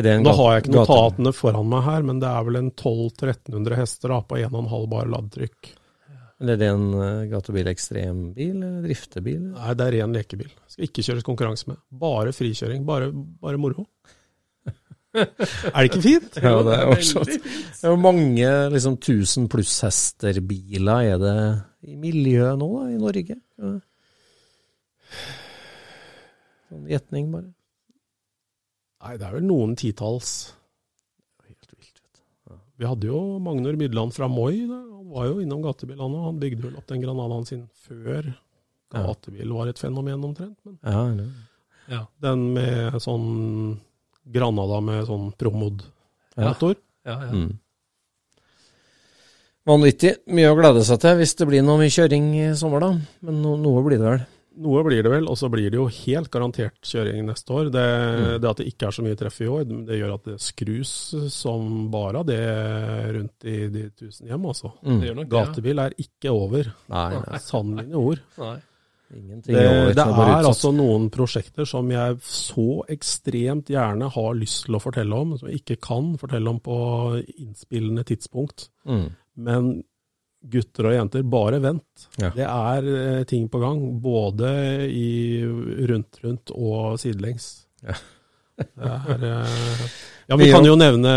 det 0.00 0.14
en 0.14 0.24
Nå 0.24 0.32
har 0.38 0.54
jeg 0.54 0.64
ikke 0.64 0.76
notatene 0.76 1.32
foran 1.34 1.68
meg 1.70 1.84
her, 1.88 2.06
men 2.06 2.22
det 2.22 2.30
er 2.30 2.46
vel 2.46 2.60
en 2.60 2.70
1200-1300 2.72 3.78
hester 3.80 4.14
da, 4.14 4.22
på 4.22 4.38
1,5 4.38 4.88
bar 4.92 5.10
ladetrykk. 5.10 5.74
Er 6.40 6.56
det 6.56 6.70
en 6.72 6.86
eh, 6.96 7.26
gatebil 7.28 7.68
ekstrembil, 7.68 8.54
eller 8.54 8.86
driftebil? 8.86 9.42
Nei, 9.58 9.74
det 9.76 9.86
er 9.86 9.96
ren 9.98 10.14
lekebil. 10.16 10.48
Skal 10.72 10.86
ikke 10.86 11.04
kjøres 11.04 11.26
konkurranse 11.26 11.68
med. 11.68 11.80
Bare 12.00 12.32
frikjøring. 12.32 12.86
Bare, 12.88 13.10
bare 13.12 13.60
moro. 13.60 13.84
er 15.74 15.76
det 15.80 15.86
ikke 15.88 16.02
fint? 16.04 16.36
Ja, 16.38 16.52
det 16.66 16.76
er 16.76 16.90
er 16.94 17.88
jo 17.90 17.96
mange 17.98 18.50
liksom 18.74 18.96
1000 18.98 19.48
plusshester-biler 19.50 21.14
er 21.14 21.18
det 21.22 21.36
i 21.90 21.96
miljøet 21.98 22.60
nå 22.60 22.68
da, 22.76 22.84
i 22.92 23.00
Norge. 23.00 23.36
Ja. 23.58 23.72
Sånn 26.70 26.86
gjetning, 26.90 27.32
bare. 27.34 27.50
Nei, 29.00 29.16
det 29.18 29.26
er 29.26 29.36
vel 29.38 29.46
noen 29.48 29.74
titalls. 29.80 30.34
Helt 31.48 31.72
vilt, 31.72 32.02
vet 32.04 32.20
du. 32.20 32.58
Vi 32.80 32.88
hadde 32.88 33.08
jo 33.10 33.20
Magnor 33.42 33.78
Midland 33.80 34.14
fra 34.14 34.28
Moi. 34.30 34.60
Da. 34.68 34.78
Han 35.00 35.10
var 35.10 35.30
jo 35.30 35.40
innom 35.42 35.64
gatebilene. 35.64 36.24
Han 36.28 36.38
bygde 36.42 36.68
vel 36.68 36.78
opp 36.78 36.86
den 36.92 37.02
Granadaen 37.02 37.48
sin 37.48 37.66
før 37.88 38.30
gatebil 38.90 39.52
var 39.54 39.70
et 39.70 39.78
fenomen 39.78 40.24
omtrent. 40.26 40.58
Men 40.66 40.78
Ja, 40.84 41.06
ja. 41.14 41.30
Ja. 41.90 42.00
den 42.22 42.52
med 42.54 43.00
sånn 43.02 43.80
Granada 44.26 44.80
med 44.84 45.06
sånn 45.08 45.30
Promod-motor. 45.38 46.76
Ja, 47.06 47.16
ja. 47.24 47.30
Mm. 47.32 47.54
Vanvittig. 49.68 50.14
Mye 50.32 50.50
å 50.50 50.56
glede 50.58 50.82
seg 50.86 51.00
til 51.02 51.16
hvis 51.20 51.34
det 51.38 51.46
blir 51.50 51.62
noe 51.64 51.78
mye 51.80 51.92
kjøring 51.92 52.30
i 52.40 52.50
sommer, 52.58 52.80
da. 52.82 52.92
Men 53.26 53.40
no, 53.44 53.56
noe 53.60 53.82
blir 53.86 54.00
det 54.00 54.06
vel. 54.08 54.22
Noe 54.60 54.80
blir 54.84 55.04
det 55.06 55.10
vel, 55.12 55.28
og 55.30 55.36
så 55.38 55.48
blir 55.52 55.68
det 55.70 55.78
jo 55.78 55.84
helt 55.88 56.28
garantert 56.32 56.74
kjøring 56.84 57.22
neste 57.28 57.52
år. 57.54 57.68
Det, 57.72 57.84
Mm. 57.84 58.40
det 58.42 58.48
at 58.50 58.56
det 58.58 58.66
ikke 58.72 58.88
er 58.88 58.96
så 58.96 59.02
mye 59.04 59.16
treff 59.16 59.38
i 59.40 59.46
år, 59.48 59.64
det 59.86 59.98
gjør 60.00 60.14
at 60.16 60.24
det 60.24 60.38
skrus 60.42 60.90
som 61.32 61.90
bare 61.92 62.24
det 62.26 62.40
rundt 63.14 63.44
i 63.46 63.68
de 63.68 63.84
tusen 63.96 64.26
hjem, 64.26 64.44
altså. 64.50 64.72
Mm. 64.82 64.98
Det 65.00 65.08
gjør 65.08 65.16
nok 65.20 65.28
det. 65.30 65.36
ja. 65.38 65.44
Gatebil 65.46 65.78
er 65.78 65.94
ikke 66.02 66.32
over. 66.34 66.72
Nei, 66.90 67.06
nei. 67.20 67.38
Sannelig 67.38 67.94
ord. 67.96 68.20
Nei. 68.42 68.56
Ingenting 69.10 69.56
Det, 69.56 69.66
over, 69.66 69.94
det 69.94 70.04
er 70.06 70.46
altså 70.46 70.70
noen 70.74 71.08
prosjekter 71.10 71.66
som 71.66 71.88
jeg 71.90 72.18
så 72.22 72.84
ekstremt 72.92 73.72
gjerne 73.72 74.10
har 74.14 74.36
lyst 74.38 74.68
til 74.68 74.78
å 74.78 74.82
fortelle 74.82 75.18
om, 75.18 75.36
som 75.38 75.50
jeg 75.50 75.64
ikke 75.64 75.80
kan 75.82 76.12
fortelle 76.20 76.52
om 76.52 76.60
på 76.62 76.76
innspillende 77.18 78.06
tidspunkt. 78.06 78.68
mm. 78.86 79.08
Men 79.40 79.72
gutter 80.40 80.88
og 80.88 80.94
jenter, 80.94 81.24
bare 81.28 81.60
vent. 81.60 82.06
Ja. 82.20 82.30
Det 82.32 82.46
er 82.46 82.86
eh, 82.94 83.24
ting 83.28 83.48
på 83.52 83.60
gang, 83.60 83.82
både 84.00 84.52
i 84.88 85.42
rundt 85.90 86.20
rundt 86.24 86.52
og 86.54 86.96
sidelengs. 87.00 87.50
Ja. 87.84 87.96
Er, 88.60 89.24
eh, 89.24 89.84
ja, 90.28 90.36
vi 90.40 90.50
kan 90.52 90.66
jo 90.66 90.76
nevne, 90.80 91.14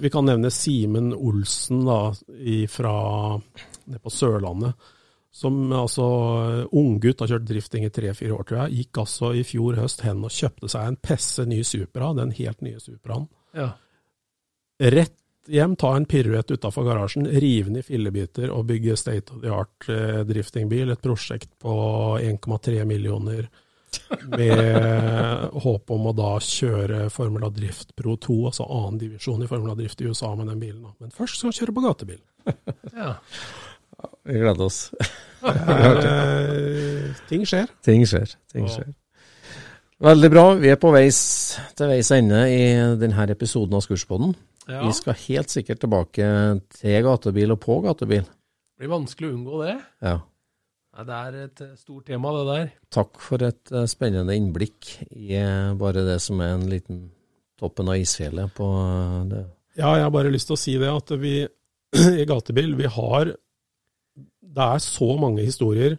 vi 0.00 0.12
kan 0.12 0.28
nevne 0.28 0.52
Simen 0.52 1.12
Olsen 1.16 1.84
da, 1.88 2.00
fra 2.72 2.94
på 4.00 4.12
Sørlandet. 4.12 4.90
Som 5.40 5.70
altså 5.72 6.04
unggutt, 6.76 7.22
har 7.22 7.30
kjørt 7.30 7.46
drifting 7.48 7.86
i 7.86 7.92
tre-fire 7.94 8.34
år, 8.36 8.44
tror 8.44 8.58
jeg. 8.64 8.82
Gikk 8.82 8.98
altså 9.00 9.30
i 9.32 9.44
fjor 9.48 9.78
høst 9.80 10.02
hen 10.04 10.20
og 10.26 10.34
kjøpte 10.34 10.68
seg 10.68 10.90
en 10.90 10.98
Pesse 11.00 11.46
ny 11.48 11.62
Supra, 11.64 12.10
den 12.18 12.34
helt 12.36 12.60
nye 12.66 12.82
Supraen. 12.82 13.24
Ja. 13.56 13.70
Rett 14.80 15.16
hjem, 15.50 15.76
ta 15.80 15.94
en 15.96 16.04
piruett 16.04 16.50
utafor 16.50 16.84
garasjen, 16.84 17.26
rive 17.26 17.70
den 17.70 17.80
i 17.80 17.82
fillebiter 17.82 18.52
og 18.52 18.66
bygge 18.68 18.96
state 19.00 19.32
of 19.32 19.40
the 19.42 19.52
art 19.54 19.88
eh, 19.88 20.20
driftingbil. 20.28 20.92
Et 20.92 21.02
prosjekt 21.02 21.50
på 21.58 21.74
1,3 22.20 22.84
millioner 22.84 23.48
med 24.36 24.60
håp 25.64 25.90
om 25.90 26.10
å 26.10 26.14
da 26.16 26.34
kjøre 26.44 27.08
Formula 27.10 27.50
Drift 27.54 27.96
Pro 27.96 28.18
2, 28.20 28.38
altså 28.52 28.68
annen 28.68 29.00
divisjon 29.00 29.42
i 29.42 29.48
Formula 29.50 29.74
Drift 29.78 30.04
i 30.04 30.10
USA 30.10 30.34
med 30.36 30.52
den 30.52 30.60
bilen. 30.60 30.84
Men 31.00 31.16
først 31.16 31.40
skal 31.40 31.50
han 31.50 31.58
kjøre 31.62 31.76
på 31.78 31.86
gatebil. 31.88 32.22
ja. 32.92 33.16
Vi 34.24 34.38
gleder 34.38 34.64
oss. 34.64 34.88
Eh, 35.40 37.14
ting 37.30 37.44
skjer. 37.48 37.68
Ting 37.84 38.04
skjer. 38.08 38.34
Ting 38.52 38.66
skjer. 38.70 38.90
Veldig 40.00 40.30
bra. 40.32 40.44
Vi 40.60 40.70
er 40.72 40.78
på 40.80 40.92
veis 40.94 41.18
til 41.76 41.90
veis 41.90 42.10
ende 42.16 42.40
i 42.48 42.62
denne 43.00 43.26
episoden 43.32 43.76
av 43.76 43.84
Skurspodden. 43.84 44.34
ja. 44.68 44.82
Vi 44.86 44.92
skal 44.96 45.16
helt 45.26 45.50
sikkert 45.52 45.80
tilbake 45.82 46.26
til 46.78 47.02
gatebil 47.04 47.52
og 47.52 47.60
på 47.60 47.80
gatebil. 47.84 48.24
Det 48.24 48.84
blir 48.84 48.92
vanskelig 48.94 49.28
å 49.28 49.34
unngå 49.36 49.62
det. 49.66 49.76
Ja. 50.06 50.18
Nei, 50.96 51.04
det 51.06 51.16
er 51.16 51.36
et 51.44 51.60
eh, 51.64 51.74
stort 51.78 52.06
tema, 52.08 52.32
det 52.34 52.44
der. 52.48 52.70
Takk 52.90 53.20
for 53.22 53.44
et 53.46 53.72
eh, 53.72 53.86
spennende 53.90 54.34
innblikk 54.36 54.88
i 55.14 55.38
bare 55.78 56.02
det 56.06 56.18
som 56.24 56.40
er 56.42 56.56
en 56.56 56.66
liten 56.70 57.04
toppen 57.60 57.88
av 57.92 58.00
isfjellet 58.00 58.52
på 58.56 58.66
det. 59.30 59.44
Ja, 59.78 59.92
jeg 59.96 60.06
har 60.06 60.12
bare 60.12 60.32
lyst 60.32 60.48
til 60.50 60.56
å 60.56 60.60
si 60.60 60.74
det 60.80 60.90
at 60.90 61.12
vi 61.20 61.34
i 62.22 62.26
gatebil, 62.28 62.74
vi 62.78 62.88
har 62.90 63.34
Det 64.40 64.64
er 64.64 64.80
så 64.82 65.10
mange 65.20 65.44
historier, 65.44 65.98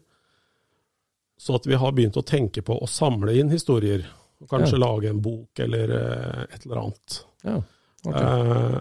så 1.42 1.58
at 1.58 1.68
vi 1.70 1.78
har 1.78 1.94
begynt 1.98 2.18
å 2.20 2.26
tenke 2.26 2.62
på 2.66 2.78
å 2.78 2.90
samle 2.90 3.36
inn 3.38 3.52
historier. 3.54 4.06
Og 4.42 4.50
kanskje 4.50 4.80
lage 4.82 5.10
en 5.10 5.22
bok 5.22 5.62
eller 5.62 5.94
eh, 5.98 6.42
et 6.50 6.66
eller 6.66 6.82
annet. 6.82 7.20
Ja. 7.46 7.60
okay. 8.06 8.26
Eh, 8.26 8.80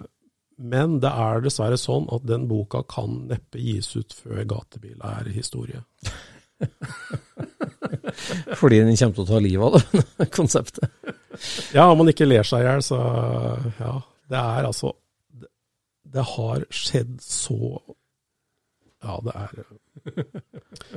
men 0.61 0.99
det 1.01 1.09
er 1.09 1.41
dessverre 1.41 1.77
sånn 1.79 2.07
at 2.13 2.25
den 2.29 2.47
boka 2.49 2.83
kan 2.89 3.23
neppe 3.29 3.61
gis 3.61 3.89
ut 3.95 4.13
før 4.13 4.43
gatebil 4.49 4.97
er 5.05 5.29
historie. 5.33 5.81
Fordi 8.59 8.81
den 8.83 8.97
kommer 8.97 9.15
til 9.15 9.23
å 9.23 9.29
ta 9.29 9.39
livet 9.41 9.65
av 9.65 10.05
det 10.21 10.29
konseptet. 10.37 10.89
Ja, 11.73 11.87
om 11.89 12.01
man 12.01 12.11
ikke 12.11 12.29
ler 12.29 12.45
seg 12.45 12.65
i 12.65 12.67
hjel, 12.69 12.85
så 12.85 12.99
ja. 13.79 13.95
Det 14.31 14.39
er 14.39 14.63
altså 14.63 14.93
det, 15.41 15.49
det 16.13 16.23
har 16.35 16.61
skjedd 16.71 17.17
så 17.25 17.57
Ja, 19.01 19.17
det 19.25 19.33
er 19.33 19.51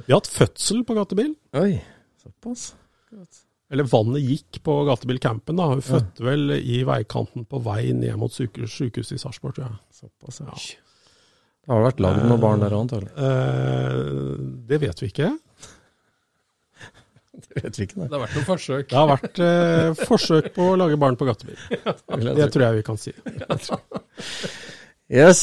Vi 0.04 0.12
har 0.12 0.18
hatt 0.20 0.28
fødsel 0.30 0.82
på 0.84 0.96
gatebil. 0.98 1.34
Oi, 1.56 1.78
såpass. 2.20 2.74
Eller 3.72 3.86
vannet 3.88 4.22
gikk 4.22 4.60
på 4.66 4.74
gatebilcampen. 4.86 5.56
da. 5.56 5.70
Hun 5.72 5.80
fødte 5.82 6.24
vel 6.26 6.52
i 6.58 6.82
veikanten 6.86 7.46
på 7.48 7.60
vei 7.64 7.92
ned 7.96 8.16
mot 8.20 8.32
sykehus, 8.32 8.74
sykehuset 8.76 9.16
i 9.16 9.22
Sarpsborg, 9.22 9.56
tror 9.56 9.70
jeg. 9.70 9.78
Såpass, 10.02 10.42
ja. 10.44 10.58
Det 11.64 11.72
har 11.72 11.80
vært 11.86 12.02
lagd 12.04 12.26
noen 12.28 12.42
barn 12.42 12.60
der 12.60 12.74
òg, 12.76 12.82
antakelig? 12.84 13.12
Eh, 13.16 14.42
det 14.68 14.78
vet 14.84 15.00
vi 15.00 15.08
ikke. 15.12 15.30
Det 17.34 17.64
vet 17.64 17.78
vi 17.80 17.86
ikke, 17.88 18.04
Det 18.04 18.14
har 18.14 18.20
vært 18.22 18.34
noen 18.36 18.46
forsøk. 18.46 18.84
Det 18.92 18.98
har 19.00 19.08
vært 19.10 19.38
eh, 19.42 20.04
forsøk 20.06 20.52
på 20.54 20.68
å 20.70 20.76
lage 20.78 20.98
barn 21.02 21.16
på 21.18 21.26
gatebil. 21.26 21.56
Det 22.38 22.46
tror 22.54 22.66
jeg 22.68 22.76
vi 22.78 22.84
kan 22.86 23.00
si. 23.00 23.14
Yes. 25.14 25.40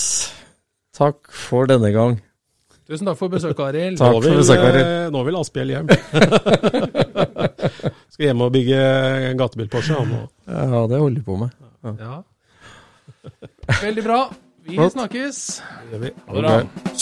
Takk 0.97 1.29
for 1.35 1.67
denne 1.69 1.91
gang. 1.93 2.15
Tusen 2.91 3.07
takk 3.07 3.15
for 3.21 3.31
besøket, 3.31 3.61
Arild. 3.63 3.95
Takk 4.01 4.11
Nå 4.11 4.19
for 4.19 4.27
vil, 4.27 4.35
besøket, 4.41 4.67
Arild. 4.67 4.89
eh, 4.91 5.07
nå 5.15 5.19
vil 5.23 5.35
Asbjell 5.39 5.69
hjem. 5.71 5.87
Skal 8.11 8.25
hjem 8.27 8.41
og 8.43 8.51
bygge 8.51 8.75
en 9.31 9.39
gatebil-Porsche. 9.39 9.95
han 10.01 10.09
nå. 10.11 10.19
Ja, 10.51 10.81
det 10.91 10.99
holder 10.99 11.23
på 11.23 11.37
med. 11.39 11.47
Ja. 12.01 12.17
Veldig 13.81 14.03
bra. 14.03 14.19
Vi 14.67 14.75
Flott. 14.77 14.93
snakkes. 14.93 15.61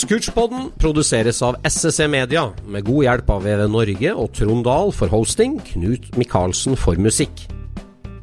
Scootspodden 0.00 0.70
produseres 0.80 1.42
av 1.44 1.58
SSC 1.68 2.06
Media, 2.08 2.46
med 2.64 2.84
god 2.86 3.04
hjelp 3.04 3.30
av 3.34 3.42
VV 3.44 3.66
Norge 3.68 4.14
og 4.14 4.30
Trond 4.38 4.64
Dahl 4.64 4.92
for 4.96 5.08
hosting, 5.12 5.58
Knut 5.72 6.08
Micaelsen 6.16 6.76
for 6.80 6.96
musikk. 6.96 7.44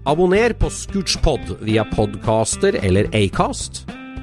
Abonner 0.07 0.53
på 0.57 0.69
Scootspod 0.71 1.57
via 1.67 1.83
podcaster 1.91 2.79
eller 2.81 3.05
Acast, 3.13 3.83